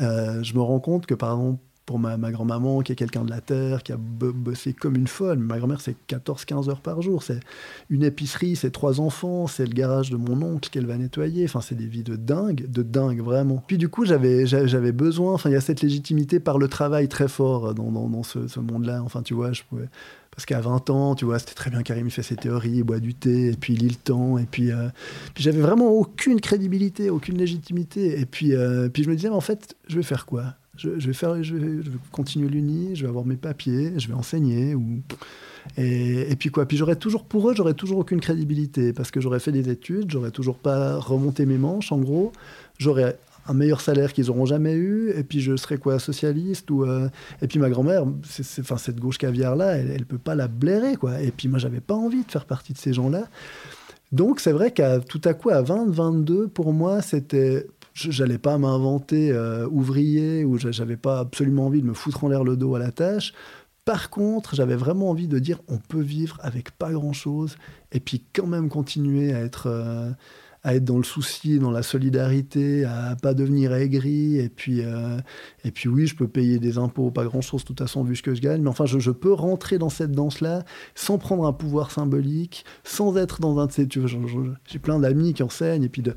Euh, 0.00 0.42
je 0.42 0.54
me 0.54 0.60
rends 0.60 0.80
compte 0.80 1.06
que, 1.06 1.14
par 1.14 1.32
exemple, 1.32 1.62
pour 1.88 1.98
ma, 1.98 2.18
grand-maman, 2.18 2.82
qui 2.82 2.92
est 2.92 2.96
quelqu'un 2.96 3.24
de 3.24 3.30
la 3.30 3.40
terre, 3.40 3.82
qui 3.82 3.92
a 3.92 3.96
bossé 3.96 4.74
comme 4.74 4.94
une 4.94 5.06
folle. 5.06 5.38
Ma 5.38 5.56
grand-mère, 5.56 5.80
c'est 5.80 5.96
14-15 6.06 6.68
heures 6.68 6.82
par 6.82 7.00
jour. 7.00 7.22
C'est 7.22 7.40
une 7.88 8.04
épicerie, 8.04 8.56
c'est 8.56 8.70
trois 8.70 9.00
enfants, 9.00 9.46
c'est 9.46 9.64
le 9.64 9.72
garage 9.72 10.10
de 10.10 10.18
mon 10.18 10.42
oncle 10.42 10.68
qu'elle 10.68 10.84
va 10.84 10.98
nettoyer. 10.98 11.46
Enfin, 11.46 11.62
c'est 11.62 11.76
des 11.76 11.86
vies 11.86 12.02
de 12.02 12.14
dingue, 12.14 12.70
de 12.70 12.82
dingue, 12.82 13.22
vraiment. 13.22 13.64
Puis 13.66 13.78
du 13.78 13.88
coup, 13.88 14.04
j'avais, 14.04 14.44
besoin, 14.92 15.32
enfin, 15.32 15.48
il 15.48 15.54
y 15.54 15.56
a 15.56 15.62
cette 15.62 15.80
légitimité 15.80 16.40
par 16.40 16.58
le 16.58 16.68
travail 16.68 17.08
très 17.08 17.26
fort 17.26 17.72
dans, 17.72 17.90
dans, 17.90 18.22
ce, 18.22 18.60
monde-là. 18.60 19.02
Enfin, 19.02 19.22
tu 19.22 19.32
vois, 19.32 19.52
je 19.52 19.62
pouvais... 19.62 19.88
Parce 20.32 20.44
qu'à 20.44 20.60
20 20.60 20.90
ans, 20.90 21.14
tu 21.14 21.24
vois, 21.24 21.38
c'était 21.38 21.54
très 21.54 21.70
bien 21.70 21.82
Karim, 21.82 22.06
il 22.06 22.12
fait 22.12 22.22
ses 22.22 22.36
théories, 22.36 22.76
il 22.76 22.82
boit 22.84 23.00
du 23.00 23.14
thé, 23.14 23.52
et 23.52 23.56
puis 23.56 23.72
il 23.72 23.80
lit 23.80 23.88
le 23.88 23.94
temps, 23.94 24.36
et 24.36 24.44
puis, 24.44 24.70
euh, 24.70 24.88
puis 25.34 25.42
j'avais 25.42 25.62
vraiment 25.62 25.88
aucune 25.88 26.40
crédibilité, 26.40 27.08
aucune 27.08 27.38
légitimité. 27.38 28.20
Et 28.20 28.26
puis, 28.26 28.54
euh, 28.54 28.90
puis 28.90 29.04
je 29.04 29.08
me 29.08 29.16
disais, 29.16 29.30
mais 29.30 29.34
en 29.34 29.40
fait, 29.40 29.74
je 29.88 29.96
vais 29.96 30.02
faire 30.02 30.26
quoi? 30.26 30.54
Je, 30.78 30.88
vais 30.88 31.12
faire, 31.12 31.42
je 31.42 31.54
vais, 31.54 31.82
continuer 32.12 32.48
l'uni, 32.48 32.96
je 32.96 33.02
vais 33.02 33.08
avoir 33.08 33.26
mes 33.26 33.36
papiers, 33.36 33.92
je 33.98 34.08
vais 34.08 34.14
enseigner 34.14 34.74
et, 35.76 36.36
puis 36.36 36.50
quoi 36.50 36.66
Puis 36.66 36.76
j'aurais 36.76 36.96
toujours 36.96 37.24
pour 37.24 37.50
eux, 37.50 37.54
j'aurais 37.54 37.74
toujours 37.74 37.98
aucune 37.98 38.20
crédibilité 38.20 38.92
parce 38.92 39.10
que 39.10 39.20
j'aurais 39.20 39.40
fait 39.40 39.52
des 39.52 39.68
études, 39.68 40.10
j'aurais 40.10 40.30
toujours 40.30 40.56
pas 40.56 40.96
remonté 40.96 41.46
mes 41.46 41.58
manches. 41.58 41.92
En 41.92 41.98
gros, 41.98 42.32
j'aurais 42.78 43.18
un 43.46 43.54
meilleur 43.54 43.80
salaire 43.80 44.12
qu'ils 44.12 44.30
auront 44.30 44.44
jamais 44.44 44.74
eu, 44.74 45.10
et 45.10 45.24
puis 45.24 45.40
je 45.40 45.56
serais 45.56 45.78
quoi, 45.78 45.98
socialiste 45.98 46.70
euh, 46.70 47.08
et 47.40 47.48
puis 47.48 47.58
ma 47.58 47.70
grand-mère, 47.70 48.04
enfin 48.60 48.76
cette 48.76 49.00
gauche 49.00 49.16
caviar 49.16 49.56
là, 49.56 49.76
elle, 49.76 49.90
elle 49.90 50.04
peut 50.04 50.18
pas 50.18 50.34
la 50.34 50.48
blairer 50.48 50.96
quoi. 50.96 51.20
Et 51.22 51.30
puis 51.30 51.48
moi 51.48 51.58
j'avais 51.58 51.80
pas 51.80 51.94
envie 51.94 52.24
de 52.24 52.30
faire 52.30 52.44
partie 52.44 52.74
de 52.74 52.78
ces 52.78 52.92
gens 52.92 53.08
là. 53.08 53.26
Donc 54.12 54.40
c'est 54.40 54.52
vrai 54.52 54.70
qu'à 54.70 55.00
tout 55.00 55.20
à 55.24 55.32
coup 55.32 55.48
à 55.48 55.62
20, 55.62 55.90
22 55.90 56.48
pour 56.48 56.74
moi 56.74 57.00
c'était 57.00 57.66
j'allais 57.98 58.38
pas 58.38 58.58
m'inventer 58.58 59.32
euh, 59.32 59.66
ouvrier 59.68 60.44
ou 60.44 60.58
j'avais 60.58 60.96
pas 60.96 61.20
absolument 61.20 61.66
envie 61.66 61.82
de 61.82 61.86
me 61.86 61.94
foutre 61.94 62.24
en 62.24 62.28
l'air 62.28 62.44
le 62.44 62.56
dos 62.56 62.74
à 62.74 62.78
la 62.78 62.92
tâche. 62.92 63.32
Par 63.84 64.10
contre, 64.10 64.54
j'avais 64.54 64.76
vraiment 64.76 65.10
envie 65.10 65.28
de 65.28 65.38
dire 65.38 65.60
on 65.68 65.78
peut 65.78 66.00
vivre 66.00 66.38
avec 66.42 66.70
pas 66.72 66.92
grand 66.92 67.12
chose 67.12 67.56
et 67.92 68.00
puis 68.00 68.22
quand 68.34 68.46
même 68.46 68.68
continuer 68.68 69.32
à 69.32 69.40
être 69.40 69.66
euh, 69.66 70.10
à 70.64 70.74
être 70.74 70.84
dans 70.84 70.98
le 70.98 71.04
souci, 71.04 71.58
dans 71.58 71.70
la 71.70 71.82
solidarité, 71.82 72.84
à 72.84 73.16
pas 73.20 73.32
devenir 73.32 73.72
aigri 73.72 74.38
et 74.38 74.48
puis 74.48 74.82
euh, 74.82 75.18
et 75.64 75.70
puis 75.70 75.88
oui, 75.88 76.06
je 76.06 76.16
peux 76.16 76.28
payer 76.28 76.58
des 76.58 76.78
impôts, 76.78 77.10
pas 77.10 77.24
grand 77.24 77.40
chose 77.40 77.62
de 77.62 77.66
toute 77.68 77.78
façon 77.78 78.02
vu 78.02 78.16
ce 78.16 78.22
que 78.22 78.34
je 78.34 78.40
gagne, 78.40 78.62
mais 78.62 78.68
enfin 78.68 78.84
je, 78.84 79.10
peux 79.10 79.32
rentrer 79.32 79.78
dans 79.78 79.88
cette 79.88 80.12
danse 80.12 80.40
là 80.40 80.64
sans 80.94 81.18
prendre 81.18 81.46
un 81.46 81.52
pouvoir 81.52 81.90
symbolique, 81.90 82.64
sans 82.84 83.16
être 83.16 83.40
dans 83.40 83.58
un 83.58 83.66
de 83.66 83.72
ces 83.72 83.88
j'ai 84.66 84.78
plein 84.78 84.98
d'amis 84.98 85.32
qui 85.32 85.42
enseignent 85.42 85.84
et 85.84 85.88
puis 85.88 86.02
de 86.02 86.14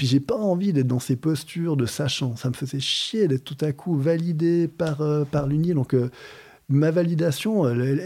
puis 0.00 0.06
j'ai 0.06 0.18
pas 0.18 0.38
envie 0.38 0.72
d'être 0.72 0.86
dans 0.86 0.98
ces 0.98 1.14
postures 1.14 1.76
de 1.76 1.84
sachant. 1.84 2.34
Ça 2.34 2.48
me 2.48 2.54
faisait 2.54 2.80
chier 2.80 3.28
d'être 3.28 3.44
tout 3.44 3.58
à 3.60 3.70
coup 3.72 3.98
validé 3.98 4.66
par, 4.66 5.02
euh, 5.02 5.26
par 5.26 5.46
l'UNI. 5.46 5.74
Donc 5.74 5.92
euh, 5.92 6.08
ma 6.70 6.90
validation, 6.90 7.68
elle, 7.68 8.00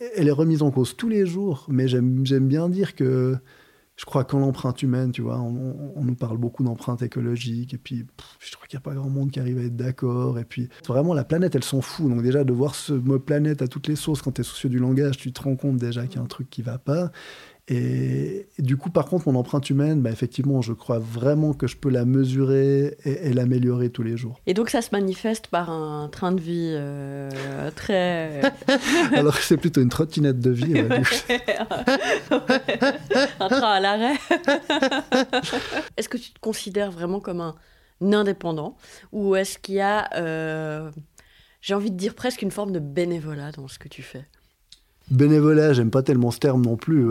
est 0.00 0.30
remise 0.32 0.62
en 0.62 0.72
cause 0.72 0.96
tous 0.96 1.08
les 1.08 1.24
jours. 1.24 1.64
Mais 1.68 1.86
j'aime 1.86 2.24
bien 2.24 2.68
dire 2.68 2.96
que 2.96 3.36
je 3.94 4.04
crois 4.04 4.24
qu'en 4.24 4.40
l'empreinte 4.40 4.82
humaine, 4.82 5.12
tu 5.12 5.22
vois, 5.22 5.38
on, 5.38 6.02
nous 6.02 6.16
parle 6.16 6.38
beaucoup 6.38 6.64
d'empreinte 6.64 7.02
écologique, 7.02 7.74
et 7.74 7.78
puis 7.78 8.04
je 8.40 8.52
crois 8.56 8.66
qu'il 8.66 8.76
n'y 8.76 8.82
a 8.82 8.84
pas 8.84 8.94
grand 8.94 9.10
monde 9.10 9.30
qui 9.30 9.38
arrive 9.38 9.58
à 9.58 9.62
être 9.62 9.76
d'accord, 9.76 10.40
et 10.40 10.44
puis 10.44 10.70
vraiment 10.88 11.14
la 11.14 11.22
planète, 11.22 11.54
elle 11.54 11.62
s'en 11.62 11.82
fout. 11.82 12.08
Donc 12.08 12.20
déjà, 12.20 12.42
de 12.42 12.52
voir 12.52 12.74
ce 12.74 12.94
mot 12.94 13.20
planète 13.20 13.62
à 13.62 13.68
toutes 13.68 13.86
les 13.86 13.94
sources, 13.94 14.20
quand 14.20 14.32
tu 14.32 14.40
es 14.40 14.44
soucieux 14.44 14.70
du 14.70 14.80
langage, 14.80 15.18
tu 15.18 15.32
te 15.32 15.42
rends 15.42 15.54
compte 15.54 15.76
déjà 15.76 16.06
qu'il 16.08 16.16
y 16.16 16.18
a 16.18 16.22
un 16.22 16.26
truc 16.26 16.50
qui 16.50 16.62
va 16.62 16.78
pas. 16.78 17.12
Et, 17.68 18.48
du 18.58 18.76
coup, 18.76 18.90
par 18.90 19.06
contre, 19.06 19.30
mon 19.30 19.38
empreinte 19.38 19.70
humaine, 19.70 20.02
bah, 20.02 20.10
effectivement, 20.10 20.62
je 20.62 20.72
crois 20.72 20.98
vraiment 20.98 21.52
que 21.52 21.68
je 21.68 21.76
peux 21.76 21.90
la 21.90 22.04
mesurer 22.04 22.96
et, 23.04 23.32
l'améliorer 23.32 23.90
tous 23.90 24.02
les 24.02 24.16
jours. 24.16 24.40
Et 24.46 24.54
donc, 24.54 24.68
ça 24.68 24.82
se 24.82 24.88
manifeste 24.92 25.46
par 25.46 25.70
un 25.70 26.08
train 26.08 26.32
de 26.32 26.40
vie 26.40 26.74
euh, 26.74 27.70
très. 27.76 28.42
Alors, 29.14 29.36
c'est 29.36 29.56
plutôt 29.56 29.80
une 29.80 29.90
trottinette 29.90 30.40
de 30.40 30.50
vie. 30.50 30.74
un 33.40 33.48
train 33.48 33.72
à 33.72 33.80
l'arrêt. 33.80 34.16
est-ce 35.96 36.08
que 36.08 36.18
tu 36.18 36.32
te 36.32 36.40
considères 36.40 36.90
vraiment 36.90 37.20
comme 37.20 37.40
un 37.40 37.54
indépendant 38.12 38.76
ou 39.12 39.36
est-ce 39.36 39.58
qu'il 39.58 39.76
y 39.76 39.80
a, 39.80 40.10
euh, 40.16 40.90
j'ai 41.60 41.74
envie 41.74 41.92
de 41.92 41.96
dire 41.96 42.16
presque 42.16 42.42
une 42.42 42.50
forme 42.50 42.72
de 42.72 42.80
bénévolat 42.80 43.52
dans 43.52 43.68
ce 43.68 43.78
que 43.78 43.86
tu 43.86 44.02
fais? 44.02 44.26
Bénévolat, 45.12 45.74
j'aime 45.74 45.90
pas 45.90 46.02
tellement 46.02 46.30
ce 46.30 46.38
terme 46.38 46.62
non 46.62 46.76
plus. 46.76 47.04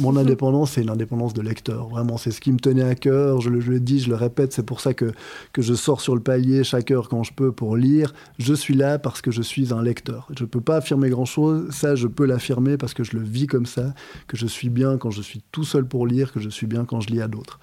mon 0.00 0.16
indépendance, 0.16 0.72
c'est 0.72 0.82
l'indépendance 0.82 1.34
de 1.34 1.42
lecteur. 1.42 1.86
Vraiment, 1.88 2.16
c'est 2.16 2.30
ce 2.30 2.40
qui 2.40 2.50
me 2.50 2.58
tenait 2.58 2.82
à 2.82 2.94
cœur. 2.94 3.42
Je 3.42 3.50
le, 3.50 3.60
je 3.60 3.70
le 3.70 3.78
dis, 3.78 4.00
je 4.00 4.08
le 4.08 4.14
répète, 4.14 4.54
c'est 4.54 4.64
pour 4.64 4.80
ça 4.80 4.94
que, 4.94 5.12
que 5.52 5.60
je 5.60 5.74
sors 5.74 6.00
sur 6.00 6.14
le 6.14 6.22
palier 6.22 6.64
chaque 6.64 6.90
heure 6.90 7.10
quand 7.10 7.24
je 7.24 7.34
peux 7.34 7.52
pour 7.52 7.76
lire. 7.76 8.14
Je 8.38 8.54
suis 8.54 8.72
là 8.72 8.98
parce 8.98 9.20
que 9.20 9.30
je 9.30 9.42
suis 9.42 9.74
un 9.74 9.82
lecteur. 9.82 10.28
Je 10.34 10.46
peux 10.46 10.62
pas 10.62 10.76
affirmer 10.76 11.10
grand-chose. 11.10 11.70
Ça, 11.70 11.94
je 11.94 12.06
peux 12.06 12.24
l'affirmer 12.24 12.78
parce 12.78 12.94
que 12.94 13.04
je 13.04 13.18
le 13.18 13.22
vis 13.22 13.46
comme 13.46 13.66
ça, 13.66 13.92
que 14.28 14.38
je 14.38 14.46
suis 14.46 14.70
bien 14.70 14.96
quand 14.96 15.10
je 15.10 15.20
suis 15.20 15.42
tout 15.52 15.64
seul 15.64 15.84
pour 15.84 16.06
lire, 16.06 16.32
que 16.32 16.40
je 16.40 16.48
suis 16.48 16.66
bien 16.66 16.86
quand 16.86 17.00
je 17.00 17.10
lis 17.10 17.20
à 17.20 17.28
d'autres 17.28 17.60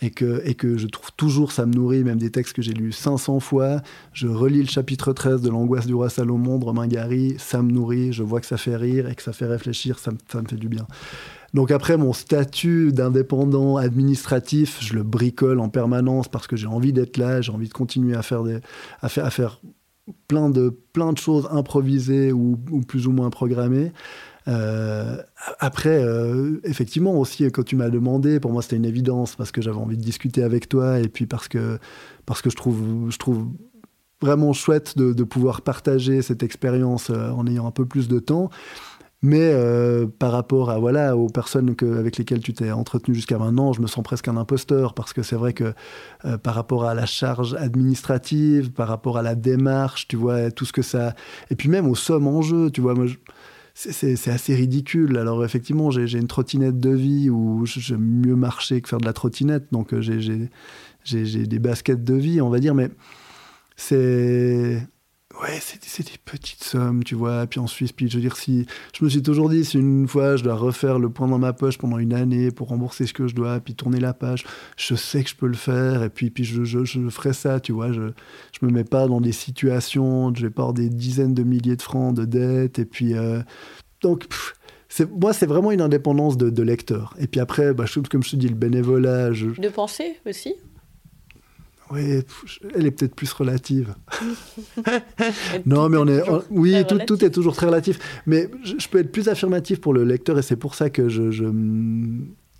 et 0.00 0.10
que, 0.10 0.76
je 0.76 0.86
trouve 0.86 1.10
toujours 1.16 1.52
ça 1.52 1.66
me 1.66 1.72
nourrit, 1.72 2.04
même 2.04 2.18
des 2.18 2.30
textes 2.30 2.54
que 2.54 2.62
j'ai 2.62 2.72
lus 2.72 2.92
500 2.92 3.40
fois. 3.40 3.82
Je 4.12 4.28
relis 4.28 4.60
le 4.60 4.68
chapitre 4.68 5.12
13 5.12 5.42
de 5.42 5.48
L'angoisse 5.48 5.86
du 5.86 5.94
roi 5.94 6.08
Salomon 6.08 6.58
de 6.58 6.64
Romain 6.64 6.86
Gary, 6.86 7.34
ça 7.38 7.62
me 7.62 7.72
nourrit, 7.72 8.12
je 8.12 8.22
vois 8.22 8.40
que 8.40 8.46
ça 8.46 8.56
fait 8.56 8.76
rire 8.76 9.08
et 9.08 9.14
que 9.14 9.22
ça 9.22 9.32
fait 9.32 9.46
réfléchir, 9.46 9.98
ça 9.98 10.12
me, 10.12 10.46
fait 10.48 10.56
du 10.56 10.68
bien. 10.68 10.86
Donc 11.54 11.70
après, 11.70 11.96
mon 11.96 12.12
statut 12.12 12.92
d'indépendant 12.92 13.76
administratif, 13.76 14.78
je 14.80 14.94
le 14.94 15.02
bricole 15.02 15.60
en 15.60 15.68
permanence 15.68 16.28
parce 16.28 16.46
que 16.46 16.56
j'ai 16.56 16.66
envie 16.66 16.92
d'être 16.92 17.16
là, 17.16 17.40
j'ai 17.40 17.52
envie 17.52 17.68
de 17.68 17.72
continuer 17.72 18.14
à 18.14 18.22
faire, 18.22 18.44
des, 18.44 18.60
plein, 20.28 20.50
de, 20.50 20.78
de 20.94 21.18
choses 21.18 21.48
improvisées 21.50 22.32
ou 22.32 22.56
plus 22.86 23.06
ou 23.06 23.12
moins 23.12 23.30
programmées. 23.30 23.92
Euh, 24.48 25.22
après, 25.58 26.02
euh, 26.02 26.60
effectivement, 26.64 27.14
aussi, 27.18 27.44
quand 27.50 27.62
tu 27.62 27.76
m'as 27.76 27.90
demandé, 27.90 28.40
pour 28.40 28.52
moi, 28.52 28.62
c'était 28.62 28.76
une 28.76 28.86
évidence 28.86 29.36
parce 29.36 29.52
que 29.52 29.60
j'avais 29.60 29.76
envie 29.76 29.96
de 29.96 30.02
discuter 30.02 30.42
avec 30.42 30.68
toi 30.68 31.00
et 31.00 31.08
puis 31.08 31.26
parce 31.26 31.48
que, 31.48 31.78
parce 32.24 32.40
que 32.40 32.50
je, 32.50 32.56
trouve, 32.56 33.10
je 33.10 33.18
trouve 33.18 33.46
vraiment 34.22 34.52
chouette 34.52 34.96
de, 34.96 35.24
pouvoir 35.24 35.62
partager 35.62 36.22
cette 36.22 36.42
expérience 36.42 37.10
euh, 37.10 37.30
en 37.30 37.46
ayant 37.46 37.66
un 37.66 37.70
peu 37.70 37.84
plus 37.84 38.08
de 38.08 38.18
temps. 38.18 38.50
Mais 39.20 39.52
par 40.20 40.30
rapport 40.30 40.70
à 40.70 40.78
voilà 40.78 41.16
aux 41.16 41.26
personnes 41.26 41.74
avec 41.82 42.18
lesquelles 42.18 42.38
tu 42.38 42.54
t'es 42.54 42.70
entretenu 42.70 43.16
jusqu'à 43.16 43.36
maintenant, 43.36 43.72
je 43.72 43.80
me 43.80 43.88
sens 43.88 44.04
presque 44.04 44.28
un 44.28 44.36
imposteur 44.36 44.94
parce 44.94 45.12
que 45.12 45.24
c'est 45.24 45.34
vrai 45.34 45.54
que 45.54 45.74
par 46.44 46.54
rapport 46.54 46.84
à 46.84 46.94
la 46.94 47.04
charge 47.04 47.54
administrative, 47.54 48.70
par 48.70 48.86
rapport 48.86 49.18
à 49.18 49.22
la 49.22 49.34
démarche, 49.34 50.06
tu 50.06 50.14
vois, 50.14 50.52
tout 50.52 50.64
ce 50.64 50.72
que 50.72 50.82
ça. 50.82 51.16
Et 51.50 51.56
puis 51.56 51.68
même 51.68 51.88
aux 51.88 51.96
sommes 51.96 52.28
en 52.28 52.42
jeu, 52.42 52.70
tu 52.70 52.80
vois, 52.80 52.94
c'est 53.78 54.30
assez 54.30 54.56
ridicule. 54.56 55.16
Alors 55.18 55.44
effectivement, 55.44 55.90
j'ai 55.92 56.18
une 56.18 56.26
trottinette 56.26 56.80
de 56.80 56.90
vie 56.90 57.30
où 57.30 57.64
j'aime 57.64 58.00
mieux 58.00 58.34
marcher 58.34 58.80
que 58.80 58.88
faire 58.88 58.98
de 58.98 59.06
la 59.06 59.12
trottinette, 59.12 59.66
donc 59.70 59.94
euh, 59.94 60.00
j'ai 60.00 61.46
des 61.46 61.58
baskets 61.60 62.02
de 62.02 62.14
vie, 62.14 62.40
on 62.40 62.50
va 62.50 62.58
dire, 62.58 62.74
mais 62.74 62.90
c'est 63.76 64.82
ouais, 65.42 65.58
c'est 65.60 66.02
des 66.04 66.18
petites 66.24 66.62
sommes, 66.62 67.04
tu 67.04 67.14
vois. 67.14 67.46
Puis 67.46 67.60
en 67.60 67.66
Suisse, 67.66 67.92
puis 67.92 68.08
je 68.08 68.16
veux 68.16 68.20
dire, 68.20 68.36
si 68.36 68.66
je 68.96 69.04
me 69.04 69.10
suis 69.10 69.22
toujours 69.22 69.48
dit, 69.48 69.64
si 69.64 69.78
une 69.78 70.08
fois 70.08 70.36
je 70.36 70.44
dois 70.44 70.54
refaire 70.54 70.98
le 70.98 71.10
point 71.10 71.28
dans 71.28 71.38
ma 71.38 71.52
poche 71.52 71.78
pendant 71.78 71.98
une 71.98 72.14
année 72.14 72.50
pour 72.50 72.68
rembourser 72.68 73.06
ce 73.06 73.12
que 73.12 73.26
je 73.26 73.34
dois, 73.34 73.60
puis 73.60 73.74
tourner 73.74 74.00
la 74.00 74.14
page, 74.14 74.44
je 74.76 74.94
sais 74.94 75.22
que 75.22 75.30
je 75.30 75.36
peux 75.36 75.46
le 75.46 75.54
faire, 75.54 76.02
et 76.02 76.10
puis, 76.10 76.30
puis 76.30 76.44
je, 76.44 76.64
je, 76.64 76.84
je 76.84 77.08
ferai 77.08 77.32
ça, 77.32 77.60
tu 77.60 77.72
vois. 77.72 77.92
Je, 77.92 78.10
je 78.58 78.66
me 78.66 78.70
mets 78.70 78.84
pas 78.84 79.06
dans 79.06 79.20
des 79.20 79.32
situations, 79.32 80.34
je 80.34 80.42
vais 80.42 80.50
pas 80.50 80.62
avoir 80.62 80.74
des 80.74 80.88
dizaines 80.88 81.34
de 81.34 81.42
milliers 81.42 81.76
de 81.76 81.82
francs 81.82 82.14
de 82.14 82.24
dettes, 82.24 82.78
et 82.78 82.84
puis. 82.84 83.14
Euh, 83.14 83.40
donc. 84.00 84.26
moi, 85.20 85.32
c'est 85.32 85.46
vraiment 85.46 85.70
une 85.70 85.82
indépendance 85.82 86.36
de, 86.36 86.62
lecteur. 86.62 87.14
Et 87.18 87.26
puis 87.26 87.40
après, 87.40 87.74
bah, 87.74 87.84
je, 87.86 88.00
comme 88.00 88.22
je 88.22 88.30
te 88.30 88.36
dis, 88.36 88.48
le 88.48 88.54
bénévolat. 88.54 89.30
De 89.30 89.68
penser 89.68 90.16
aussi 90.26 90.54
oui, 91.90 92.22
elle 92.74 92.86
est 92.86 92.90
peut-être 92.90 93.14
plus 93.14 93.32
relative. 93.32 93.94
non, 95.66 95.88
mais 95.88 95.96
on 95.96 96.06
est. 96.06 96.22
oui, 96.50 96.74
tout, 96.86 96.98
tout, 97.06 97.24
est 97.24 97.30
toujours 97.30 97.56
très 97.56 97.66
relatif. 97.66 97.98
Mais 98.26 98.50
je, 98.62 98.88
peux 98.88 98.98
être 98.98 99.12
plus 99.12 99.28
affirmatif 99.28 99.80
pour 99.80 99.94
le 99.94 100.04
lecteur 100.04 100.38
et 100.38 100.42
c'est 100.42 100.56
pour 100.56 100.74
ça 100.74 100.90
que 100.90 101.08
je 101.08 101.22
ne 101.22 101.30
je, 101.30 101.44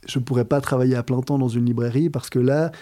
je 0.06 0.18
pourrais 0.18 0.44
pas 0.44 0.60
travailler 0.60 0.96
à 0.96 1.02
plein 1.02 1.20
temps 1.20 1.38
dans 1.38 1.48
une 1.48 1.66
librairie 1.66 2.10
parce 2.10 2.30
que 2.30 2.38
là, 2.38 2.72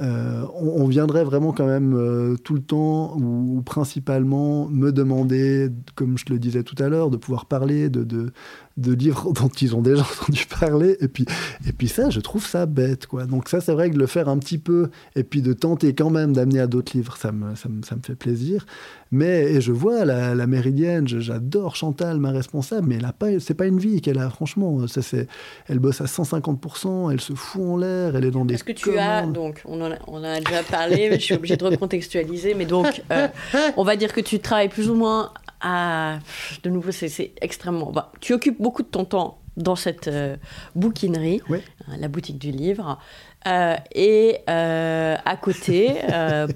euh, 0.00 0.44
on, 0.54 0.88
viendrait 0.88 1.22
vraiment 1.22 1.52
quand 1.52 1.66
même 1.66 1.94
euh, 1.94 2.36
tout 2.36 2.54
le 2.54 2.60
temps 2.60 3.16
ou, 3.16 3.62
principalement 3.62 4.68
me 4.68 4.90
demander, 4.90 5.68
comme 5.94 6.18
je 6.18 6.24
le 6.30 6.40
disais 6.40 6.64
tout 6.64 6.74
à 6.82 6.88
l'heure, 6.88 7.10
de 7.10 7.16
pouvoir 7.16 7.46
parler 7.46 7.88
de, 7.88 8.02
de, 8.02 8.32
de 8.76 8.92
livres 8.92 9.32
dont 9.40 9.48
ils 9.48 9.74
ont 9.74 9.82
déjà 9.82 10.02
entendu 10.02 10.46
parler. 10.60 10.96
Et 11.00 11.08
puis, 11.08 11.24
et 11.66 11.72
puis 11.72 11.88
ça, 11.88 12.10
je 12.10 12.20
trouve 12.20 12.46
ça 12.46 12.66
bête. 12.66 13.06
Quoi. 13.06 13.26
Donc 13.26 13.48
ça, 13.48 13.60
c'est 13.60 13.72
vrai 13.72 13.90
que 13.90 13.94
de 13.94 14.00
le 14.00 14.06
faire 14.06 14.28
un 14.28 14.38
petit 14.38 14.58
peu 14.58 14.90
et 15.16 15.24
puis 15.24 15.42
de 15.42 15.52
tenter 15.52 15.94
quand 15.94 16.10
même 16.10 16.32
d'amener 16.32 16.60
à 16.60 16.66
d'autres 16.66 16.96
livres, 16.96 17.16
ça 17.16 17.32
me, 17.32 17.54
ça 17.54 17.68
me, 17.68 17.82
ça 17.82 17.96
me, 17.96 18.00
fait 18.02 18.14
plaisir. 18.14 18.66
Mais 19.10 19.52
et 19.52 19.60
je 19.60 19.72
vois 19.72 20.04
la, 20.04 20.34
la 20.34 20.46
Méridienne, 20.46 21.06
j'adore 21.06 21.76
Chantal, 21.76 22.18
ma 22.18 22.32
responsable, 22.32 22.88
mais 22.88 22.98
c'est 23.38 23.54
pas 23.54 23.66
une 23.66 23.78
vie 23.78 24.00
qu'elle 24.00 24.18
a, 24.18 24.28
franchement. 24.28 24.86
Ça, 24.88 25.02
c'est, 25.02 25.28
elle 25.68 25.78
bosse 25.78 26.00
à 26.00 26.04
150%, 26.04 27.12
elle 27.12 27.20
se 27.20 27.34
fout 27.34 27.62
en 27.62 27.76
l'air, 27.76 28.16
elle 28.16 28.24
est 28.24 28.30
dans 28.30 28.44
des... 28.44 28.54
Est-ce 28.54 28.64
que 28.64 28.72
tu 28.72 28.98
as, 28.98 29.26
donc, 29.26 29.62
on 29.64 29.80
en 29.80 29.92
a, 29.92 29.96
on 30.06 30.22
a 30.24 30.40
déjà 30.40 30.62
parlé, 30.62 31.08
mais 31.10 31.18
je 31.18 31.24
suis 31.24 31.34
obligée 31.34 31.56
de 31.56 31.64
recontextualiser, 31.64 32.54
mais 32.54 32.66
donc, 32.66 33.02
euh, 33.12 33.28
on 33.76 33.84
va 33.84 33.96
dire 33.96 34.12
que 34.12 34.20
tu 34.20 34.40
travailles 34.40 34.68
plus 34.68 34.90
ou 34.90 34.94
moins 34.94 35.30
ah, 35.66 36.18
de 36.62 36.68
nouveau, 36.68 36.92
c'est 36.92 37.32
extrêmement. 37.40 37.90
Bah, 37.90 38.12
tu 38.20 38.34
occupes 38.34 38.60
beaucoup 38.60 38.82
de 38.82 38.88
ton 38.88 39.06
temps 39.06 39.38
dans 39.56 39.76
cette 39.76 40.08
euh, 40.08 40.36
bouquinerie, 40.74 41.40
euh, 41.50 41.58
la 41.98 42.08
boutique 42.08 42.38
du 42.38 42.50
livre. 42.50 42.98
Euh, 43.46 43.76
et 43.94 44.40
à 44.46 45.36
côté, 45.40 45.96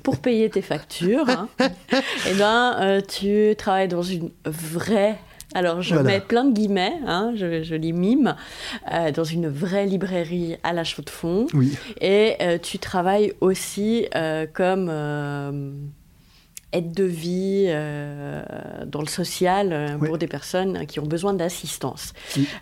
pour 0.02 0.18
payer 0.18 0.50
tes 0.50 0.62
factures, 0.62 1.28
hein, 1.28 1.48
eh 2.30 2.34
ben, 2.34 3.02
tu 3.08 3.54
travailles 3.56 3.88
dans 3.88 4.02
une 4.02 4.30
vraie 4.44 5.16
alors, 5.54 5.80
je 5.80 5.94
mets 5.94 6.20
plein 6.20 6.44
de 6.44 6.52
guillemets, 6.52 6.92
hein, 7.06 7.32
je, 7.34 7.62
je, 7.62 7.74
les 7.74 7.92
mime, 7.92 8.36
dans 9.14 9.24
une 9.24 9.48
vraie 9.48 9.86
librairie 9.86 10.58
à 10.62 10.74
la 10.74 10.84
chaux 10.84 11.00
de 11.00 11.08
fond. 11.08 11.46
Oui. 11.54 11.74
Et 12.02 12.36
tu 12.62 12.78
travailles 12.78 13.32
aussi 13.40 14.06
comme 14.52 14.90
aide 16.72 16.92
de 16.92 17.04
vie 17.04 17.64
euh, 17.68 18.42
dans 18.86 19.00
le 19.00 19.06
social 19.06 19.70
euh, 19.72 19.96
pour 19.96 20.18
des 20.18 20.26
personnes 20.26 20.86
qui 20.86 21.00
ont 21.00 21.06
besoin 21.06 21.32
d'assistance. 21.32 22.12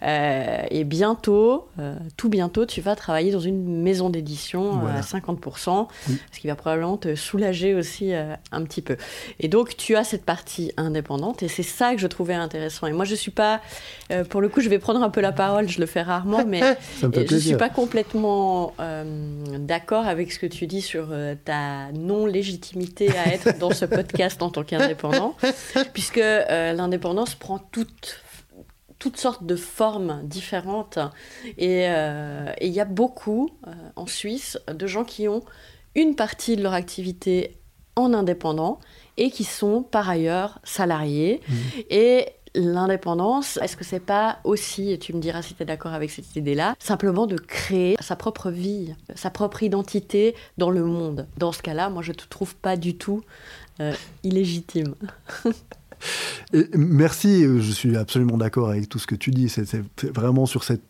Euh, 0.03 0.63
et 0.71 0.85
bientôt, 0.85 1.69
tout 2.17 2.29
bientôt, 2.29 2.67
tu 2.67 2.81
vas 2.81 2.95
travailler 2.95 3.33
dans 3.33 3.41
une 3.41 3.83
maison 3.83 4.11
d'édition 4.11 4.87
à 4.87 5.01
50%, 5.01 5.89
ce 6.33 6.41
qui 6.41 6.47
va 6.47 6.55
probablement 6.55 6.97
te 6.97 7.15
soulager 7.15 7.75
aussi 7.75 8.13
un 8.15 8.63
petit 8.65 8.83
peu. 8.83 8.97
Et 9.41 9.49
donc, 9.49 9.77
tu 9.77 9.97
as 9.97 10.05
cette 10.05 10.25
partie 10.25 10.73
indépendante 10.77 11.43
et 11.43 11.49
c'est 11.49 11.63
ça 11.63 11.95
que 11.95 12.01
je 12.01 12.07
trouvais 12.07 12.35
intéressant. 12.35 12.87
Et 12.87 12.93
moi, 12.93 13.05
je 13.05 13.15
suis 13.15 13.31
pas, 13.31 13.61
pour 14.31 14.41
le 14.41 14.49
coup, 14.49 14.61
je 14.61 14.69
vais 14.69 14.79
prendre 14.79 15.03
un 15.03 15.11
peu 15.11 15.21
la 15.21 15.33
parole, 15.33 15.69
je 15.69 15.81
le 15.81 15.87
fais 15.87 16.03
rarement, 16.03 16.45
mais 16.47 16.61
je 17.01 17.07
ne 17.07 17.39
suis 17.39 17.57
pas 17.57 17.69
complètement 17.69 18.75
d'accord 19.59 20.07
avec 20.07 20.33
ce 20.33 20.39
que 20.39 20.47
tu 20.47 20.67
dis 20.67 20.83
sur 20.83 21.09
ta 21.45 21.93
non-légitimité 21.93 23.11
à 23.17 23.33
être 23.33 23.59
dans 23.59 23.73
ce 23.73 23.85
podcast 23.97 24.43
en 24.43 24.51
tant 24.51 24.63
qu'indépendant, 24.65 25.37
puisque 25.93 26.19
euh, 26.19 26.73
l'indépendance 26.73 27.35
prend 27.35 27.59
toutes 27.59 28.23
toutes 28.99 29.19
sortes 29.19 29.45
de 29.45 29.57
formes 29.57 30.23
différentes. 30.25 30.99
Euh, 31.61 32.53
et 32.59 32.67
il 32.67 32.73
y 32.73 32.81
a 32.81 32.87
beaucoup 32.87 33.51
euh, 33.67 33.73
en 33.95 34.07
Suisse 34.07 34.59
de 34.73 34.87
gens 34.87 35.05
qui 35.05 35.29
ont 35.29 35.43
une 35.95 36.15
partie 36.15 36.57
de 36.57 36.63
leur 36.63 36.73
activité 36.73 37.59
en 37.95 38.15
indépendant 38.15 38.81
et 39.17 39.31
qui 39.31 39.45
sont 39.45 39.83
par 39.83 40.09
ailleurs 40.09 40.61
salariés. 40.65 41.41
Mmh. 41.47 41.55
Et 41.91 42.29
l'indépendance, 42.57 43.59
est-ce 43.59 43.77
que 43.77 43.85
c'est 43.85 44.01
pas 44.01 44.39
aussi, 44.45 44.91
et 44.91 44.99
tu 44.99 45.13
me 45.13 45.21
diras 45.21 45.43
si 45.43 45.55
tu 45.55 45.63
es 45.63 45.67
d'accord 45.67 45.93
avec 45.93 46.11
cette 46.11 46.35
idée-là, 46.37 46.75
simplement 46.79 47.27
de 47.27 47.37
créer 47.37 47.97
sa 48.01 48.17
propre 48.17 48.51
vie, 48.51 48.95
sa 49.15 49.31
propre 49.31 49.63
identité 49.63 50.35
dans 50.59 50.71
le 50.71 50.85
monde? 50.85 51.27
Dans 51.39 51.53
ce 51.53 51.63
cas-là, 51.63 51.91
moi 51.91 52.03
je 52.03 52.13
te 52.13 52.27
trouve 52.27 52.57
pas 52.57 52.77
du 52.77 52.97
tout 52.97 53.23
euh, 53.81 53.95
illégitime. 54.23 54.95
merci, 56.77 57.45
je 57.45 57.73
suis 57.73 57.97
absolument 57.97 58.37
d'accord 58.37 58.71
avec 58.71 58.89
tout 58.89 58.99
ce 58.99 59.07
que 59.07 59.15
tu 59.15 59.31
dis. 59.31 59.49
C'est 59.49 59.67
vraiment 60.15 60.47
sur 60.47 60.65
cette, 60.65 60.83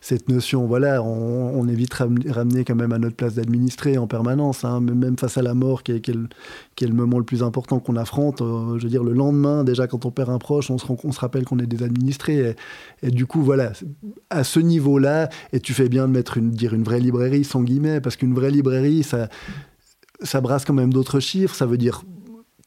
cette 0.00 0.28
notion. 0.28 0.66
Voilà, 0.66 1.02
on, 1.02 1.66
est 1.68 1.74
vite 1.74 1.94
ramené 1.94 2.64
quand 2.64 2.74
même 2.74 2.92
à 2.92 2.98
notre 2.98 3.16
place 3.16 3.34
d'administré 3.34 3.98
en 3.98 4.06
permanence, 4.06 4.64
hein, 4.64 4.80
même 4.80 5.16
face 5.18 5.38
à 5.38 5.42
la 5.42 5.54
mort, 5.54 5.82
qui 5.82 5.92
est, 5.92 6.00
qui 6.00 6.10
est, 6.10 6.86
le, 6.86 6.94
moment 6.94 7.18
le 7.18 7.24
plus 7.24 7.42
important 7.42 7.78
qu'on 7.78 7.96
affronte. 7.96 8.42
Euh, 8.42 8.78
je 8.78 8.84
veux 8.84 8.90
dire, 8.90 9.04
le 9.04 9.12
lendemain, 9.12 9.64
déjà, 9.64 9.86
quand 9.86 10.04
on 10.04 10.10
perd 10.10 10.30
un 10.30 10.38
proche, 10.38 10.70
on 10.70 10.78
se, 10.78 10.86
on 10.88 11.12
se 11.12 11.20
rappelle 11.20 11.44
qu'on 11.44 11.58
est 11.58 11.66
des 11.66 11.82
administrés. 11.82 12.54
Et, 13.02 13.10
du 13.10 13.26
coup, 13.26 13.42
voilà, 13.42 13.72
à 14.30 14.44
ce 14.44 14.60
niveau-là, 14.60 15.28
et 15.52 15.60
tu 15.60 15.72
fais 15.74 15.88
bien 15.88 16.08
de 16.08 16.12
mettre 16.12 16.38
une, 16.38 16.50
dire 16.50 16.74
une 16.74 16.84
vraie 16.84 17.00
librairie 17.00 17.44
sans 17.44 17.62
guillemets, 17.62 18.00
parce 18.00 18.16
qu'une 18.16 18.34
vraie 18.34 18.50
librairie, 18.50 19.02
ça, 19.02 19.28
ça 20.22 20.40
brasse 20.40 20.64
quand 20.64 20.74
même 20.74 20.92
d'autres 20.92 21.20
chiffres. 21.20 21.54
Ça 21.54 21.66
veut 21.66 21.78
dire 21.78 22.02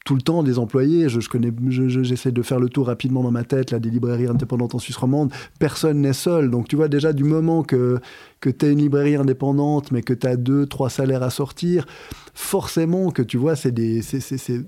tout 0.04 0.14
le 0.14 0.22
temps 0.22 0.42
des 0.42 0.58
employés. 0.58 1.08
Je, 1.08 1.26
connais, 1.28 1.52
j'essaie 1.68 2.32
de 2.32 2.42
faire 2.42 2.58
le 2.58 2.68
tour 2.68 2.86
rapidement 2.86 3.22
dans 3.22 3.30
ma 3.30 3.44
tête 3.44 3.70
là, 3.70 3.78
des 3.78 3.90
librairies 3.90 4.26
indépendantes 4.26 4.74
en 4.74 4.78
Suisse 4.78 4.96
romande. 4.96 5.32
Personne 5.58 6.00
n'est 6.00 6.12
seul. 6.12 6.50
Donc 6.50 6.68
tu 6.68 6.76
vois 6.76 6.88
déjà 6.88 7.12
du 7.12 7.24
moment 7.24 7.62
que, 7.62 8.00
que 8.40 8.50
tu 8.50 8.66
es 8.66 8.72
une 8.72 8.78
librairie 8.78 9.16
indépendante, 9.16 9.92
mais 9.92 10.02
que 10.02 10.14
tu 10.14 10.26
as 10.26 10.36
deux, 10.36 10.66
trois 10.66 10.90
salaires 10.90 11.22
à 11.22 11.30
sortir, 11.30 11.86
forcément 12.34 13.10
que 13.10 13.22
tu 13.22 13.36
vois, 13.36 13.56
c'est, 13.56 13.72
des, 13.72 14.02
c'est, 14.02 14.64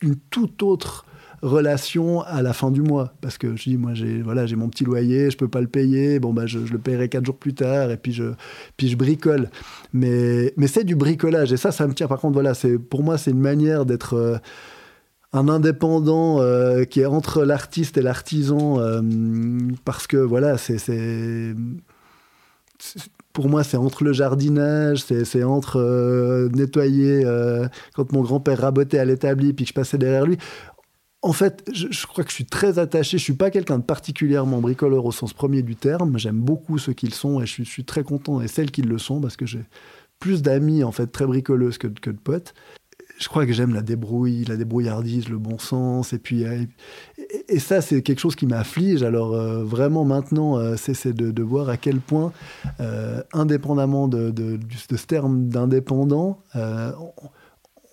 une 0.00 0.16
toute 0.30 0.62
autre 0.62 1.06
relation 1.42 2.22
à 2.22 2.40
la 2.42 2.52
fin 2.52 2.70
du 2.70 2.80
mois. 2.80 3.14
Parce 3.20 3.36
que 3.36 3.56
je 3.56 3.70
dis, 3.70 3.76
moi, 3.76 3.94
j'ai 3.94 4.22
voilà, 4.22 4.46
j'ai 4.46 4.56
mon 4.56 4.68
petit 4.68 4.84
loyer, 4.84 5.30
je 5.30 5.36
peux 5.36 5.48
pas 5.48 5.60
le 5.60 5.66
payer, 5.66 6.18
bon, 6.20 6.32
bah, 6.32 6.46
je, 6.46 6.58
le 6.58 6.78
paierai 6.78 7.08
quatre 7.08 7.26
jours 7.26 7.36
plus 7.36 7.54
tard, 7.54 7.90
et 7.90 7.96
puis 7.96 8.12
je, 8.12 8.32
puis 8.76 8.88
je 8.88 8.96
bricole. 8.96 9.50
Mais, 9.92 10.54
mais 10.56 10.66
c'est 10.66 10.84
du 10.84 10.94
bricolage, 10.96 11.52
et 11.52 11.56
ça, 11.56 11.72
ça 11.72 11.86
me 11.86 11.94
tient. 11.94 12.06
Par 12.06 12.20
contre, 12.20 12.34
voilà, 12.34 12.52
pour 12.88 13.02
moi, 13.02 13.18
c'est 13.18 13.30
une 13.30 13.40
manière 13.40 13.84
d'être. 13.86 14.14
Euh, 14.14 14.38
un 15.34 15.48
indépendant 15.48 16.40
euh, 16.40 16.84
qui 16.84 17.00
est 17.00 17.06
entre 17.06 17.44
l'artiste 17.44 17.98
et 17.98 18.02
l'artisan 18.02 18.78
euh, 18.78 19.02
parce 19.84 20.06
que 20.06 20.16
voilà 20.16 20.56
c'est 20.56 21.54
pour 23.32 23.48
moi 23.48 23.64
c'est 23.64 23.76
entre 23.76 24.04
le 24.04 24.12
jardinage 24.12 25.02
c'est 25.04 25.42
entre 25.42 25.80
euh, 25.80 26.48
nettoyer 26.50 27.24
quand 27.94 28.12
mon 28.12 28.22
grand-père 28.22 28.60
rabotait 28.60 28.98
à 28.98 29.04
l'établi 29.04 29.52
puis 29.52 29.64
que 29.64 29.70
je 29.70 29.74
passais 29.74 29.98
derrière 29.98 30.24
lui 30.24 30.38
en 31.22 31.32
fait, 31.32 31.66
je, 31.72 32.06
crois 32.06 32.22
que 32.22 32.28
je 32.28 32.34
suis 32.34 32.44
très 32.44 32.78
attaché. 32.78 33.16
Je 33.16 33.22
suis 33.22 33.32
pas 33.32 33.50
quelqu'un 33.50 33.78
de 33.78 33.82
particulièrement 33.82 34.60
bricoleur 34.60 35.06
au 35.06 35.10
sens 35.10 35.32
premier 35.32 35.62
du 35.62 35.74
terme. 35.74 36.18
J'aime 36.18 36.38
beaucoup 36.38 36.76
ceux 36.76 36.92
qu'ils 36.92 37.14
sont 37.14 37.40
et 37.40 37.46
je 37.46 37.62
suis, 37.62 37.84
très 37.84 38.02
content 38.02 38.42
et 38.42 38.46
celles 38.46 38.70
qui 38.70 38.82
le 38.82 38.98
sont 38.98 39.22
parce 39.22 39.38
que 39.38 39.46
j'ai 39.46 39.64
plus 40.20 40.42
d'amis 40.42 40.84
en 40.84 40.92
fait 40.92 41.06
très 41.06 41.24
bricoleuses 41.24 41.78
que, 41.78 41.86
que 41.86 42.10
de 42.10 42.18
potes 42.18 42.52
je 43.18 43.28
crois 43.28 43.46
que 43.46 43.52
j'aime 43.52 43.74
la 43.74 43.82
débrouille, 43.82 44.44
la 44.44 44.56
débrouillardise, 44.56 45.28
le 45.28 45.38
bon 45.38 45.58
sens. 45.58 46.12
Et 46.12 46.18
puis, 46.18 46.44
euh, 46.44 46.64
et, 47.48 47.58
ça, 47.58 47.80
c'est 47.80 48.02
quelque 48.02 48.18
chose 48.18 48.34
qui 48.34 48.46
m'afflige. 48.46 49.02
Alors, 49.02 49.34
euh, 49.34 49.64
vraiment, 49.64 50.04
maintenant, 50.04 50.58
euh, 50.58 50.74
c'est 50.76 51.12
de, 51.12 51.42
voir 51.42 51.68
à 51.68 51.76
quel 51.76 52.00
point, 52.00 52.32
indépendamment 53.32 54.08
de, 54.08 54.58
ce 54.76 55.06
terme 55.06 55.48
d'indépendant, 55.48 56.40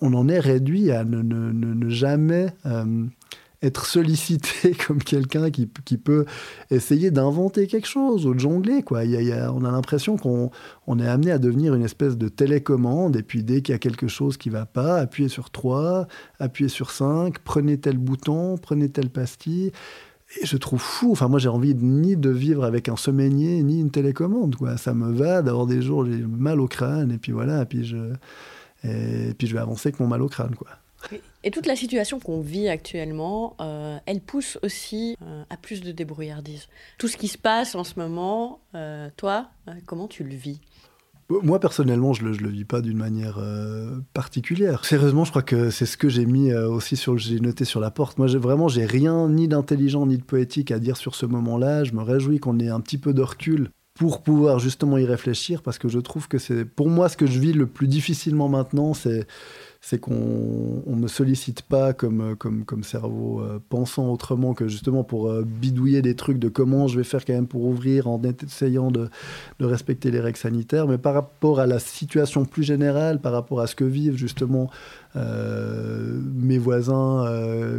on, 0.00 0.14
en 0.14 0.28
est 0.28 0.40
réduit 0.40 0.90
à 0.90 1.04
ne 1.04 1.88
jamais 1.88 2.52
être 3.62 3.86
sollicité 3.86 4.72
comme 4.86 5.02
quelqu'un 5.02 5.50
qui, 5.50 5.66
peut 5.96 6.24
essayer 6.70 7.10
d'inventer 7.10 7.66
quelque 7.66 7.86
chose 7.86 8.26
ou 8.26 8.34
de 8.34 8.40
jongler. 8.40 8.82
Quoi. 8.82 9.04
Il 9.04 9.10
y 9.10 9.32
a, 9.32 9.52
on 9.52 9.64
a 9.64 9.70
l'impression 9.70 10.16
qu'on 10.16 10.50
on 10.86 10.98
est 10.98 11.06
amené 11.06 11.30
à 11.30 11.38
devenir 11.38 11.74
une 11.74 11.84
espèce 11.84 12.18
de 12.18 12.28
télécommande 12.28 13.16
et 13.16 13.22
puis 13.22 13.44
dès 13.44 13.62
qu'il 13.62 13.72
y 13.72 13.76
a 13.76 13.78
quelque 13.78 14.08
chose 14.08 14.36
qui 14.36 14.50
va 14.50 14.66
pas, 14.66 14.98
appuyez 14.98 15.28
sur 15.28 15.50
3, 15.50 16.08
appuyez 16.40 16.68
sur 16.68 16.90
5, 16.90 17.38
prenez 17.38 17.78
tel 17.78 17.98
bouton, 17.98 18.58
prenez 18.58 18.88
telle 18.88 19.10
pastille. 19.10 19.72
Et 20.40 20.46
je 20.46 20.56
trouve 20.56 20.80
fou. 20.80 21.12
Enfin, 21.12 21.28
moi, 21.28 21.38
j'ai 21.38 21.50
envie 21.50 21.74
ni 21.74 22.16
de 22.16 22.30
vivre 22.30 22.64
avec 22.64 22.88
un 22.88 22.96
semainier, 22.96 23.62
ni 23.62 23.80
une 23.80 23.90
télécommande. 23.90 24.56
Quoi. 24.56 24.78
Ça 24.78 24.94
me 24.94 25.12
va 25.12 25.42
d'avoir 25.42 25.66
des 25.66 25.82
jours, 25.82 26.06
j'ai 26.06 26.22
mal 26.22 26.58
au 26.58 26.68
crâne, 26.68 27.12
et 27.12 27.18
puis 27.18 27.32
voilà, 27.32 27.62
et 27.62 27.66
puis 27.66 27.84
je, 27.84 28.14
puis 29.34 29.46
je 29.46 29.52
vais 29.52 29.60
avancer 29.60 29.88
avec 29.88 30.00
mon 30.00 30.06
mal 30.06 30.22
au 30.22 30.28
crâne. 30.28 30.54
Quoi. 30.54 30.68
Et 31.44 31.50
toute 31.50 31.66
la 31.66 31.76
situation 31.76 32.20
qu'on 32.20 32.40
vit 32.40 32.68
actuellement, 32.68 33.56
euh, 33.60 33.98
elle 34.06 34.20
pousse 34.20 34.58
aussi 34.62 35.16
euh, 35.22 35.42
à 35.50 35.56
plus 35.56 35.80
de 35.80 35.92
débrouillardise. 35.92 36.68
Tout 36.98 37.08
ce 37.08 37.16
qui 37.16 37.28
se 37.28 37.38
passe 37.38 37.74
en 37.74 37.84
ce 37.84 37.98
moment, 37.98 38.60
euh, 38.74 39.08
toi, 39.16 39.48
comment 39.86 40.08
tu 40.08 40.24
le 40.24 40.34
vis? 40.34 40.60
Moi, 41.28 41.58
personnellement, 41.60 42.12
je 42.12 42.24
ne 42.24 42.30
le, 42.30 42.36
le, 42.36 42.48
vis 42.50 42.64
pas 42.64 42.82
d'une 42.82 42.98
manière 42.98 43.40
particulière. 44.12 44.84
Sérieusement, 44.84 45.24
je 45.24 45.30
crois 45.30 45.42
que 45.42 45.70
c'est 45.70 45.86
ce 45.86 45.96
que 45.96 46.10
j'ai 46.10 46.26
mis 46.26 46.52
aussi 46.52 46.94
sur, 46.94 47.16
j'ai 47.16 47.40
noté 47.40 47.64
sur 47.64 47.80
la 47.80 47.90
porte. 47.90 48.18
Moi, 48.18 48.26
vraiment, 48.36 48.68
j'ai 48.68 48.84
rien 48.84 49.30
ni 49.30 49.48
d'intelligent 49.48 50.04
ni 50.04 50.18
de 50.18 50.24
poétique 50.24 50.70
à 50.70 50.78
dire 50.78 50.98
sur 50.98 51.14
ce 51.14 51.24
moment-là. 51.24 51.84
Je 51.84 51.92
me 51.92 52.02
réjouis 52.02 52.38
qu'on 52.38 52.58
ait 52.58 52.68
un 52.68 52.80
petit 52.80 52.98
peu 52.98 53.14
de 53.14 53.22
recul 53.22 53.70
pour 53.94 54.22
pouvoir 54.22 54.58
justement 54.58 54.98
y 54.98 55.04
réfléchir, 55.04 55.62
parce 55.62 55.78
que 55.78 55.88
je 55.88 55.98
trouve 55.98 56.28
que 56.28 56.38
c'est, 56.38 56.64
pour 56.64 56.88
moi, 56.88 57.08
ce 57.08 57.16
que 57.16 57.26
je 57.26 57.38
vis 57.38 57.52
le 57.52 57.66
plus 57.66 57.88
difficilement 57.88 58.48
maintenant, 58.48 58.94
c'est 58.94 59.26
c'est 59.84 59.98
qu'on 59.98 60.84
ne 60.86 60.94
me 60.94 61.08
sollicite 61.08 61.62
pas 61.62 61.92
comme, 61.92 62.36
comme, 62.36 62.64
comme 62.64 62.84
cerveau 62.84 63.40
euh, 63.40 63.58
pensant 63.68 64.12
autrement 64.12 64.54
que 64.54 64.68
justement 64.68 65.02
pour 65.02 65.28
euh, 65.28 65.42
bidouiller 65.44 66.02
des 66.02 66.14
trucs 66.14 66.38
de 66.38 66.48
comment 66.48 66.86
je 66.86 66.96
vais 66.96 67.04
faire 67.04 67.24
quand 67.24 67.32
même 67.32 67.48
pour 67.48 67.64
ouvrir 67.64 68.06
en 68.06 68.22
essayant 68.22 68.92
de, 68.92 69.10
de, 69.58 69.66
respecter 69.66 70.12
les 70.12 70.20
règles 70.20 70.38
sanitaires, 70.38 70.86
mais 70.86 70.98
par 70.98 71.14
rapport 71.14 71.58
à 71.58 71.66
la 71.66 71.80
situation 71.80 72.44
plus 72.44 72.62
générale, 72.62 73.20
par 73.20 73.32
rapport 73.32 73.58
à 73.58 73.66
ce 73.66 73.74
que 73.74 73.84
vivent 73.84 74.16
justement 74.16 74.70
euh, 75.16 76.20
mes 76.32 76.58
voisins 76.58 77.26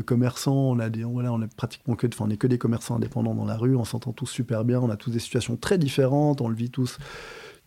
commerçants, 0.05 0.71
on 0.71 0.79
a 0.79 0.89
des, 0.89 1.05
voilà, 1.05 1.31
on 1.31 1.41
est 1.41 1.55
pratiquement 1.55 1.95
que, 1.95 2.07
enfin, 2.07 2.25
on 2.27 2.29
est 2.29 2.37
que 2.37 2.47
des 2.47 2.57
commerçants 2.57 2.97
indépendants 2.97 3.33
dans 3.33 3.45
la 3.45 3.55
rue, 3.55 3.77
on 3.77 3.85
s'entend 3.85 4.11
tous 4.11 4.27
super 4.27 4.65
bien, 4.65 4.81
on 4.81 4.89
a 4.89 4.97
tous 4.97 5.11
des 5.11 5.19
situations 5.19 5.55
très 5.55 5.77
différentes, 5.77 6.41
on 6.41 6.49
le 6.49 6.55
vit 6.55 6.69
tous 6.69 6.97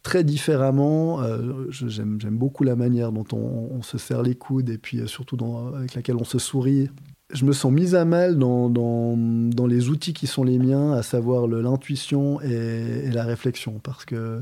très 0.06 0.22
différemment. 0.22 1.20
Euh, 1.20 1.66
j'aime, 1.70 2.18
beaucoup 2.30 2.62
la 2.62 2.76
manière 2.76 3.10
dont 3.10 3.26
on, 3.32 3.82
se 3.82 3.98
serre 3.98 4.22
les 4.22 4.36
coudes 4.36 4.70
et 4.70 4.78
puis 4.78 5.00
euh, 5.00 5.08
surtout 5.08 5.36
avec 5.74 5.94
laquelle 5.94 6.14
on 6.14 6.24
se 6.24 6.38
sourit. 6.38 6.88
Je 7.32 7.44
me 7.44 7.52
sens 7.52 7.72
mise 7.72 7.96
à 7.96 8.04
mal 8.04 8.38
dans, 8.38 9.66
les 9.68 9.88
outils 9.88 10.14
qui 10.14 10.28
sont 10.28 10.44
les 10.44 10.58
miens, 10.60 10.92
à 10.92 11.02
savoir 11.02 11.48
l'intuition 11.48 12.40
et, 12.40 13.10
la 13.10 13.24
réflexion, 13.24 13.80
parce 13.82 14.04
que 14.04 14.40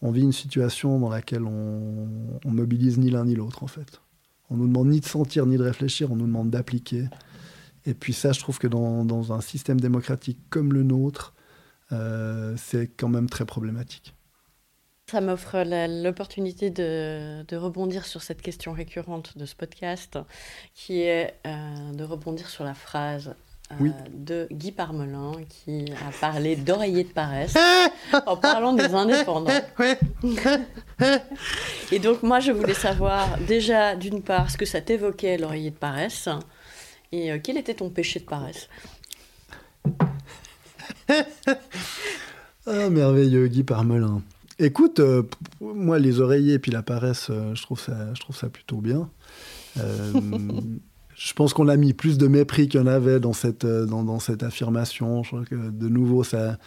on 0.00 0.10
vit 0.10 0.22
une 0.22 0.32
situation 0.32 0.98
dans 0.98 1.10
laquelle 1.10 1.44
on, 1.44 2.08
on 2.42 2.50
mobilise 2.50 2.96
ni 2.96 3.10
l'un 3.10 3.26
ni 3.26 3.34
l'autre 3.34 3.62
en 3.62 3.66
fait. 3.66 4.00
On 4.48 4.56
nous 4.56 4.66
demande 4.66 4.88
ni 4.88 5.00
de 5.00 5.04
sentir 5.04 5.44
ni 5.44 5.58
de 5.58 5.62
réfléchir, 5.62 6.10
on 6.10 6.16
nous 6.16 6.26
demande 6.26 6.48
d'appliquer. 6.48 7.04
Et 7.84 7.92
puis 7.92 8.14
ça, 8.14 8.32
je 8.32 8.40
trouve 8.40 8.58
que 8.58 8.66
dans, 8.66 9.04
dans 9.04 9.34
un 9.34 9.42
système 9.42 9.78
démocratique 9.78 10.38
comme 10.48 10.72
le 10.72 10.82
nôtre, 10.84 11.34
euh, 11.92 12.54
c'est 12.56 12.86
quand 12.96 13.10
même 13.10 13.28
très 13.28 13.44
problématique. 13.44 14.14
Ça 15.12 15.20
m'offre 15.20 15.62
l'opportunité 16.02 16.70
de, 16.70 17.44
de, 17.46 17.56
rebondir 17.58 18.06
sur 18.06 18.22
cette 18.22 18.40
question 18.40 18.72
récurrente 18.72 19.36
de 19.36 19.44
ce 19.44 19.54
podcast, 19.54 20.18
qui 20.74 21.02
est 21.02 21.34
euh, 21.46 21.92
de 21.92 22.02
rebondir 22.02 22.48
sur 22.48 22.64
la 22.64 22.72
phrase 22.72 23.34
euh, 23.72 23.90
de 24.14 24.48
Guy 24.50 24.72
Parmelin, 24.72 25.32
qui 25.50 25.84
a 26.08 26.12
parlé 26.18 26.56
d'oreiller 26.56 27.04
de 27.04 27.10
paresse 27.10 27.52
en 28.26 28.38
parlant 28.38 28.72
des 28.72 28.94
indépendants. 28.94 29.52
Et 31.92 31.98
donc 31.98 32.22
moi, 32.22 32.40
je 32.40 32.52
voulais 32.52 32.72
savoir 32.72 33.38
déjà, 33.40 33.96
d'une 33.96 34.22
part, 34.22 34.50
ce 34.50 34.56
que 34.56 34.64
ça 34.64 34.80
t'évoquait, 34.80 35.36
l'oreiller 35.36 35.72
de 35.72 35.76
paresse, 35.76 36.30
et 37.12 37.32
euh, 37.32 37.38
quel 37.44 37.58
était 37.58 37.74
ton 37.74 37.90
péché 37.90 38.18
de 38.18 38.24
paresse? 38.24 38.66
Ah, 42.66 42.88
merveilleux, 42.88 43.48
Guy 43.48 43.62
Parmelin. 43.62 44.22
Écoute, 44.62 45.00
euh, 45.00 45.24
moi, 45.60 45.98
les 45.98 46.20
oreillers 46.20 46.54
et 46.54 46.58
puis 46.60 46.70
la 46.70 46.84
paresse, 46.84 47.28
euh, 47.30 47.52
je, 47.56 47.62
trouve 47.62 47.80
ça, 47.80 48.14
je 48.14 48.20
trouve 48.20 48.36
ça 48.36 48.48
plutôt 48.48 48.76
bien. 48.76 49.10
Euh, 49.78 50.12
je 51.16 51.32
pense 51.32 51.52
qu'on 51.52 51.66
a 51.66 51.76
mis 51.76 51.94
plus 51.94 52.16
de 52.16 52.28
mépris 52.28 52.68
qu'il 52.68 52.78
y 52.78 52.82
en 52.82 52.86
avait 52.86 53.18
dans 53.18 53.32
cette, 53.32 53.66
dans, 53.66 54.20
cette 54.20 54.44
affirmation. 54.44 55.24
Je 55.24 55.28
crois 55.30 55.44
que, 55.44 55.70
de 55.70 55.88
nouveau, 55.88 56.22
ça, 56.22 56.58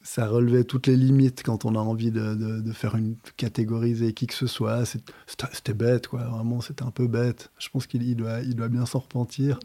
ça 0.00 0.28
relevait 0.28 0.62
toutes 0.62 0.86
les 0.86 0.94
limites 0.94 1.42
quand 1.42 1.64
on 1.64 1.74
a 1.74 1.80
envie 1.80 2.12
de, 2.12 2.36
de, 2.36 2.72
faire 2.72 2.94
une 2.94 3.16
catégoriser 3.36 4.12
qui 4.12 4.28
que 4.28 4.34
ce 4.34 4.46
soit. 4.46 4.84
C'était 5.26 5.74
bête, 5.74 6.06
quoi. 6.06 6.22
Vraiment, 6.22 6.60
c'était 6.60 6.84
un 6.84 6.92
peu 6.92 7.08
bête. 7.08 7.50
Je 7.58 7.68
pense 7.68 7.88
qu'il 7.88 8.14
doit, 8.14 8.42
il 8.42 8.54
doit 8.54 8.68
bien 8.68 8.86
s'en 8.86 9.00
repentir. 9.00 9.58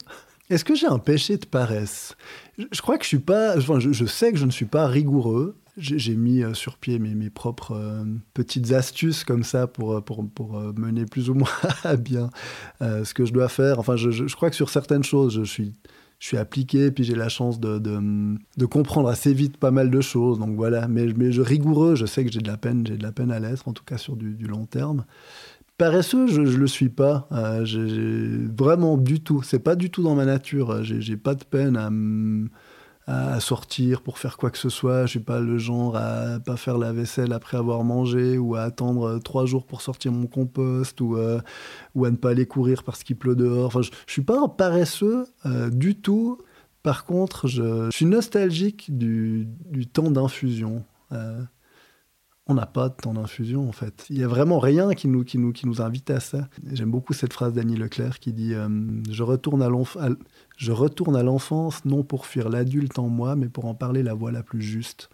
Est-ce 0.49 0.65
que 0.65 0.73
j'ai 0.73 0.87
un 0.87 0.99
péché 0.99 1.37
de 1.37 1.45
paresse? 1.45 2.15
Je, 2.57 2.81
crois 2.81 2.97
que 2.97 3.03
je 3.03 3.09
suis 3.09 3.19
pas. 3.19 3.55
Enfin, 3.57 3.79
je, 3.79 4.05
sais 4.05 4.31
que 4.31 4.39
je 4.39 4.45
ne 4.45 4.51
suis 4.51 4.65
pas 4.65 4.87
rigoureux 4.87 5.55
j'ai 5.77 6.15
mis 6.15 6.43
euh, 6.43 6.53
sur 6.53 6.77
pied 6.77 6.99
mes, 6.99 7.15
mes 7.15 7.29
propres 7.29 7.75
euh, 7.75 8.03
petites 8.33 8.71
astuces 8.73 9.23
comme 9.23 9.43
ça 9.43 9.65
pour, 9.65 9.93
euh, 9.93 10.01
pour, 10.01 10.27
pour 10.29 10.59
mener 10.75 11.05
plus 11.05 11.29
ou 11.29 11.33
moins 11.33 11.49
à 11.83 11.95
bien 11.95 12.29
ce 12.81 13.13
que 13.13 13.25
je 13.25 13.33
dois 13.33 13.49
faire. 13.49 13.79
Enfin, 13.79 13.95
je, 13.95 14.11
je, 14.11 14.35
crois 14.35 14.49
que 14.49 14.55
sur 14.55 14.69
certaines 14.69 15.03
choses, 15.03 15.35
je 15.35 15.43
suis, 15.43 15.73
je 16.19 16.27
suis 16.27 16.37
appliqué, 16.37 16.91
puis 16.91 17.03
j'ai 17.03 17.15
la 17.15 17.29
chance 17.29 17.59
de, 17.59 17.79
de, 17.79 17.99
de, 18.57 18.65
comprendre 18.65 19.09
assez 19.09 19.33
vite 19.33 19.57
pas 19.57 19.71
mal 19.71 19.89
de 19.89 20.01
choses. 20.01 20.39
Donc 20.39 20.55
voilà, 20.55 20.87
mais, 20.87 21.07
mais 21.17 21.31
je, 21.31 21.41
rigoureux, 21.41 21.95
je 21.95 22.05
sais 22.05 22.23
que 22.23 22.31
j'ai 22.31 22.41
de 22.41 22.47
la 22.47 22.57
peine, 22.57 22.85
j'ai 22.85 22.97
de 22.97 23.03
la 23.03 23.11
peine 23.11 23.31
à 23.31 23.39
l'être, 23.39 23.67
en 23.67 23.73
tout 23.73 23.83
cas 23.83 23.97
sur 23.97 24.15
du, 24.15 24.35
du 24.35 24.47
long 24.47 24.65
terme. 24.65 25.05
Paresseux, 25.77 26.27
je, 26.27 26.41
ne 26.41 26.55
le 26.55 26.67
suis 26.67 26.89
pas. 26.89 27.27
Euh, 27.31 28.47
vraiment 28.55 28.95
du 28.95 29.21
tout. 29.21 29.41
C'est 29.41 29.59
pas 29.59 29.75
du 29.75 29.89
tout 29.89 30.03
dans 30.03 30.13
ma 30.13 30.25
nature. 30.25 30.83
J'ai 30.83 31.17
pas 31.17 31.33
de 31.33 31.43
peine 31.43 31.77
à, 31.77 31.89
à, 33.07 33.39
sortir 33.39 34.01
pour 34.01 34.17
faire 34.17 34.37
quoi 34.37 34.49
que 34.49 34.57
ce 34.57 34.69
soit. 34.69 35.05
Je 35.05 35.11
suis 35.11 35.19
pas 35.19 35.39
le 35.39 35.57
genre 35.57 35.95
à 35.95 36.39
pas 36.39 36.57
faire 36.57 36.77
la 36.77 36.93
vaisselle 36.93 37.33
après 37.33 37.57
avoir 37.57 37.83
mangé 37.83 38.37
ou 38.37 38.55
à 38.55 38.61
attendre 38.61 39.19
trois 39.19 39.45
jours 39.45 39.65
pour 39.65 39.81
sortir 39.81 40.11
mon 40.11 40.27
compost 40.27 41.01
ou, 41.01 41.17
euh, 41.17 41.39
ou 41.95 42.05
à 42.05 42.11
ne 42.11 42.15
pas 42.15 42.29
aller 42.29 42.45
courir 42.45 42.83
parce 42.83 43.03
qu'il 43.03 43.15
pleut 43.15 43.35
dehors. 43.35 43.67
Enfin, 43.67 43.81
je, 43.81 43.89
ne 43.89 43.95
suis 44.07 44.21
pas 44.21 44.39
un 44.39 44.47
paresseux 44.47 45.25
euh, 45.45 45.69
du 45.69 45.95
tout. 45.95 46.39
Par 46.81 47.05
contre, 47.05 47.47
je, 47.47 47.89
suis 47.91 48.05
nostalgique 48.05 48.97
du, 48.97 49.47
du 49.69 49.87
temps 49.87 50.11
d'infusion 50.11 50.83
on 52.47 52.55
n'a 52.55 52.65
pas 52.65 52.89
de 52.89 52.95
temps 52.95 53.13
d'infusion 53.13 53.67
en 53.67 53.71
fait. 53.71 54.05
Il 54.09 54.17
n'y 54.17 54.23
a 54.23 54.27
vraiment 54.27 54.59
rien 54.59 54.93
qui 54.93 55.07
nous, 55.07 55.23
qui, 55.23 55.37
nous, 55.37 55.53
qui 55.53 55.65
nous 55.65 55.81
invite 55.81 56.09
à 56.09 56.19
ça. 56.19 56.49
J'aime 56.71 56.91
beaucoup 56.91 57.13
cette 57.13 57.31
phrase 57.31 57.53
d'Annie 57.53 57.77
Leclerc 57.77 58.19
qui 58.19 58.33
dit 58.33 58.53
euh, 58.53 58.67
je, 59.09 59.23
retourne 59.23 59.61
à 59.61 59.69
l'enfance 61.23 61.85
non 61.85 62.03
pour 62.03 62.25
fuir 62.25 62.49
l'adulte 62.49 62.99
en 62.99 63.07
moi, 63.07 63.35
mais 63.35 63.47
pour 63.47 63.65
en 63.65 63.75
parler 63.75 64.03
la 64.03 64.13
voix 64.13 64.31
la 64.31 64.43
plus 64.43 64.61
juste. 64.61 65.09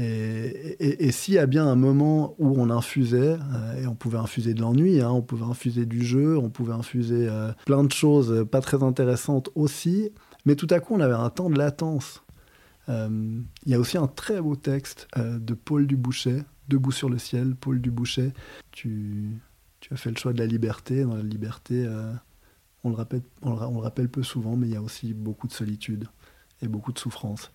Et, 0.00 1.10
s'il 1.10 1.34
y 1.34 1.38
a 1.38 1.46
bien 1.46 1.66
un 1.66 1.74
moment 1.74 2.36
où 2.38 2.54
on 2.56 2.70
infusait, 2.70 3.36
euh, 3.36 3.82
et 3.82 3.86
on 3.88 3.96
pouvait 3.96 4.18
infuser 4.18 4.54
de 4.54 4.60
l'ennui, 4.60 5.00
hein, 5.00 5.10
on 5.10 5.22
pouvait 5.22 5.46
infuser 5.46 5.86
du 5.86 6.04
jeu, 6.04 6.38
on 6.38 6.50
pouvait 6.50 6.74
infuser 6.74 7.26
euh, 7.28 7.50
plein 7.66 7.82
de 7.82 7.90
choses 7.90 8.46
pas 8.48 8.60
très 8.60 8.84
intéressantes 8.84 9.50
aussi, 9.56 10.12
mais 10.44 10.54
tout 10.54 10.68
à 10.70 10.78
coup 10.78 10.94
on 10.94 11.00
avait 11.00 11.14
un 11.14 11.30
temps 11.30 11.50
de 11.50 11.58
latence. 11.58 12.22
Il 12.90 13.44
y 13.66 13.74
a 13.74 13.78
aussi 13.78 13.98
un 13.98 14.06
très 14.06 14.40
beau 14.40 14.56
texte 14.56 15.08
de 15.18 15.52
Paul 15.52 15.86
Dubouchet, 15.86 16.42
Debout 16.68 16.92
sur 16.92 17.08
le 17.08 17.18
ciel, 17.18 17.54
Paul 17.54 17.80
Dubouchet. 17.80 18.32
Tu, 18.72 19.40
tu 19.80 19.92
as 19.94 19.96
fait 19.96 20.10
le 20.10 20.16
choix 20.16 20.32
de 20.32 20.38
la 20.38 20.46
liberté. 20.46 21.02
Dans 21.02 21.16
la 21.16 21.22
liberté, 21.22 21.84
euh, 21.86 22.12
on, 22.84 22.90
le 22.90 22.96
rappelle, 22.96 23.22
on, 23.42 23.50
le, 23.50 23.80
rappelle 23.80 24.08
peu 24.08 24.22
souvent, 24.22 24.56
mais 24.56 24.68
il 24.68 24.72
y 24.72 24.76
a 24.76 24.82
aussi 24.82 25.14
beaucoup 25.14 25.46
de 25.46 25.52
solitude 25.52 26.06
et 26.62 26.68
beaucoup 26.68 26.92
de 26.92 26.98
souffrance. 26.98 27.50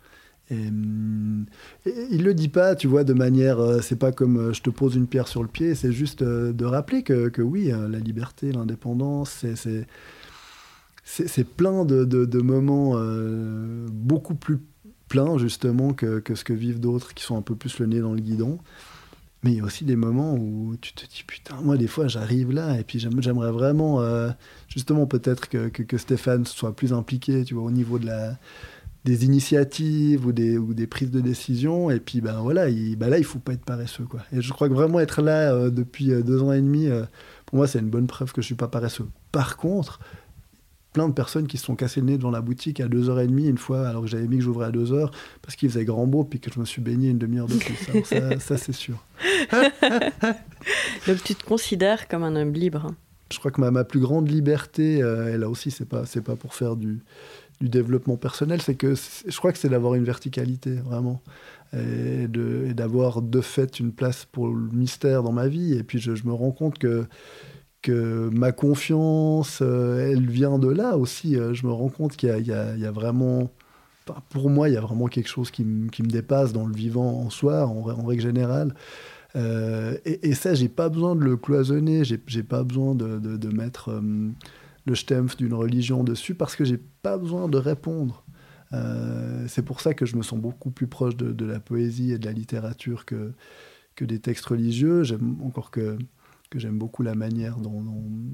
Et, 0.50 0.68
hum, 0.68 1.46
il 1.86 2.24
le 2.24 2.34
dit 2.34 2.50
pas, 2.50 2.76
tu 2.76 2.88
vois, 2.88 3.04
de 3.04 3.14
manière, 3.14 3.60
euh, 3.60 3.82
c'est 3.82 3.96
pas 3.96 4.12
comme 4.12 4.38
euh, 4.38 4.54
je 4.54 4.62
te 4.62 4.70
pose 4.70 4.96
une 4.96 5.08
pierre 5.08 5.28
sur 5.28 5.42
le 5.42 5.48
pied, 5.48 5.76
c'est 5.76 5.92
juste 5.92 6.24
de 6.24 6.66
rappeler 6.66 7.04
que, 7.04 7.30
que 7.30 7.42
oui, 7.42 7.68
la 7.68 8.00
liberté, 8.00 8.52
l'indépendance, 8.52 9.46
c'est 9.56 9.88
c'est 11.06 11.44
plein 11.44 11.84
de, 11.84 12.06
de, 12.06 12.24
de 12.24 12.40
moments 12.40 12.98
beaucoup 13.92 14.36
plus 14.36 14.60
pleins 15.10 15.38
justement 15.38 15.94
que, 15.94 16.20
que, 16.20 16.34
ce 16.34 16.46
que 16.46 16.54
vivent 16.54 16.80
d'autres 16.80 17.14
qui 17.14 17.24
sont 17.24 17.38
un 17.38 17.42
peu 17.42 17.56
plus 17.56 17.78
le 17.80 17.88
nez 17.88 18.00
dans 18.00 18.14
le 18.14 18.22
guidon. 18.22 18.60
Mais 19.44 19.52
il 19.52 19.58
y 19.58 19.60
a 19.60 19.64
aussi 19.64 19.84
des 19.84 19.98
moments 19.98 20.36
où 20.36 20.76
tu 20.80 20.94
te 20.94 21.06
dis, 21.06 21.24
putain, 21.28 21.56
moi, 21.62 21.76
des 21.76 21.88
fois, 21.88 22.08
j'arrive 22.08 22.52
là, 22.52 22.80
et 22.80 22.84
puis 22.84 23.00
j'aimerais 23.00 23.52
vraiment, 23.52 24.02
euh, 24.02 24.30
justement, 24.70 25.06
peut-être 25.06 25.50
que, 25.50 25.68
que, 25.68 25.98
Stéphane 25.98 26.46
soit 26.46 26.74
plus 26.74 26.94
impliqué, 26.94 27.44
tu 27.44 27.54
vois, 27.54 27.64
au 27.64 27.72
niveau 27.72 28.00
de 28.00 28.06
la, 28.06 28.38
des 29.04 29.26
initiatives 29.26 30.26
ou 30.26 30.32
des, 30.32 30.58
ou 30.58 30.74
des 30.74 30.88
prises 30.88 31.12
de 31.12 31.20
décision. 31.20 31.90
Et 31.92 32.00
puis, 32.00 32.22
ben 32.22 32.40
voilà, 32.40 32.70
il, 32.70 32.96
ben 32.96 33.10
là, 33.10 33.18
il 33.18 33.26
faut 33.26 33.40
pas 33.40 33.52
être 33.52 33.66
paresseux, 33.66 34.06
quoi. 34.06 34.22
Et 34.32 34.42
je 34.42 34.54
crois 34.54 34.70
que 34.70 34.74
vraiment 34.74 35.02
être 35.02 35.22
là 35.22 35.54
euh, 35.54 35.70
depuis 35.70 36.12
euh, 36.12 36.22
deux 36.22 36.42
ans 36.42 36.54
et 36.54 36.62
demi, 36.62 36.88
pour 37.46 37.58
moi, 37.58 37.68
c'est 37.68 37.80
une 37.80 37.90
bonne 37.90 38.08
preuve 38.08 38.32
que 38.32 38.42
je 38.42 38.46
suis 38.46 38.56
pas 38.56 38.70
paresseux. 38.70 39.10
Par 39.34 39.58
contre, 39.58 40.00
plein 40.94 41.10
de 41.10 41.14
personnes 41.14 41.48
qui 41.48 41.58
se 41.58 41.66
sont 41.66 41.76
cassées 41.76 42.00
le 42.00 42.06
nez 42.08 42.18
devant 42.18 42.32
la 42.32 42.42
boutique 42.42 42.80
à 42.80 42.88
2h30 42.88 43.50
une 43.50 43.58
fois, 43.58 43.88
alors 43.88 44.04
que 44.04 44.08
j'avais 44.08 44.28
mis 44.28 44.38
que 44.38 44.44
j'ouvrais 44.44 44.68
à 44.68 44.72
2h, 44.72 45.12
parce 45.42 45.56
qu'il 45.56 45.70
faisait 45.70 45.86
grand 45.86 46.08
beau, 46.08 46.24
puis 46.24 46.40
que 46.40 46.52
je 46.54 46.60
me 46.60 46.66
suis 46.66 46.82
baigné 46.82 47.10
une 47.10 47.18
demi-heure 47.18 47.48
de 47.48 47.56
plus. 47.56 48.04
ça, 48.40 48.58
c'est 48.58 48.72
sûr. 48.72 49.04
Donc 51.08 51.24
tu 51.24 51.36
te 51.36 51.44
considères 51.44 52.08
comme 52.08 52.24
un 52.24 52.36
homme 52.36 52.54
libre 52.54 52.86
hein? 52.86 52.96
Je 53.32 53.40
crois 53.40 53.50
que 53.50 53.60
ma, 53.60 53.72
ma 53.72 53.84
plus 53.84 54.00
grande 54.00 54.30
liberté, 54.30 55.02
euh, 55.02 55.34
et 55.34 55.38
là 55.40 55.50
aussi, 55.50 55.72
c'est 55.72 55.88
pas, 55.88 56.06
c'est 56.06 56.22
pas 56.22 56.36
pour 56.36 56.54
faire 56.54 56.76
du, 56.76 57.00
du 57.60 57.68
développement 57.68 58.16
personnel, 58.16 58.62
c'est 58.62 58.76
que 58.76 58.94
je 58.94 59.38
crois 59.38 59.52
que 59.52 59.58
c'est 59.58 59.70
d'avoir 59.70 59.96
une 59.96 60.04
verticalité, 60.04 60.76
vraiment. 60.76 61.20
Et, 61.76 62.28
de, 62.28 62.68
et 62.70 62.76
d'avoir 62.76 63.24
de 63.24 63.42
fait 63.42 63.80
une 63.80 63.92
place 63.92 64.26
pour 64.32 64.48
le 64.48 64.70
mystère 64.72 65.24
dans 65.24 65.32
ma 65.32 65.48
vie. 65.48 65.74
Et 65.74 65.82
puis 65.82 65.98
je, 65.98 66.14
je 66.14 66.28
me 66.28 66.34
rends 66.34 66.52
compte 66.52 66.78
que 66.78 67.08
que 67.84 68.30
ma 68.30 68.52
confiance, 68.52 69.60
euh, 69.62 70.10
elle 70.10 70.28
vient 70.28 70.58
de 70.58 70.70
là 70.70 70.98
aussi. 70.98 71.36
Euh, 71.38 71.54
je 71.54 71.68
me 71.68 71.72
rends 71.72 71.90
compte 71.90 72.16
qu'il 72.16 72.30
y, 72.30 72.52
a 72.52 72.92
vraiment, 72.92 73.52
pour 74.30 74.50
moi, 74.50 74.70
il 74.70 74.74
y 74.74 74.78
a 74.78 74.82
vraiment 74.82 75.08
quelque 75.08 75.30
chose 75.30 75.52
qui, 75.52 75.64
me 75.64 76.08
dépasse 76.08 76.54
dans 76.54 76.66
le 76.66 76.74
vivant 76.74 77.20
en 77.20 77.30
soi, 77.30 77.68
en, 77.68 77.84
règle 77.84 78.24
générale. 78.24 78.74
Euh, 79.36 79.98
et, 80.06 80.30
et, 80.30 80.34
ça, 80.34 80.56
j'ai 80.56 80.70
pas 80.70 80.90
besoin 80.90 81.16
de 81.16 81.24
le 81.24 81.38
cloisonner, 81.38 82.04
j'ai 82.04 82.44
pas 82.44 82.64
besoin 82.64 82.96
de, 82.96 83.48
mettre 83.50 84.02
le 84.86 84.96
stemf 84.96 85.38
d'une 85.38 85.54
religion 85.54 86.04
dessus 86.04 86.36
parce 86.36 86.56
que 86.56 86.66
j'ai 86.66 86.80
pas 87.02 87.18
besoin 87.18 87.50
de 87.50 87.58
répondre. 87.58 88.24
c'est 89.48 89.66
pour 89.66 89.82
ça 89.82 89.94
que 89.94 90.06
je 90.06 90.16
me 90.16 90.24
sens 90.24 90.40
beaucoup 90.40 90.72
plus 90.72 90.88
proche 90.88 91.18
de, 91.18 91.46
la 91.46 91.60
poésie 91.60 92.14
et 92.14 92.18
de 92.18 92.26
la 92.26 92.32
littérature 92.32 93.04
que, 93.04 93.34
que 93.96 94.06
des 94.06 94.20
textes 94.20 94.46
religieux. 94.46 95.04
J'aime 95.04 95.36
encore 95.44 95.70
que 95.70 95.98
que 96.54 96.60
j'aime 96.60 96.78
beaucoup 96.78 97.02
la 97.02 97.16
manière 97.16 97.58
dont, 97.58 98.30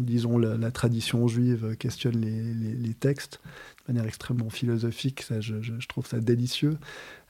disons, 0.00 0.38
la, 0.38 0.70
tradition 0.70 1.26
juive 1.26 1.76
questionne 1.76 2.20
les, 2.20 2.94
textes 2.94 3.40
de 3.86 3.92
manière 3.92 4.06
extrêmement 4.06 4.48
philosophique. 4.48 5.22
Ça, 5.22 5.40
je, 5.40 5.86
trouve 5.88 6.06
ça 6.06 6.20
délicieux. 6.20 6.78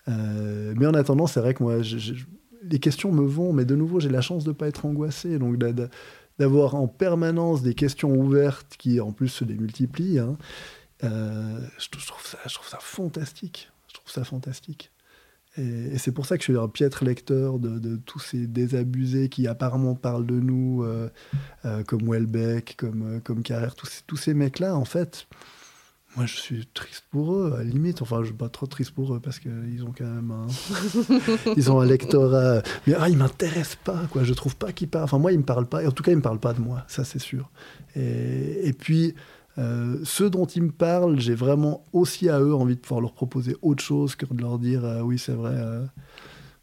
Euh, 0.08 0.74
mais 0.76 0.86
en 0.86 0.92
attendant, 0.92 1.26
c'est 1.26 1.40
vrai 1.40 1.54
que 1.54 1.62
moi, 1.62 1.78
les 2.62 2.78
questions 2.78 3.10
me 3.10 3.24
vont, 3.24 3.54
mais 3.54 3.64
de 3.64 3.74
nouveau, 3.74 4.00
j'ai 4.00 4.10
la 4.10 4.20
chance 4.20 4.44
de 4.44 4.50
ne 4.50 4.54
pas 4.54 4.68
être 4.68 4.84
angoissé. 4.84 5.38
Donc, 5.38 5.56
d'avoir 6.38 6.74
en 6.74 6.88
permanence 6.88 7.62
des 7.62 7.72
questions 7.72 8.14
ouvertes 8.14 8.76
qui, 8.78 9.00
en 9.00 9.12
plus, 9.12 9.28
se 9.28 9.44
démultiplient, 9.44 10.18
hein, 10.18 10.36
euh, 11.04 11.66
je 11.78 11.88
trouve 11.88 12.66
ça 12.68 12.78
fantastique. 12.80 13.70
Je 13.88 13.94
trouve 13.94 14.12
ça 14.12 14.24
fantastique. 14.24 14.92
Et, 15.58 15.98
c'est 15.98 16.12
pour 16.12 16.26
ça 16.26 16.36
que 16.36 16.44
je 16.44 16.52
suis 16.52 16.58
un 16.58 16.68
piètre 16.68 17.04
lecteur 17.04 17.58
de, 17.58 17.96
tous 17.96 18.18
ces 18.18 18.46
désabusés 18.46 19.28
qui 19.28 19.46
apparemment 19.46 19.94
parlent 19.94 20.26
de 20.26 20.38
nous, 20.38 20.82
euh, 20.82 21.08
euh, 21.64 21.82
comme 21.84 22.08
Welbeck, 22.08 22.76
comme, 22.76 23.16
euh, 23.16 23.20
comme 23.20 23.42
Carrère, 23.42 23.74
tous 23.74 23.86
ces, 23.86 24.02
tous 24.06 24.16
ces 24.16 24.34
mecs-là, 24.34 24.76
en 24.76 24.84
fait, 24.84 25.26
moi 26.16 26.26
je 26.26 26.34
suis 26.36 26.66
triste 26.74 27.04
pour 27.10 27.34
eux, 27.34 27.54
à 27.54 27.58
la 27.58 27.64
limite. 27.64 28.02
Enfin, 28.02 28.20
je 28.20 28.26
suis 28.26 28.34
pas 28.34 28.48
trop 28.48 28.66
triste 28.66 28.92
pour 28.92 29.14
eux 29.14 29.20
parce 29.20 29.38
qu'ils 29.38 29.84
ont 29.84 29.92
quand 29.96 30.04
même 30.04 30.30
un, 30.30 30.46
ils 31.56 31.70
ont 31.70 31.80
un 31.80 31.86
lectorat. 31.86 32.62
Mais 32.86 32.94
ah, 32.98 33.08
ils 33.08 33.16
m'intéressent 33.16 33.78
pas, 33.82 34.02
quoi. 34.10 34.24
Je 34.24 34.34
trouve 34.34 34.56
pas 34.56 34.72
qu'ils 34.72 34.88
parlent. 34.88 35.04
Enfin, 35.04 35.18
moi, 35.18 35.32
ils 35.32 35.38
me 35.38 35.44
parlent 35.44 35.68
pas. 35.68 35.82
Et 35.82 35.86
en 35.86 35.92
tout 35.92 36.02
cas, 36.02 36.12
ils 36.12 36.16
me 36.16 36.22
parlent 36.22 36.40
pas 36.40 36.52
de 36.52 36.60
moi, 36.60 36.84
ça 36.88 37.04
c'est 37.04 37.18
sûr. 37.18 37.50
Et, 37.94 38.68
et 38.68 38.72
puis. 38.72 39.14
Euh, 39.58 39.98
ceux 40.04 40.28
dont 40.28 40.46
ils 40.46 40.62
me 40.62 40.70
parlent, 40.70 41.18
j'ai 41.18 41.34
vraiment 41.34 41.84
aussi 41.92 42.28
à 42.28 42.40
eux 42.40 42.54
envie 42.54 42.76
de 42.76 42.80
pouvoir 42.80 43.00
leur 43.00 43.12
proposer 43.12 43.56
autre 43.62 43.82
chose 43.82 44.14
que 44.14 44.26
de 44.26 44.40
leur 44.40 44.58
dire 44.58 44.84
euh, 44.84 45.00
oui, 45.00 45.18
c'est 45.18 45.32
vrai, 45.32 45.54
euh, 45.54 45.84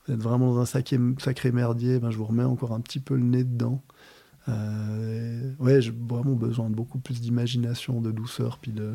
vous 0.06 0.14
êtes 0.14 0.22
vraiment 0.22 0.54
dans 0.54 0.60
un 0.60 0.66
sacré, 0.66 0.98
sacré 1.18 1.52
merdier, 1.52 2.00
ben, 2.00 2.12
je 2.12 2.18
vous 2.18 2.26
remets 2.26 2.44
encore 2.44 2.74
un 2.74 2.82
petit 2.82 3.00
peu 3.00 3.16
le 3.16 3.24
nez 3.24 3.44
dedans. 3.44 3.82
ouais, 4.48 5.82
j'ai 5.82 5.91
vraiment 5.91 6.36
besoin 6.36 6.70
de 6.70 6.76
beaucoup 6.76 7.00
plus 7.00 7.20
d'imagination, 7.20 8.02
de 8.02 8.12
douceur, 8.12 8.60
puis 8.60 8.72
de 8.72 8.94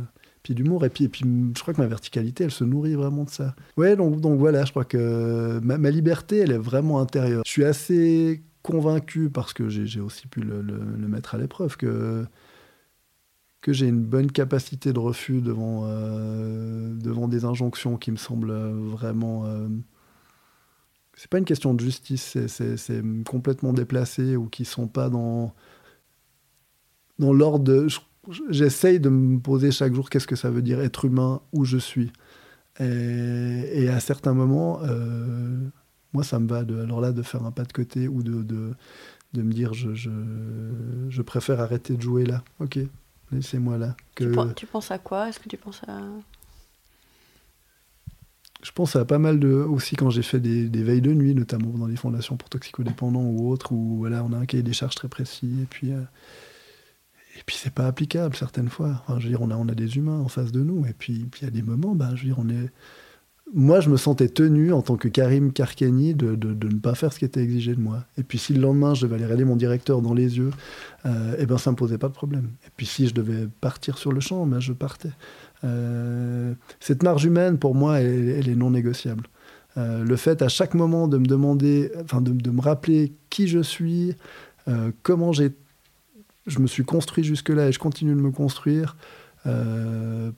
d'humour. 0.51 0.87
Et 0.87 0.89
puis, 0.89 1.05
et 1.05 1.09
puis, 1.11 1.27
je 1.55 1.61
crois 1.61 1.75
que 1.75 1.81
ma 1.83 1.87
verticalité, 1.87 2.45
elle 2.45 2.51
se 2.51 2.65
nourrit 2.65 2.95
vraiment 2.95 3.25
de 3.25 3.29
ça. 3.29 3.55
Ouais, 3.77 3.97
donc, 3.97 4.19
donc 4.23 4.39
voilà, 4.39 4.65
je 4.65 4.71
crois 4.71 4.87
que 4.87 5.61
ma, 5.63 5.91
liberté, 5.91 6.39
elle 6.39 6.53
est 6.53 6.59
vraiment 6.59 7.01
intérieure. 7.01 7.43
Je 7.45 7.51
suis 7.51 7.65
assez 7.65 8.43
convaincu, 8.63 9.29
parce 9.29 9.53
que 9.53 9.69
j'ai 9.69 10.01
aussi 10.01 10.27
pu 10.27 10.41
le, 10.41 10.63
le 10.63 11.07
mettre 11.07 11.35
à 11.35 11.39
l'épreuve, 11.39 11.77
que 11.77 12.25
que 13.61 13.73
j'ai 13.73 13.89
une 13.89 14.03
bonne 14.03 14.31
capacité 14.31 14.93
de 14.93 14.99
refus 14.99 15.41
devant, 15.41 15.83
euh, 15.85 16.95
devant 16.95 17.29
des 17.29 17.45
injonctions 17.45 17.97
qui 17.97 18.11
me 18.13 18.17
semblent 18.17 18.53
vraiment. 18.53 19.47
Euh, 19.47 19.69
c'est 21.15 21.29
pas 21.31 21.39
une 21.39 21.45
question 21.45 21.75
de 21.75 21.81
justice, 21.81 22.39
c'est 22.47 23.03
complètement 23.25 23.73
déplacé 23.73 24.37
ou 24.37 24.47
qui 24.47 24.65
sont 24.65 24.87
pas 24.87 25.11
dans, 25.11 25.53
dans 27.19 27.33
l'ordre 27.33 27.65
de. 27.65 27.89
J'essaye 28.51 29.01
de 29.01 29.09
me 29.09 29.41
poser 29.41 29.73
chaque 29.73 29.95
jour 29.95 30.11
qu'est-ce 30.11 30.29
que 30.29 30.37
ça 30.37 30.51
veut 30.51 30.63
dire 30.63 30.81
être 30.81 31.07
humain 31.07 31.41
où 31.53 31.65
je 31.65 31.79
suis. 31.79 32.13
Et, 32.79 33.89
à 33.89 33.99
certains 33.99 34.35
moments, 34.35 34.81
euh, 34.85 35.59
moi, 36.13 36.23
ça 36.23 36.39
me 36.39 36.47
va 36.47 36.63
de, 36.63 36.79
alors 36.79 37.01
là 37.01 37.11
de 37.11 37.23
faire 37.23 37.45
un 37.45 37.51
pas 37.51 37.65
de 37.65 37.73
côté 37.73 38.07
ou 38.07 38.23
de, 38.23 38.43
de, 38.45 38.75
de 39.33 39.43
me 39.43 39.53
dire 39.53 39.75
je, 39.75 39.95
je, 39.95 40.11
je 41.09 41.23
préfère 41.23 41.61
arrêter 41.61 41.97
de 41.97 42.03
jouer 42.03 42.25
là. 42.25 42.45
Ok, 42.61 42.79
Laissez-moi 43.33 43.79
là. 43.79 43.97
Que... 44.15 44.53
Tu, 44.55 44.67
penses 44.67 44.91
à 44.91 44.99
quoi? 44.99 45.29
Est-ce 45.29 45.41
que 45.41 45.49
tu 45.49 45.57
penses 45.57 45.83
à... 45.87 46.01
Je 48.63 48.73
pense 48.73 48.97
à 48.97 49.05
pas 49.05 49.19
mal 49.19 49.39
de... 49.39 49.49
Aussi 49.49 49.97
quand 49.97 50.11
j'ai 50.11 50.23
fait 50.23 50.41
des, 50.41 50.83
veilles 50.83 51.03
de 51.03 51.13
nuit, 51.13 51.35
notamment 51.35 51.71
dans 51.71 51.87
les 51.87 51.97
fondations 51.97 52.37
pour 52.37 52.49
toxicodépendants 52.49 53.25
ou 53.25 53.51
autres, 53.51 53.73
où 53.73 53.99
voilà, 53.99 54.25
on 54.25 54.33
a 54.33 54.37
un 54.37 54.47
cahier 54.47 54.63
des 54.63 54.73
charges 54.73 54.95
très 54.95 55.09
précis, 55.09 55.53
et 55.63 55.67
puis... 55.67 55.93
Euh, 55.93 56.03
et 57.37 57.43
puis 57.47 57.55
c'est 57.57 57.73
pas 57.73 57.87
applicable 57.87 58.35
certaines 58.35 58.69
fois. 58.69 59.01
Enfin, 59.07 59.21
je 59.21 59.25
veux 59.25 59.31
dire, 59.31 59.43
on 59.43 59.51
a, 59.53 59.57
on 59.57 59.69
a 59.69 59.75
des 59.75 59.97
humains 59.97 60.19
en 60.19 60.29
face 60.29 60.51
de 60.51 60.61
nous, 60.61 60.85
et 60.87 60.93
puis 60.93 61.29
il 61.41 61.45
y 61.45 61.47
a 61.47 61.51
des 61.51 61.63
moments, 61.63 61.95
ben, 61.95 62.17
je 62.17 62.23
veux 62.23 62.29
dire, 62.29 62.39
on 62.39 62.49
est... 62.49 62.73
moi, 63.55 63.81
je 63.81 63.89
me 63.89 63.97
sentais 63.97 64.29
tenu 64.29 64.73
en 64.73 64.83
tant 64.83 64.97
que 64.97 65.09
Karim 65.09 65.53
Karkeni 65.53 66.15
de, 66.15 66.35
de, 66.35 66.69
ne 66.69 66.79
pas 66.79 66.95
faire 66.95 67.13
ce 67.13 67.19
qui 67.19 67.25
était 67.25 67.43
exigé 67.43 67.75
de 67.75 67.81
moi. 67.81 68.05
Et 68.19 68.23
puis 68.23 68.39
si 68.39 68.53
le 68.53 68.61
lendemain, 68.61 68.95
je 68.95 69.03
devais 69.03 69.15
aller 69.15 69.25
regarder 69.25 69.45
mon 69.45 69.57
directeur 69.57 70.03
dans 70.03 70.13
les 70.13 70.37
yeux, 70.37 70.51
euh, 71.07 71.37
eh 71.39 71.47
ben, 71.47 71.57
ça 71.57 71.71
ne 71.71 71.73
me 71.73 71.79
posait 71.79 71.99
pas 71.99 72.09
de 72.09 72.13
problème. 72.13 72.51
Et 72.67 72.71
puis 72.77 72.87
si 72.87 73.09
je 73.09 73.15
devais 73.15 73.49
partir 73.61 73.97
sur 73.97 74.13
le 74.13 74.21
champ, 74.21 74.45
ben, 74.47 74.61
je 74.61 74.73
partais. 74.73 75.11
Euh, 75.65 76.55
cette 76.81 77.03
marge 77.03 77.25
humaine, 77.25 77.59
pour 77.59 77.75
moi, 77.75 78.01
elle, 78.01 78.49
est 78.49 78.55
non 78.55 78.71
négociable. 78.71 79.25
Euh, 79.77 80.05
le 80.05 80.17
fait 80.17 80.43
à 80.43 80.49
chaque 80.49 80.75
moment 80.75 81.09
de 81.09 81.19
me 81.19 81.27
demander, 81.27 81.91
enfin 82.03 82.21
de, 82.21 82.33
de 82.33 82.51
me 82.51 82.61
rappeler 82.61 83.13
qui 83.31 83.49
je 83.49 83.61
suis, 83.61 84.15
euh, 84.67 84.91
comment 85.03 85.33
j'ai, 85.33 85.53
je 86.47 86.59
me 86.59 86.67
suis 86.67 86.85
construit 86.85 87.25
jusque-là 87.25 87.69
et 87.69 87.73
je 87.73 87.79
continue 87.79 88.15
de 88.15 88.21
me 88.21 88.31
construire, 88.31 88.97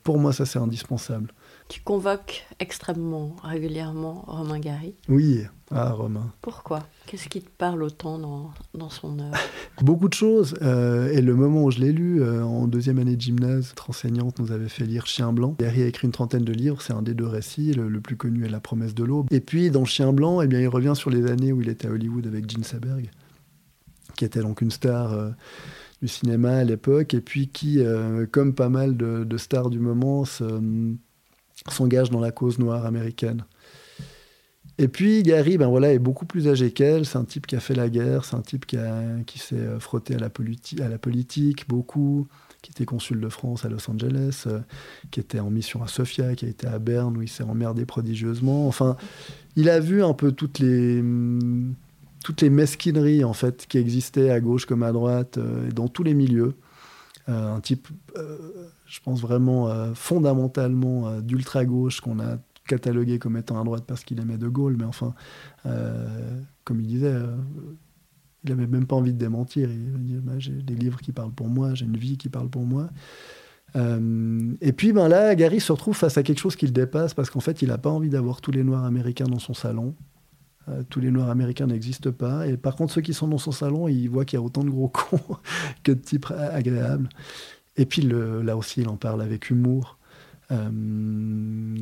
pour 0.04 0.20
moi, 0.20 0.32
ça 0.32 0.46
c'est 0.46 0.60
indispensable. 0.60 1.32
Tu 1.70 1.80
convoques 1.82 2.44
extrêmement 2.58 3.36
régulièrement 3.44 4.24
Romain 4.26 4.58
Gary. 4.58 4.96
Oui, 5.08 5.42
ah 5.70 5.92
Romain. 5.92 6.32
Pourquoi? 6.42 6.80
Qu'est-ce 7.06 7.28
qui 7.28 7.40
te 7.40 7.48
parle 7.48 7.84
autant 7.84 8.18
dans, 8.18 8.50
dans 8.74 8.90
son 8.90 9.20
œuvre? 9.20 9.38
Beaucoup 9.80 10.08
de 10.08 10.14
choses. 10.14 10.56
Euh, 10.62 11.12
et 11.12 11.20
le 11.20 11.36
moment 11.36 11.62
où 11.62 11.70
je 11.70 11.78
l'ai 11.78 11.92
lu, 11.92 12.24
euh, 12.24 12.42
en 12.42 12.66
deuxième 12.66 12.98
année 12.98 13.14
de 13.14 13.20
gymnase, 13.20 13.68
notre 13.68 13.90
enseignante 13.90 14.40
nous 14.40 14.50
avait 14.50 14.68
fait 14.68 14.84
lire 14.84 15.06
Chien 15.06 15.32
Blanc. 15.32 15.54
Gary 15.60 15.84
a 15.84 15.86
écrit 15.86 16.08
une 16.08 16.12
trentaine 16.12 16.42
de 16.42 16.52
livres, 16.52 16.82
c'est 16.82 16.92
un 16.92 17.02
des 17.02 17.14
deux 17.14 17.28
récits. 17.28 17.72
Le, 17.72 18.00
plus 18.00 18.16
connu 18.16 18.44
est 18.44 18.50
La 18.50 18.58
promesse 18.58 18.96
de 18.96 19.04
l'aube. 19.04 19.28
Et 19.30 19.38
puis 19.38 19.70
dans 19.70 19.84
Chien 19.84 20.12
Blanc, 20.12 20.40
eh 20.40 20.48
bien, 20.48 20.58
il 20.58 20.66
revient 20.66 20.94
sur 20.96 21.08
les 21.08 21.30
années 21.30 21.52
où 21.52 21.60
il 21.60 21.68
était 21.68 21.86
à 21.86 21.92
Hollywood 21.92 22.26
avec 22.26 22.50
Gene 22.50 22.64
Seberg, 22.64 23.12
qui 24.16 24.24
était 24.24 24.40
donc 24.40 24.60
une 24.60 24.72
star. 24.72 25.12
Euh, 25.12 25.30
du 26.02 26.08
cinéma 26.08 26.56
à 26.56 26.64
l'époque, 26.64 27.12
et 27.12 27.20
puis 27.20 27.48
qui, 27.48 27.78
comme 28.32 28.54
pas 28.54 28.70
mal 28.70 28.96
de, 28.96 29.22
de 29.22 29.36
stars 29.36 29.68
du 29.68 29.78
moment, 29.78 30.24
se, 30.24 30.44
s'engage 31.68 32.10
dans 32.10 32.20
la 32.20 32.30
cause 32.30 32.58
noire 32.58 32.86
américaine. 32.86 33.44
Et 34.80 34.88
puis 34.88 35.22
Gary, 35.22 35.58
ben 35.58 35.68
voilà, 35.68 35.92
est 35.92 35.98
beaucoup 35.98 36.24
plus 36.24 36.48
âgé 36.48 36.70
qu'elle. 36.70 37.04
C'est 37.04 37.18
un 37.18 37.24
type 37.24 37.46
qui 37.46 37.54
a 37.54 37.60
fait 37.60 37.74
la 37.74 37.90
guerre, 37.90 38.24
c'est 38.24 38.36
un 38.36 38.40
type 38.40 38.64
qui, 38.64 38.78
qui 39.26 39.38
s'est 39.38 39.56
euh, 39.56 39.78
frotté 39.78 40.14
à 40.14 40.18
la, 40.18 40.28
à 40.28 40.88
la, 40.88 40.98
politique 40.98 41.68
beaucoup, 41.68 42.28
qui 42.62 42.70
était 42.70 42.86
consul 42.86 43.20
de 43.20 43.28
France 43.28 43.66
à 43.66 43.68
Los 43.68 43.90
Angeles, 43.90 44.44
euh, 44.46 44.60
qui 45.10 45.20
était 45.20 45.38
en 45.38 45.50
mission 45.50 45.82
à 45.82 45.86
Sofia, 45.86 46.34
qui 46.34 46.46
a 46.46 46.48
été 46.48 46.66
à 46.66 46.78
Berne 46.78 47.14
où 47.14 47.20
il 47.20 47.28
s'est 47.28 47.42
emmerdé 47.42 47.84
prodigieusement. 47.84 48.66
Enfin, 48.68 48.96
il 49.54 49.68
a 49.68 49.80
vu 49.80 50.02
un 50.02 50.14
peu 50.14 50.32
toutes 50.32 50.60
les 50.60 51.02
mm, 51.02 51.74
toutes 52.24 52.40
les 52.40 52.50
mesquineries 52.50 53.24
en 53.24 53.32
fait 53.34 53.66
qui 53.66 53.76
existaient 53.76 54.30
à 54.30 54.40
gauche 54.40 54.64
comme 54.64 54.82
à 54.82 54.92
droite, 54.92 55.36
euh, 55.36 55.70
dans 55.72 55.88
tous 55.88 56.04
les 56.04 56.14
milieux. 56.14 56.54
un 57.26 57.60
type 57.60 57.88
je 58.90 58.98
pense 59.00 59.20
vraiment 59.20 59.68
euh, 59.68 59.94
fondamentalement 59.94 61.06
euh, 61.06 61.20
d'ultra-gauche 61.20 62.00
qu'on 62.00 62.18
a 62.18 62.38
catalogué 62.66 63.20
comme 63.20 63.36
étant 63.36 63.60
à 63.60 63.64
droite 63.64 63.84
parce 63.86 64.04
qu'il 64.04 64.18
aimait 64.20 64.36
De 64.36 64.48
Gaulle, 64.48 64.76
mais 64.76 64.84
enfin, 64.84 65.14
euh, 65.64 66.40
comme 66.64 66.80
il 66.80 66.88
disait, 66.88 67.14
il 68.44 68.50
n'avait 68.50 68.66
même 68.66 68.86
pas 68.86 68.96
envie 68.96 69.12
de 69.12 69.18
démentir. 69.18 69.70
Il 69.70 69.92
dit 70.04 70.14
bah, 70.16 70.38
J'ai 70.38 70.52
des 70.52 70.74
livres 70.74 71.00
qui 71.00 71.12
parlent 71.12 71.32
pour 71.32 71.48
moi, 71.48 71.74
j'ai 71.74 71.84
une 71.86 71.96
vie 71.96 72.18
qui 72.18 72.28
parle 72.28 72.48
pour 72.48 72.64
moi. 72.64 72.90
et 73.76 74.72
puis 74.72 74.92
ben 74.92 75.08
là, 75.08 75.34
Gary 75.36 75.60
se 75.60 75.70
retrouve 75.70 75.96
face 75.96 76.18
à 76.18 76.24
quelque 76.24 76.40
chose 76.40 76.56
qui 76.56 76.66
le 76.66 76.72
dépasse 76.72 77.14
parce 77.14 77.30
qu'en 77.30 77.40
fait, 77.40 77.62
il 77.62 77.68
n'a 77.68 77.78
pas 77.78 77.90
envie 77.90 78.10
d'avoir 78.10 78.40
tous 78.40 78.50
les 78.50 78.64
Noirs 78.64 78.84
américains 78.84 79.26
dans 79.26 79.38
son 79.38 79.54
salon. 79.54 79.94
tous 80.88 81.00
les 81.00 81.12
Noirs 81.12 81.30
américains 81.30 81.66
n'existent 81.68 82.12
pas. 82.12 82.46
Et 82.48 82.56
par 82.56 82.74
contre, 82.74 82.92
ceux 82.92 83.02
qui 83.02 83.14
sont 83.14 83.28
dans 83.28 83.38
son 83.38 83.52
salon, 83.52 83.86
il 83.86 84.08
voit 84.08 84.24
qu'il 84.24 84.36
y 84.36 84.42
a 84.42 84.44
autant 84.44 84.64
de 84.64 84.70
gros 84.70 84.88
cons 84.94 85.20
que 85.84 85.92
de 85.92 86.00
types 86.00 86.30
agréables. 86.30 87.08
Et 87.80 87.86
puis 87.86 88.02
là 88.02 88.58
aussi, 88.58 88.82
il 88.82 88.88
en 88.90 88.96
parle 88.96 89.22
avec 89.22 89.48
humour. 89.48 89.96
Euh, 90.52 90.68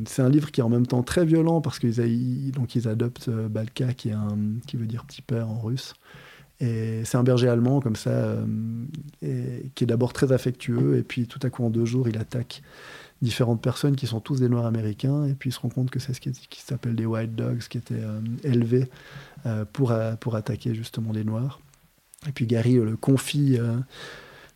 c'est 0.07 0.21
un 0.21 0.29
livre 0.29 0.49
qui 0.49 0.61
est 0.61 0.63
en 0.63 0.69
même 0.69 0.87
temps 0.87 1.03
très 1.03 1.25
violent 1.25 1.59
parce 1.59 1.77
qu'ils 1.77 2.51
donc 2.51 2.73
ils 2.73 2.87
adoptent 2.87 3.27
euh, 3.27 3.49
Balka, 3.49 3.93
qui, 3.93 4.07
est 4.09 4.13
un, 4.13 4.37
veut 4.73 4.85
dire 4.85 5.03
petit 5.03 5.21
père 5.21 5.49
en 5.49 5.59
russe. 5.59 5.95
Et 6.61 7.03
c'est 7.03 7.17
un 7.17 7.23
berger 7.23 7.49
allemand 7.49 7.81
comme 7.81 7.97
ça, 7.97 8.11
euh, 8.11 8.45
qui 9.75 9.83
est 9.83 9.87
d'abord 9.87 10.13
très 10.13 10.31
affectueux, 10.31 10.97
et 10.97 11.03
puis 11.03 11.27
tout 11.27 11.39
à 11.43 11.49
coup 11.49 11.65
en 11.65 11.69
deux 11.69 11.85
jours, 11.85 12.07
il 12.07 12.17
attaque 12.17 12.61
différentes 13.21 13.61
personnes 13.61 13.97
qui 13.97 14.07
sont 14.07 14.21
tous 14.21 14.39
des 14.39 14.47
Noirs 14.47 14.65
américains, 14.65 15.25
et 15.25 15.33
puis 15.33 15.49
il 15.49 15.53
se 15.53 15.59
rend 15.59 15.69
compte 15.69 15.89
que 15.89 15.99
c'est 15.99 16.13
ce 16.13 16.21
qui, 16.21 16.31
qui 16.31 16.61
s'appelle 16.61 16.95
des 16.95 17.05
White 17.05 17.35
Dogs, 17.35 17.59
qui 17.59 17.77
étaient 17.77 18.03
élevés 18.43 18.89
pour, 19.73 19.93
pour 20.19 20.35
attaquer 20.35 20.75
justement 20.75 21.11
les 21.11 21.25
Noirs. 21.25 21.59
Et 22.27 22.31
puis 22.33 22.45
Gary 22.45 22.73
le 22.75 22.97
confie 22.97 23.57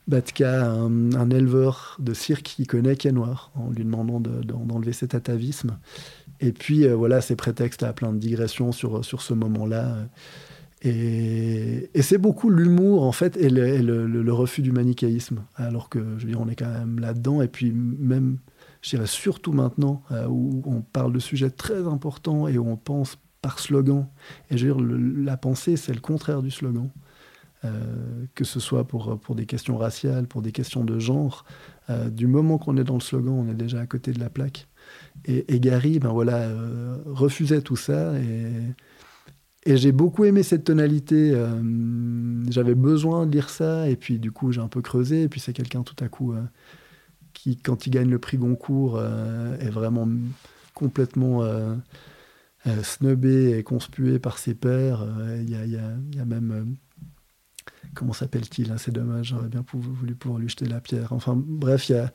Batka, 0.08 0.70
un, 0.70 1.30
éleveur 1.30 1.97
de 1.99 2.14
cirque 2.14 2.43
qui 2.43 2.66
connaît, 2.66 2.95
qui 2.95 3.12
noir, 3.14 3.51
en 3.56 3.70
lui 3.70 3.86
demandant 3.86 4.20
d'enlever 4.20 4.93
cet 4.93 5.16
atavisme. 5.16 5.78
Et 6.41 6.51
puis, 6.51 6.86
euh, 6.86 6.95
voilà, 6.95 7.22
ces 7.22 7.36
prétextes 7.36 7.84
à 7.84 7.93
plein 7.93 8.12
de 8.12 8.18
digressions 8.18 8.72
sur, 8.72 9.06
sur 9.06 9.22
ce 9.22 9.34
moment-là. 9.34 9.95
Et, 10.82 11.89
c'est 12.01 12.18
beaucoup 12.18 12.49
l'humour, 12.49 13.04
en 13.04 13.14
fait, 13.14 13.38
et, 13.38 13.49
le, 13.49 14.34
refus 14.34 14.62
du 14.62 14.74
manichéisme. 14.74 15.43
Alors 15.56 15.88
que, 15.88 15.99
je 16.18 16.26
veux 16.26 16.32
dire, 16.32 16.41
on 16.41 16.49
est 16.49 16.56
quand 16.56 16.72
même 16.72 16.99
là-dedans. 16.99 17.41
Et 17.41 17.47
puis, 17.47 17.72
même, 17.72 18.39
je 18.82 18.89
dirais 18.89 19.08
surtout 19.08 19.54
maintenant, 19.54 20.04
euh, 20.12 20.28
où 20.28 20.62
on 20.66 20.82
parle 20.82 21.14
de 21.14 21.20
sujets 21.20 21.49
très 21.49 21.88
importants 21.88 22.47
et 22.47 22.58
où 22.58 22.68
on 22.68 22.76
pense 22.76 23.18
par 23.41 23.60
slogan. 23.60 24.08
Et 24.49 24.58
je 24.58 24.68
veux 24.68 24.74
dire, 24.74 25.24
la 25.24 25.38
pensée, 25.38 25.78
c'est 25.78 25.93
le 25.93 26.01
contraire 26.01 26.41
du 26.41 26.51
slogan. 26.51 26.89
Euh, 27.66 28.26
que 28.36 28.43
ce 28.43 28.59
soit 28.59 28.86
pour, 28.86 29.18
pour 29.20 29.36
des 29.36 29.45
questions 29.45 29.78
raciales, 29.78 30.28
pour 30.28 30.41
des 30.41 30.51
questions 30.51 30.84
de 30.84 30.99
genre. 30.99 31.45
Euh, 31.89 32.09
du 32.09 32.28
moment 32.28 32.57
qu'on 32.57 32.76
est 32.76 32.84
dans 32.84 32.95
le 32.95 33.01
slogan, 33.01 33.34
on 33.34 33.49
est 33.49 33.55
déjà 33.55 33.80
à 33.80 33.86
côté 33.86 34.11
de 34.11 34.20
la 34.20 34.30
plaque. 34.30 34.68
Et, 35.26 35.59
Gary, 35.61 35.99
ben 35.99 36.09
voilà, 36.09 36.38
euh, 36.39 36.97
refusait 37.05 37.61
tout 37.61 37.78
ça. 37.78 38.20
Et, 38.20 38.51
et 39.66 39.78
j'ai 39.78 39.93
beaucoup 39.93 40.26
aimé 40.26 40.43
cette 40.43 40.66
tonalité. 40.66 41.34
J'avais 42.49 42.76
besoin 42.76 43.26
de 43.26 43.32
lire 43.32 43.49
ça. 43.49 43.89
Et 43.89 43.95
puis, 43.95 44.20
du 44.20 44.32
coup, 44.32 44.51
j'ai 44.51 44.59
un 44.59 44.68
peu 44.68 44.82
creusé. 44.82 45.24
Et 45.24 45.30
puis, 45.30 45.39
c'est 45.39 45.53
quelqu'un 45.53 45.84
tout 45.84 45.95
à 46.03 46.09
coup 46.09 46.34
qui, 47.32 47.55
quand 47.55 47.88
il 47.88 47.91
gagne 47.91 48.09
le 48.09 48.20
prix 48.20 48.38
Goncourt, 48.38 49.01
est 49.01 49.70
vraiment 49.70 50.09
complètement 50.74 51.47
snobé 52.82 53.57
et 53.57 53.64
conspué 53.64 54.20
par 54.20 54.38
ses 54.38 54.53
pairs. 54.53 55.07
Il 55.39 55.49
y, 55.49 56.20
a 56.20 56.26
même 56.26 56.76
comment 57.93 58.13
s'appelle-t-il 58.13 58.71
hein, 58.71 58.77
C'est 58.77 58.91
dommage, 58.91 59.27
j'aurais 59.27 59.49
bien 59.49 59.63
voulu 59.73 60.15
pouvoir 60.15 60.39
lui 60.39 60.49
jeter 60.49 60.65
la 60.65 60.81
pierre. 60.81 61.13
Enfin 61.13 61.33
bref, 61.35 61.89
il 61.89 61.93
y 61.93 61.95
a 61.95 62.11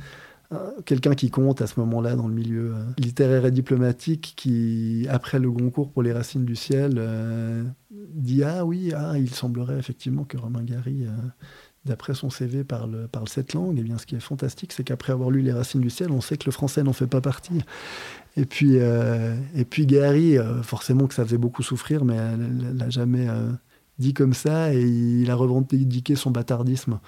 euh, 0.50 0.70
quelqu'un 0.86 1.14
qui 1.14 1.30
compte 1.30 1.60
à 1.60 1.66
ce 1.66 1.78
moment-là 1.80 2.16
dans 2.16 2.26
le 2.26 2.32
milieu 2.32 2.72
euh, 2.74 2.82
littéraire 2.96 3.44
et 3.44 3.50
diplomatique 3.50 4.32
qui, 4.34 5.06
après 5.10 5.38
le 5.38 5.50
concours 5.50 5.92
pour 5.92 6.02
les 6.02 6.12
racines 6.12 6.46
du 6.46 6.56
ciel, 6.56 6.94
euh, 6.96 7.64
dit 7.90 8.42
Ah 8.42 8.64
oui, 8.64 8.92
ah, 8.96 9.18
il 9.18 9.28
semblerait 9.28 9.78
effectivement 9.78 10.24
que 10.24 10.38
Romain 10.38 10.62
Gary, 10.62 11.04
d'après 11.84 12.14
son 12.14 12.30
CV, 12.30 12.64
parle, 12.64 13.08
cette 13.26 13.52
langue. 13.52 13.76
Et 13.76 13.80
eh 13.80 13.84
bien 13.84 13.98
ce 13.98 14.06
qui 14.06 14.14
est 14.14 14.20
fantastique, 14.20 14.72
c'est 14.72 14.84
qu'après 14.84 15.12
avoir 15.12 15.30
lu 15.30 15.42
Les 15.42 15.52
racines 15.52 15.82
du 15.82 15.90
ciel, 15.90 16.10
on 16.12 16.22
sait 16.22 16.38
que 16.38 16.46
le 16.46 16.52
français 16.52 16.82
n'en 16.82 16.94
fait 16.94 17.06
pas 17.06 17.20
partie. 17.20 17.60
Et 18.36 18.46
puis, 18.46 18.76
et 18.76 19.64
puis 19.64 19.84
Gary, 19.84 20.36
forcément 20.62 21.08
que 21.08 21.14
ça 21.14 21.24
faisait 21.24 21.38
beaucoup 21.38 21.62
souffrir, 21.62 22.04
mais 22.04 22.16
elle 22.16 22.74
n'a 22.74 22.88
jamais 22.88 23.26
dit 23.99 24.14
comme 24.14 24.34
ça 24.34 24.72
et 24.74 24.82
il 24.82 25.30
a 25.30 25.34
revendiqué 25.34 26.14
son 26.14 26.30
bâtardisme. 26.30 26.99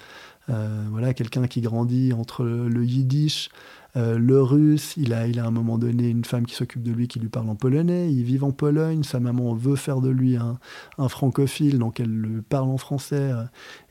Euh, 0.49 0.83
voilà, 0.89 1.13
quelqu'un 1.13 1.47
qui 1.47 1.61
grandit 1.61 2.13
entre 2.13 2.43
le, 2.43 2.85
yiddish, 2.85 3.49
euh, 3.95 4.17
le 4.17 4.41
russe. 4.41 4.95
Il 4.97 5.13
a, 5.13 5.27
il 5.27 5.39
a 5.39 5.45
à 5.45 5.47
un 5.47 5.51
moment 5.51 5.77
donné 5.77 6.09
une 6.09 6.25
femme 6.25 6.45
qui 6.45 6.55
s'occupe 6.55 6.83
de 6.83 6.91
lui, 6.91 7.07
qui 7.07 7.19
lui 7.19 7.29
parle 7.29 7.49
en 7.49 7.55
polonais. 7.55 8.11
Il 8.11 8.23
vit 8.23 8.39
en 8.41 8.51
Pologne. 8.51 9.03
Sa 9.03 9.19
maman 9.19 9.53
veut 9.53 9.75
faire 9.75 10.01
de 10.01 10.09
lui 10.09 10.35
un, 10.37 10.59
francophile, 11.07 11.79
donc 11.79 11.99
elle 11.99 12.13
le 12.13 12.41
parle 12.41 12.69
en 12.69 12.77
français. 12.77 13.31
Euh, 13.31 13.43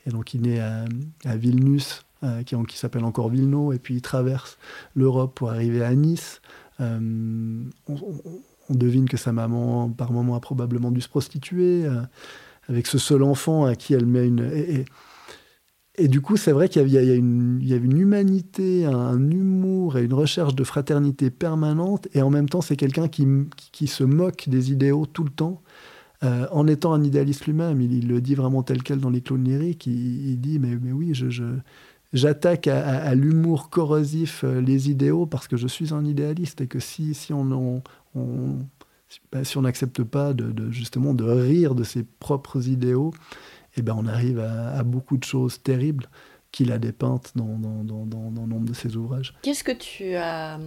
et 0.05 0.09
donc 0.11 0.33
il 0.33 0.41
naît 0.41 0.59
à, 0.59 1.35
Vilnius, 1.35 2.05
qui, 2.45 2.55
qui 2.67 2.77
s'appelle 2.77 3.03
encore 3.03 3.29
Vilno, 3.29 3.73
et 3.73 3.79
puis 3.79 3.95
il 3.95 4.01
traverse 4.01 4.57
l'Europe 4.95 5.33
pour 5.35 5.49
arriver 5.49 5.83
à 5.83 5.93
Nice. 5.95 6.41
On, 6.79 7.65
on, 7.87 8.73
devine 8.73 9.07
que 9.07 9.17
sa 9.17 9.31
maman, 9.31 9.89
par 9.89 10.11
moment, 10.11 10.35
a 10.35 10.39
probablement 10.39 10.91
dû 10.91 11.01
se 11.01 11.09
prostituer 11.09 11.85
avec 12.67 12.87
ce 12.87 12.97
seul 12.97 13.23
enfant 13.23 13.65
à 13.65 13.75
qui 13.75 13.93
elle 13.93 14.05
met 14.05 14.27
une. 14.27 14.85
Et, 15.97 16.07
du 16.07 16.21
coup, 16.21 16.37
c'est 16.37 16.51
vrai 16.51 16.69
qu'il 16.69 16.87
y, 16.87 16.97
a 16.97 17.01
il 17.01 17.63
y 17.63 17.75
une 17.75 17.97
humanité, 17.97 18.85
un 18.85 19.29
humour 19.29 19.97
et 19.97 20.03
une 20.03 20.13
recherche 20.13 20.55
de 20.55 20.63
fraternité 20.63 21.29
permanente. 21.29 22.07
Et 22.13 22.21
en 22.21 22.29
même 22.29 22.49
temps, 22.49 22.61
c'est 22.61 22.77
quelqu'un 22.77 23.07
qui, 23.07 23.27
qui, 23.71 23.87
se 23.87 24.03
moque 24.03 24.47
des 24.47 24.71
idéaux 24.71 25.05
tout 25.05 25.23
le 25.23 25.29
temps. 25.29 25.61
Euh, 26.23 26.47
en 26.51 26.67
étant 26.67 26.93
un 26.93 27.03
idéaliste 27.03 27.45
lui-même, 27.45 27.81
il, 27.81 28.07
le 28.07 28.21
dit 28.21 28.35
vraiment 28.35 28.63
tel 28.63 28.83
quel 28.83 28.99
dans 28.99 29.09
les 29.09 29.21
clones 29.21 29.43
lyriques. 29.43 29.85
Il, 29.85 30.39
dit 30.39 30.59
mais, 30.59 30.77
mais 30.81 30.91
oui, 30.91 31.13
je, 31.13 31.29
je 31.29 31.43
j'attaque 32.13 32.67
à, 32.67 33.13
l'humour 33.15 33.69
corrosif 33.69 34.43
euh, 34.43 34.61
les 34.61 34.89
idéaux 34.89 35.25
parce 35.25 35.47
que 35.47 35.57
je 35.57 35.67
suis 35.67 35.93
un 35.93 36.05
idéaliste 36.05 36.61
et 36.61 36.67
que 36.67 36.79
si, 36.79 37.13
si 37.13 37.33
on 37.33 37.81
bah, 39.31 39.43
si 39.43 39.57
on 39.57 39.61
n'accepte 39.61 40.03
pas 40.03 40.33
de, 40.33 40.71
justement 40.71 41.13
de 41.13 41.23
rire 41.23 41.75
de 41.75 41.83
ses 41.83 42.03
propres 42.03 42.67
idéaux, 42.67 43.13
eh 43.77 43.81
ben 43.81 43.95
on 43.97 44.05
arrive 44.05 44.39
à, 44.39 44.83
beaucoup 44.83 45.17
de 45.17 45.23
choses 45.23 45.61
terribles 45.61 46.07
qu'il 46.51 46.71
a 46.71 46.77
dépeintes 46.77 47.31
dans, 47.35 47.57
dans, 47.57 47.83
dans, 47.83 48.05
dans, 48.05 48.47
nombre 48.47 48.65
de 48.65 48.73
ses 48.73 48.97
ouvrages. 48.97 49.33
Qu'est-ce 49.41 49.63
que 49.63 49.71
tu 49.71 50.15
as 50.15 50.59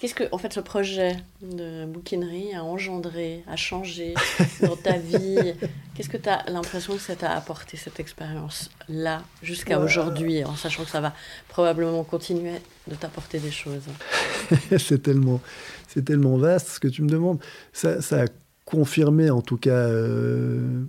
Qu'est-ce 0.00 0.14
que, 0.14 0.24
en 0.32 0.38
fait, 0.38 0.52
ce 0.52 0.60
projet 0.60 1.16
de 1.40 1.86
bouquinerie 1.86 2.52
a 2.54 2.64
engendré, 2.64 3.44
a 3.46 3.56
changé 3.56 4.14
dans 4.60 4.76
ta 4.76 4.98
vie? 4.98 5.54
Qu'est-ce 5.94 6.08
que 6.08 6.16
tu 6.16 6.28
as 6.28 6.44
l'impression 6.50 6.94
que 6.94 7.00
ça 7.00 7.14
t'a 7.14 7.32
apporté, 7.32 7.76
cette 7.76 8.00
expérience-là, 8.00 9.22
jusqu'à 9.42 9.78
aujourd'hui, 9.78 10.44
en 10.44 10.56
sachant 10.56 10.84
que 10.84 10.90
ça 10.90 11.00
va 11.00 11.14
probablement 11.48 12.02
continuer 12.02 12.60
de 12.88 12.96
t'apporter 12.96 13.38
des 13.38 13.52
choses? 13.52 13.84
C'est 14.78 15.02
tellement, 15.02 15.40
c'est 15.86 16.04
tellement 16.04 16.36
vaste 16.36 16.68
ce 16.68 16.80
que 16.80 16.88
tu 16.88 17.02
me 17.02 17.08
demandes. 17.08 17.38
Ça, 17.72 18.02
ça 18.02 18.22
a 18.22 18.26
confirmé, 18.64 19.30
en 19.30 19.40
tout 19.42 19.56
cas, 19.56 19.70
euh, 19.70 20.84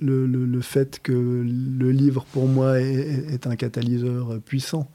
le, 0.00 0.26
le, 0.26 0.44
le, 0.44 0.60
fait 0.60 0.98
que 1.00 1.12
le 1.12 1.90
livre, 1.90 2.24
pour 2.32 2.48
moi, 2.48 2.80
est, 2.80 3.32
est 3.34 3.46
un 3.46 3.54
catalyseur 3.54 4.40
puissant. 4.44 4.90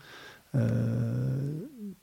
Euh, 0.56 1.62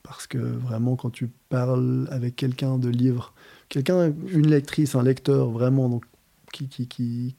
parce 0.09 0.26
que 0.26 0.38
vraiment, 0.38 0.96
quand 0.96 1.11
tu 1.11 1.30
parles 1.50 2.09
avec 2.11 2.34
quelqu'un 2.34 2.78
de 2.78 2.88
livre, 2.88 3.34
quelqu'un, 3.68 4.11
une 4.32 4.46
lectrice, 4.46 4.94
un 4.94 5.02
lecteur 5.02 5.50
vraiment 5.50 5.90
donc, 5.90 6.04
qui, 6.50 6.66
qui, 6.66 6.88
qui, 6.88 7.36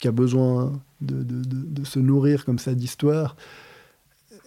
qui 0.00 0.08
a 0.08 0.10
besoin 0.10 0.72
de, 1.00 1.22
de, 1.22 1.42
de, 1.44 1.84
se 1.84 2.00
nourrir 2.00 2.44
comme 2.44 2.58
ça 2.58 2.74
d'histoire, 2.74 3.36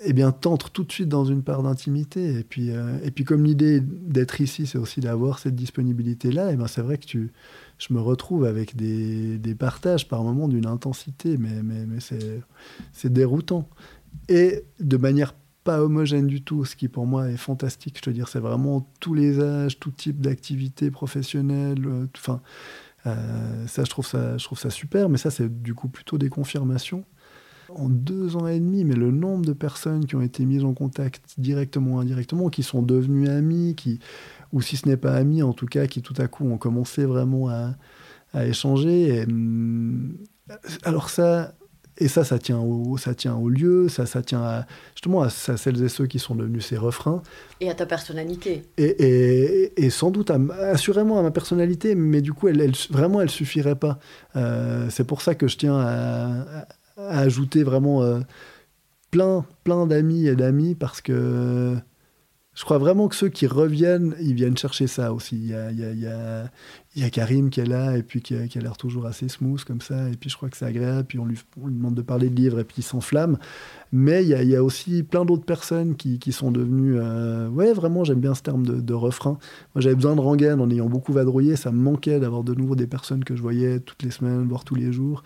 eh 0.03 0.11
bien, 0.11 0.33
t'entres 0.33 0.69
tout 0.71 0.83
de 0.83 0.91
suite 0.91 1.07
dans 1.07 1.23
une 1.23 1.43
part 1.43 1.63
d'intimité. 1.63 2.39
Et 2.39 2.43
puis, 2.43 2.71
euh, 2.71 2.97
et 3.05 3.11
puis 3.11 3.23
comme 3.23 3.45
l'idée 3.45 3.79
d'être 3.79 4.41
ici, 4.41 4.67
c'est 4.67 4.77
aussi 4.77 4.99
d'avoir 4.99 5.39
cette 5.39 5.55
disponibilité-là, 5.55 6.51
et 6.51 6.57
eh 6.61 6.67
c'est 6.67 6.81
vrai 6.81 6.97
que 6.97 7.05
tu, 7.05 7.31
je 7.77 7.93
me 7.93 8.01
retrouve 8.01 8.43
avec 8.43 8.75
des, 8.75 9.37
des 9.37 9.55
partages 9.55 10.09
par 10.09 10.23
moments 10.23 10.49
d'une 10.49 10.65
intensité, 10.65 11.37
mais, 11.37 11.63
mais, 11.63 11.85
mais 11.85 11.99
c'est 12.91 13.13
déroutant. 13.13 13.69
Et 14.27 14.65
de 14.81 14.97
manière 14.97 15.33
pas 15.63 15.81
homogène 15.81 16.27
du 16.27 16.41
tout, 16.41 16.65
ce 16.65 16.75
qui 16.75 16.87
pour 16.87 17.05
moi 17.05 17.29
est 17.29 17.37
fantastique. 17.37 17.99
Je 18.03 18.09
veux 18.09 18.13
dire, 18.13 18.27
c'est 18.27 18.39
vraiment 18.39 18.89
tous 18.99 19.13
les 19.13 19.39
âges, 19.39 19.79
tout 19.79 19.91
type 19.91 20.21
d'activité 20.21 20.91
professionnelle. 20.91 21.85
Euh, 21.85 22.07
enfin, 22.15 22.41
euh, 23.05 23.67
ça, 23.67 23.83
je 23.83 23.89
trouve 23.89 24.05
ça, 24.05 24.37
ça 24.39 24.69
super. 24.69 25.09
Mais 25.09 25.17
ça, 25.17 25.31
c'est 25.31 25.61
du 25.61 25.73
coup 25.73 25.87
plutôt 25.89 26.17
des 26.17 26.29
confirmations. 26.29 27.05
En 27.73 27.87
deux 27.87 28.35
ans 28.35 28.47
et 28.47 28.59
demi, 28.59 28.83
mais 28.83 28.95
le 28.95 29.11
nombre 29.11 29.45
de 29.45 29.53
personnes 29.53 30.05
qui 30.05 30.17
ont 30.17 30.21
été 30.21 30.45
mises 30.45 30.65
en 30.65 30.73
contact 30.73 31.35
directement 31.37 31.95
ou 31.95 31.99
indirectement, 31.99 32.49
qui 32.49 32.63
sont 32.63 32.81
devenues 32.81 33.29
amies, 33.29 33.75
qui, 33.75 33.99
ou 34.51 34.61
si 34.61 34.75
ce 34.75 34.89
n'est 34.89 34.97
pas 34.97 35.15
amies, 35.15 35.41
en 35.41 35.53
tout 35.53 35.67
cas, 35.67 35.87
qui 35.87 36.01
tout 36.01 36.15
à 36.17 36.27
coup 36.27 36.45
ont 36.49 36.57
commencé 36.57 37.05
vraiment 37.05 37.47
à, 37.47 37.75
échanger. 38.45 39.23
Hum, 39.23 40.17
alors 40.83 41.09
ça, 41.09 41.53
et 42.01 42.07
ça, 42.07 42.23
ça 42.23 42.39
tient 42.39 42.59
au, 42.59 42.97
ça 42.97 43.13
tient 43.13 43.35
au 43.35 43.47
lieu, 43.47 43.87
ça, 43.87 44.07
ça 44.07 44.23
tient 44.23 44.41
à, 44.41 44.65
justement 44.95 45.21
à, 45.21 45.29
celles 45.29 45.83
et 45.83 45.87
ceux 45.87 46.07
qui 46.07 46.17
sont 46.17 46.33
devenus 46.33 46.65
ces 46.65 46.77
refrains. 46.77 47.21
Et 47.59 47.69
à 47.69 47.75
ta 47.75 47.85
personnalité. 47.85 48.63
Et, 48.77 48.85
et, 48.85 49.85
et 49.85 49.89
sans 49.91 50.09
doute, 50.09 50.31
assurément 50.59 51.19
à 51.19 51.21
ma 51.21 51.29
personnalité, 51.29 51.93
mais 51.93 52.21
du 52.21 52.33
coup, 52.33 52.47
elle, 52.47 52.59
elle 52.59 52.73
vraiment, 52.89 53.21
elle 53.21 53.29
suffirait 53.29 53.75
pas. 53.75 53.99
Euh, 54.35 54.87
c'est 54.89 55.03
pour 55.03 55.21
ça 55.21 55.35
que 55.35 55.47
je 55.47 55.57
tiens 55.57 55.77
à, 55.77 56.65
à 56.97 57.19
ajouter 57.19 57.61
vraiment 57.63 58.01
euh, 58.01 58.19
plein, 59.11 59.45
plein 59.63 59.85
d'amis 59.85 60.27
et 60.27 60.35
d'amis, 60.35 60.73
parce 60.73 61.01
que 61.01 61.75
je 62.53 62.65
crois 62.65 62.79
vraiment 62.79 63.07
que 63.07 63.15
ceux 63.15 63.29
qui 63.29 63.47
reviennent, 63.47 64.15
ils 64.19 64.33
viennent 64.33 64.57
chercher 64.57 64.87
ça 64.87 65.13
aussi. 65.13 65.35
Il 65.35 65.47
y 65.47 65.53
a, 65.53 65.71
il 65.71 65.99
y 65.99 66.07
a, 66.07 66.51
il 66.95 67.01
y 67.01 67.05
a, 67.05 67.09
Karim 67.09 67.49
qui 67.49 67.61
est 67.61 67.65
là 67.65 67.97
et 67.97 68.03
puis 68.03 68.21
qui 68.21 68.35
a, 68.35 68.61
l'air 68.61 68.75
toujours 68.75 69.05
assez 69.05 69.29
smooth 69.29 69.63
comme 69.63 69.81
ça. 69.81 70.09
Et 70.09 70.17
puis 70.17 70.29
je 70.29 70.35
crois 70.35 70.49
que 70.49 70.57
c'est 70.57 70.65
agréable. 70.65 71.05
Puis 71.07 71.19
on 71.19 71.25
lui, 71.25 71.39
demande 71.57 71.95
de 71.95 72.01
parler 72.01 72.29
de 72.29 72.35
livres 72.35 72.59
et 72.59 72.63
puis 72.63 72.77
il 72.79 72.83
s'enflamme. 72.83 73.37
Mais 73.91 74.23
il 74.23 74.29
y, 74.29 74.55
a, 74.55 74.63
aussi 74.63 75.03
plein 75.03 75.23
d'autres 75.25 75.45
personnes 75.45 75.95
qui, 75.95 76.19
qui, 76.19 76.31
sont 76.31 76.51
devenues. 76.51 76.97
Euh, 76.97 77.47
ouais, 77.49 77.73
vraiment, 77.73 78.03
j'aime 78.03 78.19
bien 78.19 78.33
ce 78.33 78.41
terme 78.41 78.65
de, 78.65 78.81
de 78.81 78.93
refrain. 78.93 79.37
Moi, 79.73 79.81
j'avais 79.81 79.95
besoin 79.95 80.15
de 80.15 80.21
rengaine 80.21 80.59
en 80.59 80.69
ayant 80.69 80.87
beaucoup 80.87 81.13
vadrouillé. 81.13 81.55
Ça 81.55 81.71
me 81.71 81.81
manquait 81.81 82.19
d'avoir 82.19 82.43
de 82.43 82.53
nouveau 82.53 82.75
des 82.75 82.87
personnes 82.87 83.23
que 83.23 83.35
je 83.35 83.41
voyais 83.41 83.79
toutes 83.79 84.03
les 84.03 84.11
semaines, 84.11 84.47
voire 84.47 84.63
tous 84.63 84.75
les 84.75 84.91
jours. 84.91 85.23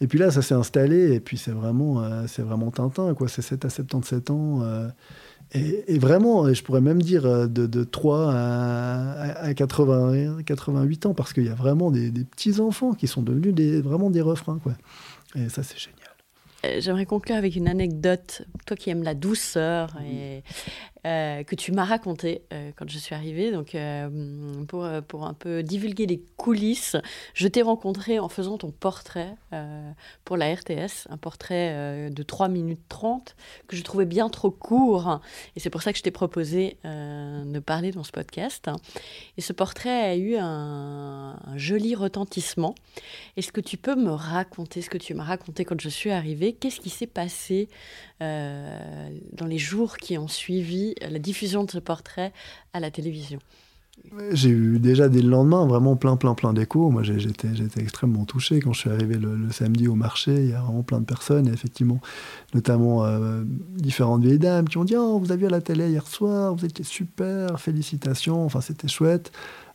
Et 0.00 0.06
puis 0.06 0.18
là, 0.18 0.30
ça 0.30 0.42
s'est 0.42 0.54
installé. 0.54 1.14
Et 1.14 1.20
puis 1.20 1.38
c'est 1.38 1.52
vraiment, 1.52 2.02
euh, 2.02 2.24
c'est 2.26 2.42
vraiment 2.42 2.70
Tintin. 2.70 3.14
quoi. 3.14 3.28
C'est 3.28 3.42
7 3.42 3.64
à 3.64 3.70
77 3.70 4.30
ans. 4.30 4.62
Euh, 4.62 4.88
et, 5.52 5.98
vraiment, 5.98 6.52
je 6.52 6.62
pourrais 6.62 6.80
même 6.80 7.00
dire 7.00 7.26
euh, 7.26 7.46
de, 7.46 7.66
de 7.66 7.84
3 7.84 8.32
à, 8.32 9.22
à 9.40 9.54
80, 9.54 10.42
88 10.42 11.06
ans, 11.06 11.14
parce 11.14 11.32
qu'il 11.32 11.44
y 11.44 11.48
a 11.48 11.54
vraiment 11.54 11.90
des, 11.90 12.10
petits-enfants 12.10 12.92
qui 12.92 13.06
sont 13.06 13.22
devenus 13.22 13.54
vraiment 13.82 14.10
des 14.10 14.20
refrains. 14.20 14.58
Quoi. 14.58 14.72
Et 15.36 15.48
ça, 15.48 15.62
c'est 15.62 15.78
génial. 15.78 16.00
Euh, 16.64 16.80
j'aimerais 16.80 17.06
conclure 17.06 17.36
avec 17.36 17.56
une 17.56 17.68
anecdote. 17.68 18.42
Toi 18.66 18.76
qui 18.76 18.90
aimes 18.90 19.02
la 19.02 19.14
douceur 19.14 19.96
et, 20.04 20.42
que 21.04 21.54
tu 21.54 21.72
m'as 21.72 21.84
raconté 21.84 22.42
euh, 22.52 22.70
quand 22.76 22.88
je 22.88 22.98
suis 22.98 23.14
arrivée. 23.14 23.52
Donc, 23.52 23.74
euh, 23.74 24.64
pour, 24.66 24.88
pour 25.06 25.26
un 25.26 25.34
peu 25.34 25.62
divulguer 25.62 26.06
les 26.06 26.22
coulisses, 26.36 26.96
je 27.34 27.48
t'ai 27.48 27.62
rencontré 27.62 28.18
en 28.18 28.28
faisant 28.28 28.58
ton 28.58 28.70
portrait 28.70 29.34
euh, 29.52 29.90
pour 30.24 30.36
la 30.36 30.54
RTS, 30.54 31.08
un 31.10 31.16
portrait 31.16 31.72
euh, 31.72 32.10
de 32.10 32.22
3 32.22 32.48
minutes 32.48 32.80
30 32.88 33.36
que 33.68 33.76
je 33.76 33.82
trouvais 33.82 34.06
bien 34.06 34.28
trop 34.28 34.50
court. 34.50 35.20
Et 35.56 35.60
c'est 35.60 35.70
pour 35.70 35.82
ça 35.82 35.92
que 35.92 35.98
je 35.98 36.02
t'ai 36.02 36.10
proposé 36.10 36.78
de 36.84 37.58
parler 37.58 37.90
dans 37.90 38.04
ce 38.04 38.12
podcast. 38.12 38.70
Et 39.36 39.40
ce 39.40 39.52
portrait 39.52 39.90
a 39.90 40.16
eu 40.16 40.36
un 40.36 41.36
joli 41.56 41.94
retentissement. 41.94 42.74
Est-ce 43.36 43.52
que 43.52 43.60
tu 43.60 43.76
peux 43.76 43.94
me 43.94 44.10
raconter 44.10 44.82
ce 44.82 44.90
que 44.90 44.98
tu 44.98 45.14
m'as 45.14 45.24
raconté 45.24 45.64
quand 45.64 45.80
je 45.80 45.88
suis 45.88 46.10
arrivée? 46.10 46.52
Qu'est-ce 46.52 46.80
qui 46.80 46.90
s'est 46.90 47.06
passé 47.06 47.68
dans 48.20 49.46
les 49.46 49.58
jours 49.58 49.96
qui 49.96 50.16
ont 50.18 50.28
suivi 50.28 50.93
la 51.00 51.18
diffusion 51.18 51.64
de 51.64 51.70
ce 51.70 51.78
portrait 51.78 52.32
à 52.72 52.80
la 52.80 52.90
télévision 52.90 53.38
j'ai 54.32 54.50
eu 54.50 54.78
déjà 54.78 55.08
dès 55.08 55.22
le 55.22 55.28
lendemain 55.28 55.66
vraiment 55.66 55.96
plein, 55.96 56.16
plein, 56.16 56.34
plein 56.34 56.52
d'échos. 56.52 56.90
Moi, 56.90 57.02
j'étais, 57.02 57.48
extrêmement 57.76 58.24
touché 58.24 58.60
quand 58.60 58.72
je 58.72 58.80
suis 58.80 58.90
arrivé 58.90 59.16
le, 59.16 59.36
le, 59.36 59.50
samedi 59.52 59.88
au 59.88 59.94
marché. 59.94 60.34
Il 60.34 60.50
y 60.50 60.52
a 60.52 60.60
vraiment 60.60 60.82
plein 60.82 61.00
de 61.00 61.04
personnes, 61.04 61.46
et 61.46 61.52
effectivement, 61.52 62.00
notamment 62.54 63.04
euh, 63.04 63.44
différentes 63.76 64.22
vieilles 64.22 64.38
dames 64.38 64.68
qui 64.68 64.78
ont 64.78 64.84
dit 64.84 64.96
Oh, 64.96 65.18
vous 65.18 65.30
avez 65.30 65.42
vu 65.42 65.46
à 65.46 65.50
la 65.50 65.60
télé 65.60 65.90
hier 65.90 66.06
soir, 66.06 66.54
vous 66.54 66.64
étiez 66.64 66.84
super, 66.84 67.60
félicitations. 67.60 68.44
Enfin, 68.44 68.60
c'était 68.60 68.88
chouette. 68.88 69.32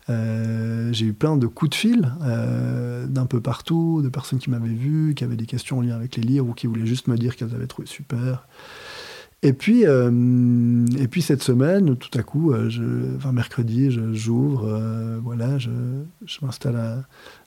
Euh, 0.10 0.92
j'ai 0.92 1.06
eu 1.06 1.14
plein 1.14 1.38
de 1.38 1.46
coups 1.46 1.72
de 1.72 1.76
fil 1.76 2.12
euh, 2.24 3.06
d'un 3.06 3.26
peu 3.26 3.42
partout, 3.42 4.02
de 4.02 4.10
personnes 4.10 4.40
qui 4.40 4.50
m'avaient 4.50 4.68
vu, 4.68 5.14
qui 5.16 5.24
avaient 5.24 5.36
des 5.36 5.46
questions 5.46 5.78
en 5.78 5.82
lien 5.82 5.96
avec 5.96 6.16
les 6.16 6.24
livres 6.24 6.48
ou 6.50 6.54
qui 6.54 6.68
voulaient 6.68 6.88
juste 6.88 7.08
me 7.08 7.16
dire 7.16 7.36
qu'elles 7.36 7.54
avaient 7.54 7.68
trouvé 7.68 7.88
super. 7.88 8.48
Et 9.42 9.54
puis, 9.54 9.86
euh, 9.86 10.86
et 10.98 11.08
puis 11.08 11.22
cette 11.22 11.42
semaine, 11.44 11.96
tout 11.96 12.18
à 12.18 12.24
coup, 12.24 12.52
euh, 12.52 12.70
je, 12.70 13.16
enfin 13.16 13.32
mercredi, 13.32 13.90
j'ouvre, 14.14 14.66
euh, 14.68 15.18
voilà, 15.24 15.58
je, 15.58 15.70
je 16.26 16.40
m'installe 16.42 17.06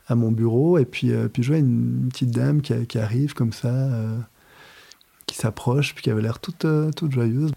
à, 0.08 0.14
mon 0.14 0.30
bureau 0.30 0.76
et 0.76 0.84
puis, 0.84 1.10
puis 1.32 1.42
je 1.42 1.48
vois 1.48 1.58
une, 1.58 2.08
petite 2.10 2.30
dame 2.30 2.60
qui, 2.60 2.98
arrive 2.98 3.32
comme 3.32 3.54
ça, 3.54 3.72
qui 5.24 5.36
s'approche, 5.36 5.94
puis 5.94 6.02
qui 6.02 6.10
avait 6.10 6.20
l'air 6.20 6.38
toute, 6.38 6.66
toute 6.94 7.12
joyeuse. 7.12 7.50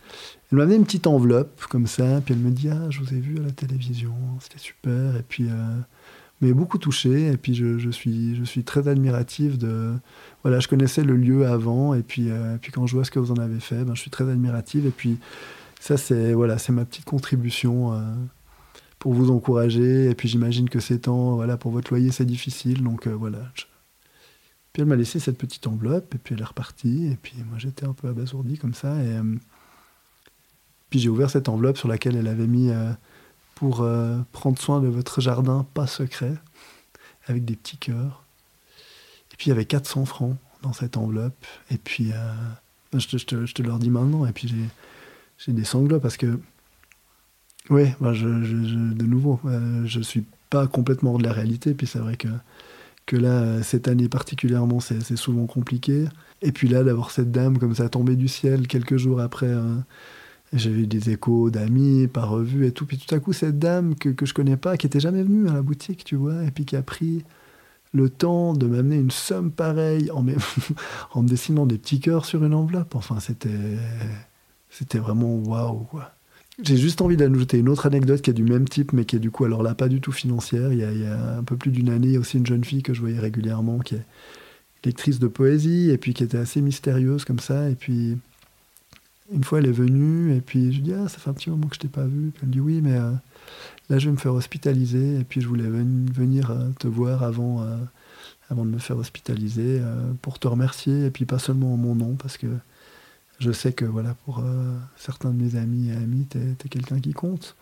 Elle 0.51 0.57
m'a 0.57 0.63
amené 0.63 0.77
une 0.77 0.85
petite 0.85 1.05
enveloppe 1.05 1.65
comme 1.65 1.85
ça, 1.85 2.21
puis 2.23 2.33
elle 2.33 2.39
me 2.39 2.51
dit 2.51 2.69
ah 2.69 2.89
je 2.89 3.01
vous 3.01 3.13
ai 3.13 3.19
vu 3.19 3.39
à 3.39 3.41
la 3.41 3.51
télévision, 3.51 4.13
c'était 4.39 4.59
super, 4.59 5.17
et 5.17 5.23
puis 5.27 5.49
mais 6.45 6.53
beaucoup 6.53 6.77
touché. 6.77 7.31
Et 7.31 7.37
puis 7.37 7.55
je, 7.55 7.89
suis, 7.89 8.35
je 8.35 8.43
suis 8.43 8.63
très 8.63 8.87
admiratif 8.87 9.57
de. 9.57 9.93
Voilà, 10.43 10.59
je 10.59 10.67
connaissais 10.67 11.03
le 11.03 11.15
lieu 11.15 11.47
avant, 11.47 11.95
et 11.95 12.03
puis, 12.03 12.29
euh, 12.29 12.57
puis 12.61 12.71
quand 12.71 12.85
je 12.85 12.95
vois 12.95 13.03
ce 13.03 13.11
que 13.11 13.17
vous 13.17 13.31
en 13.31 13.37
avez 13.37 13.59
fait, 13.59 13.83
ben, 13.83 13.95
je 13.95 14.01
suis 14.01 14.11
très 14.11 14.29
admiratif. 14.29 14.85
Et 14.85 14.91
puis 14.91 15.17
ça, 15.79 15.97
c'est 15.97 16.33
voilà, 16.33 16.57
c'est 16.59 16.71
ma 16.71 16.85
petite 16.85 17.05
contribution 17.05 17.93
euh, 17.93 17.99
pour 18.99 19.13
vous 19.13 19.31
encourager. 19.31 20.09
Et 20.09 20.15
puis 20.15 20.29
j'imagine 20.29 20.69
que 20.69 20.79
ces 20.79 20.99
temps, 20.99 21.35
voilà, 21.35 21.57
pour 21.57 21.71
votre 21.71 21.91
loyer, 21.91 22.11
c'est 22.11 22.25
difficile. 22.25 22.83
Donc 22.83 23.07
euh, 23.07 23.15
voilà. 23.15 23.39
Puis 24.71 24.81
elle 24.81 24.87
m'a 24.87 24.95
laissé 24.95 25.19
cette 25.19 25.37
petite 25.37 25.65
enveloppe, 25.67 26.13
et 26.13 26.17
puis 26.19 26.35
elle 26.35 26.41
est 26.41 26.45
repartie. 26.45 27.07
Et 27.07 27.17
puis 27.21 27.35
moi, 27.49 27.57
j'étais 27.57 27.87
un 27.87 27.93
peu 27.93 28.07
abasourdi 28.07 28.57
comme 28.59 28.75
ça. 28.75 28.95
Et 29.01 29.19
puis 30.91 30.99
j'ai 30.99 31.09
ouvert 31.09 31.29
cette 31.29 31.49
enveloppe 31.49 31.77
sur 31.77 31.87
laquelle 31.87 32.15
elle 32.15 32.27
avait 32.27 32.47
mis 32.47 32.69
pour 33.55 33.81
euh, 33.81 34.17
prendre 34.33 34.59
soin 34.59 34.81
de 34.81 34.87
votre 34.87 35.21
jardin 35.21 35.65
pas 35.73 35.87
secret, 35.87 36.35
avec 37.27 37.45
des 37.45 37.55
petits 37.55 37.77
cœurs. 37.77 38.23
Et 39.33 39.37
puis 39.37 39.47
il 39.47 39.49
y 39.49 39.51
avait 39.53 39.65
400 39.65 40.05
francs 40.05 40.35
dans 40.61 40.73
cette 40.73 40.97
enveloppe. 40.97 41.45
Et 41.71 41.77
puis 41.77 42.11
euh, 42.11 42.33
je, 42.93 43.07
te, 43.07 43.17
je, 43.17 43.25
te, 43.25 43.45
je, 43.45 43.53
te, 43.53 43.63
leur 43.63 43.79
dis 43.79 43.89
maintenant. 43.89 44.25
Et 44.25 44.33
puis 44.33 44.53
j'ai 45.37 45.53
des 45.53 45.63
sanglots 45.63 46.01
parce 46.01 46.17
que, 46.17 46.37
oui, 47.69 47.87
bah 47.99 48.13
je, 48.13 48.27
de 48.27 49.05
nouveau, 49.05 49.39
euh, 49.45 49.85
je 49.85 50.01
suis 50.01 50.25
pas 50.49 50.67
complètement 50.67 51.13
hors 51.13 51.17
de 51.17 51.23
la 51.23 51.33
réalité. 51.33 51.73
Puis 51.73 51.87
c'est 51.87 51.99
vrai 51.99 52.17
que, 52.17 52.27
que 53.05 53.15
là, 53.15 53.63
cette 53.63 53.87
année 53.87 54.09
particulièrement, 54.09 54.81
c'est 54.81 55.15
souvent 55.15 55.45
compliqué. 55.45 56.05
Et 56.41 56.51
puis 56.51 56.67
là, 56.67 56.83
d'avoir 56.83 57.09
cette 57.09 57.31
dame 57.31 57.57
comme 57.57 57.73
ça 57.73 57.87
tombée 57.87 58.17
du 58.17 58.27
ciel 58.27 58.67
quelques 58.67 58.97
jours 58.97 59.21
après. 59.21 59.51
J'avais 60.55 60.81
eu 60.81 60.87
des 60.87 61.09
échos 61.09 61.49
d'amis 61.49 62.07
par 62.07 62.29
revue 62.29 62.65
et 62.65 62.71
tout. 62.71 62.85
Puis 62.85 62.97
tout 62.97 63.13
à 63.13 63.19
coup, 63.19 63.33
cette 63.33 63.59
dame 63.59 63.95
que, 63.95 64.09
que 64.09 64.25
je 64.25 64.33
connais 64.33 64.57
pas, 64.57 64.77
qui 64.77 64.87
était 64.87 65.01
jamais 65.01 65.21
venue 65.21 65.49
à 65.49 65.53
la 65.53 65.61
boutique, 65.61 66.03
tu 66.03 66.15
vois, 66.15 66.43
et 66.43 66.51
puis 66.51 66.65
qui 66.65 66.75
a 66.75 66.81
pris 66.81 67.23
le 67.93 68.09
temps 68.09 68.53
de 68.53 68.65
m'amener 68.67 68.97
une 68.97 69.11
somme 69.11 69.51
pareille 69.51 70.11
en, 70.13 70.21
me... 70.21 71.27
dessinant 71.27 71.65
des 71.65 71.77
petits 71.77 71.99
cœurs 71.99 72.25
sur 72.25 72.43
une 72.43 72.53
enveloppe. 72.53 72.95
Enfin, 72.95 73.19
c'était, 73.19 73.49
c'était 74.69 74.99
vraiment 74.99 75.35
waouh, 75.35 75.85
quoi. 75.85 76.11
j'ai 76.61 76.77
juste 76.77 77.01
envie 77.01 77.17
d'ajouter 77.17 77.57
une 77.57 77.69
autre 77.69 77.85
anecdote 77.85 78.21
qui 78.21 78.29
est 78.29 78.33
du 78.33 78.43
même 78.43 78.67
type, 78.67 78.93
mais 78.93 79.05
qui 79.05 79.15
est 79.15 79.19
du 79.19 79.31
coup, 79.31 79.45
alors 79.45 79.63
là, 79.63 79.75
pas 79.75 79.87
du 79.87 80.01
tout 80.01 80.11
financière. 80.11 80.71
Il 80.71 80.79
y 80.79 80.83
a, 80.83 80.91
il 80.91 81.01
y 81.01 81.05
a 81.05 81.37
un 81.37 81.43
peu 81.43 81.57
plus 81.57 81.71
d'une 81.71 81.89
année, 81.89 82.17
aussi 82.17 82.37
une 82.37 82.45
jeune 82.45 82.63
fille 82.63 82.83
que 82.83 82.93
je 82.93 83.01
voyais 83.01 83.19
régulièrement, 83.19 83.79
qui 83.79 83.95
est 83.95 84.05
lectrice 84.83 85.19
de 85.19 85.27
poésie, 85.27 85.89
et 85.89 85.97
puis 85.97 86.13
qui 86.13 86.23
était 86.23 86.37
assez 86.37 86.61
mystérieuse 86.61 87.25
comme 87.25 87.39
ça. 87.39 87.69
Et 87.69 87.75
puis, 87.75 88.17
une 89.31 89.43
fois, 89.43 89.59
elle 89.59 89.65
est 89.65 89.71
venue, 89.71 90.35
et 90.35 90.41
puis 90.41 90.71
je 90.71 90.77
lui 90.77 90.83
dis 90.83 90.93
Ah, 90.93 91.07
ça 91.09 91.17
fait 91.17 91.29
un 91.29 91.33
petit 91.33 91.49
moment 91.49 91.67
que 91.67 91.75
je 91.75 91.79
t'ai 91.79 91.87
pas 91.87 92.05
vu. 92.05 92.31
Elle 92.41 92.47
me 92.49 92.53
dit 92.53 92.59
Oui, 92.59 92.81
mais 92.81 92.93
euh, 92.93 93.11
là, 93.89 93.97
je 93.97 94.05
vais 94.05 94.11
me 94.11 94.17
faire 94.17 94.33
hospitaliser, 94.33 95.19
et 95.19 95.23
puis 95.23 95.41
je 95.41 95.47
voulais 95.47 95.67
venir 95.67 96.51
euh, 96.51 96.69
te 96.79 96.87
voir 96.87 97.23
avant, 97.23 97.63
euh, 97.63 97.77
avant 98.49 98.65
de 98.65 98.69
me 98.69 98.77
faire 98.77 98.97
hospitaliser 98.97 99.81
pour 100.21 100.39
te 100.39 100.47
remercier, 100.47 101.05
et 101.05 101.11
puis 101.11 101.25
pas 101.25 101.39
seulement 101.39 101.73
en 101.73 101.77
mon 101.77 101.95
nom, 101.95 102.15
parce 102.15 102.37
que 102.37 102.47
je 103.39 103.51
sais 103.51 103.73
que 103.73 103.85
voilà, 103.85 104.13
pour 104.25 104.43
certains 104.95 105.31
de 105.31 105.41
mes 105.41 105.55
amis 105.57 105.89
et 105.89 105.93
amis, 105.93 106.27
tu 106.29 106.37
es, 106.37 106.69
quelqu'un 106.69 106.99
qui 106.99 107.13
compte. 107.13 107.55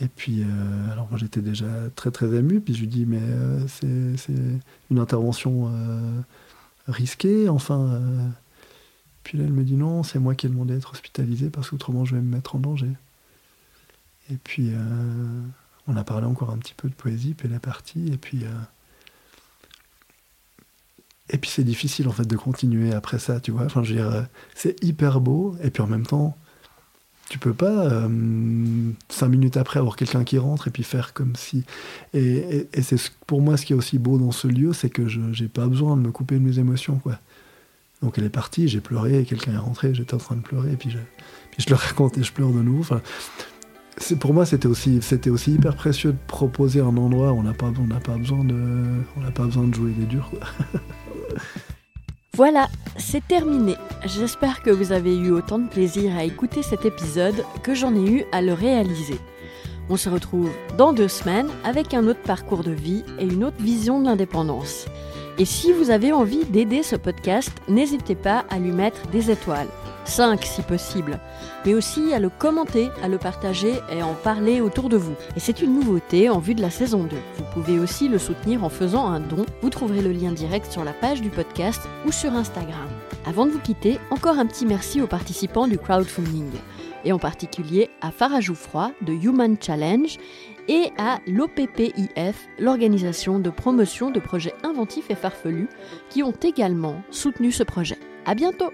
Et 0.00 0.08
puis, 0.08 0.44
alors 0.90 1.08
moi 1.08 1.18
j'étais 1.18 1.40
déjà 1.40 1.66
très 1.94 2.10
très 2.10 2.34
ému, 2.34 2.60
puis 2.60 2.74
je 2.74 2.80
lui 2.80 2.88
dis, 2.88 3.06
mais 3.06 3.20
c'est 3.68 4.34
une 4.90 4.98
intervention 4.98 5.70
risquée, 6.88 7.48
enfin, 7.48 8.00
puis 9.22 9.38
là, 9.38 9.44
elle 9.44 9.52
me 9.52 9.64
dit 9.64 9.74
non, 9.74 10.02
c'est 10.02 10.18
moi 10.18 10.34
qui 10.34 10.46
ai 10.46 10.48
demandé 10.48 10.74
d'être 10.74 10.92
hospitalisé 10.92 11.50
parce 11.50 11.70
qu'autrement 11.70 12.04
je 12.04 12.14
vais 12.14 12.22
me 12.22 12.30
mettre 12.30 12.56
en 12.56 12.58
danger. 12.58 12.90
Et 14.30 14.36
puis 14.36 14.70
euh, 14.72 15.42
on 15.86 15.96
a 15.96 16.04
parlé 16.04 16.26
encore 16.26 16.50
un 16.50 16.58
petit 16.58 16.74
peu 16.74 16.88
de 16.88 16.94
poésie, 16.94 17.34
puis 17.34 17.48
elle 17.48 17.54
est 17.54 17.60
partie. 17.60 18.08
Et 18.12 18.16
puis, 18.16 18.44
euh, 18.44 18.48
et 21.30 21.38
puis 21.38 21.50
c'est 21.50 21.64
difficile 21.64 22.08
en 22.08 22.12
fait 22.12 22.26
de 22.26 22.36
continuer 22.36 22.92
après 22.92 23.18
ça, 23.18 23.40
tu 23.40 23.50
vois. 23.50 23.64
Enfin, 23.64 23.82
je 23.82 23.94
veux 23.94 24.00
euh, 24.00 24.22
c'est 24.54 24.82
hyper 24.82 25.20
beau, 25.20 25.56
et 25.62 25.70
puis 25.70 25.82
en 25.82 25.86
même 25.86 26.06
temps, 26.06 26.36
tu 27.28 27.38
peux 27.38 27.54
pas 27.54 27.88
cinq 29.08 29.28
minutes 29.28 29.56
après 29.56 29.78
avoir 29.78 29.96
quelqu'un 29.96 30.22
qui 30.22 30.36
rentre 30.36 30.68
et 30.68 30.70
puis 30.70 30.82
faire 30.82 31.14
comme 31.14 31.34
si. 31.34 31.64
Et, 32.12 32.68
et 32.74 32.82
c'est 32.82 33.00
pour 33.26 33.40
moi 33.40 33.56
ce 33.56 33.64
qui 33.64 33.72
est 33.72 33.76
aussi 33.76 33.98
beau 33.98 34.18
dans 34.18 34.32
ce 34.32 34.48
lieu, 34.48 34.74
c'est 34.74 34.90
que 34.90 35.08
je 35.08 35.20
n'ai 35.20 35.48
pas 35.48 35.66
besoin 35.66 35.96
de 35.96 36.02
me 36.02 36.12
couper 36.12 36.34
de 36.34 36.40
mes 36.40 36.58
émotions, 36.58 36.98
quoi. 36.98 37.18
Donc 38.02 38.18
elle 38.18 38.24
est 38.24 38.30
partie, 38.30 38.68
j'ai 38.68 38.80
pleuré, 38.80 39.24
quelqu'un 39.24 39.52
est 39.52 39.58
rentré, 39.58 39.94
j'étais 39.94 40.14
en 40.14 40.18
train 40.18 40.36
de 40.36 40.42
pleurer, 40.42 40.72
et 40.72 40.76
puis 40.76 40.90
je, 40.90 41.68
le 41.68 41.74
raconte 41.76 42.18
et 42.18 42.22
je 42.22 42.32
pleure 42.32 42.50
de 42.50 42.60
nouveau. 42.60 42.96
Pour 44.18 44.34
moi, 44.34 44.44
c'était 44.44 44.66
aussi, 44.66 45.00
hyper 45.46 45.76
précieux 45.76 46.12
de 46.12 46.18
proposer 46.26 46.80
un 46.80 46.96
endroit 46.96 47.32
où 47.32 47.38
on 47.38 47.42
n'a 47.42 47.52
pas, 47.52 47.70
besoin 48.16 48.44
de, 48.44 48.56
on 49.16 49.20
n'a 49.20 49.30
pas 49.30 49.44
besoin 49.44 49.64
de 49.68 49.74
jouer 49.74 49.92
des 49.92 50.06
durs. 50.06 50.30
Voilà, 52.34 52.68
c'est 52.96 53.28
terminé. 53.28 53.74
J'espère 54.06 54.62
que 54.62 54.70
vous 54.70 54.92
avez 54.92 55.14
eu 55.14 55.32
autant 55.32 55.58
de 55.58 55.68
plaisir 55.68 56.16
à 56.16 56.24
écouter 56.24 56.62
cet 56.62 56.86
épisode 56.86 57.44
que 57.62 57.74
j'en 57.74 57.94
ai 57.94 58.10
eu 58.10 58.24
à 58.32 58.40
le 58.40 58.54
réaliser. 58.54 59.20
On 59.90 59.98
se 59.98 60.08
retrouve 60.08 60.50
dans 60.78 60.94
deux 60.94 61.08
semaines 61.08 61.50
avec 61.62 61.92
un 61.92 62.06
autre 62.06 62.22
parcours 62.22 62.64
de 62.64 62.70
vie 62.70 63.04
et 63.18 63.26
une 63.26 63.44
autre 63.44 63.60
vision 63.60 64.00
de 64.00 64.06
l'indépendance. 64.06 64.86
Et 65.38 65.44
si 65.44 65.72
vous 65.72 65.90
avez 65.90 66.12
envie 66.12 66.44
d'aider 66.44 66.82
ce 66.82 66.96
podcast, 66.96 67.52
n'hésitez 67.68 68.14
pas 68.14 68.44
à 68.50 68.58
lui 68.58 68.70
mettre 68.70 69.06
des 69.08 69.30
étoiles. 69.30 69.68
5 70.04 70.44
si 70.44 70.62
possible, 70.62 71.20
mais 71.64 71.74
aussi 71.74 72.12
à 72.12 72.18
le 72.18 72.28
commenter, 72.28 72.88
à 73.02 73.08
le 73.08 73.18
partager 73.18 73.74
et 73.90 74.02
en 74.02 74.14
parler 74.14 74.60
autour 74.60 74.88
de 74.88 74.96
vous. 74.96 75.14
Et 75.36 75.40
c'est 75.40 75.62
une 75.62 75.74
nouveauté 75.74 76.28
en 76.28 76.38
vue 76.38 76.54
de 76.54 76.60
la 76.60 76.70
saison 76.70 77.04
2. 77.04 77.16
Vous 77.38 77.44
pouvez 77.54 77.78
aussi 77.78 78.08
le 78.08 78.18
soutenir 78.18 78.64
en 78.64 78.68
faisant 78.68 79.06
un 79.06 79.20
don. 79.20 79.46
Vous 79.62 79.70
trouverez 79.70 80.02
le 80.02 80.12
lien 80.12 80.32
direct 80.32 80.70
sur 80.70 80.84
la 80.84 80.92
page 80.92 81.22
du 81.22 81.30
podcast 81.30 81.80
ou 82.04 82.12
sur 82.12 82.32
Instagram. 82.34 82.88
Avant 83.24 83.46
de 83.46 83.52
vous 83.52 83.60
quitter, 83.60 83.98
encore 84.10 84.38
un 84.38 84.46
petit 84.46 84.66
merci 84.66 85.00
aux 85.00 85.06
participants 85.06 85.68
du 85.68 85.78
crowdfunding, 85.78 86.50
et 87.04 87.12
en 87.12 87.18
particulier 87.18 87.88
à 88.00 88.10
Farah 88.10 88.40
Jouffroy 88.40 88.92
de 89.02 89.12
Human 89.12 89.56
Challenge 89.60 90.18
et 90.68 90.90
à 90.98 91.20
l'OPPIF, 91.26 92.48
l'organisation 92.58 93.38
de 93.38 93.50
promotion 93.50 94.10
de 94.10 94.20
projets 94.20 94.54
inventifs 94.62 95.10
et 95.10 95.14
farfelus, 95.14 95.68
qui 96.10 96.22
ont 96.22 96.34
également 96.42 97.02
soutenu 97.10 97.52
ce 97.52 97.62
projet. 97.62 97.98
À 98.24 98.34
bientôt! 98.34 98.72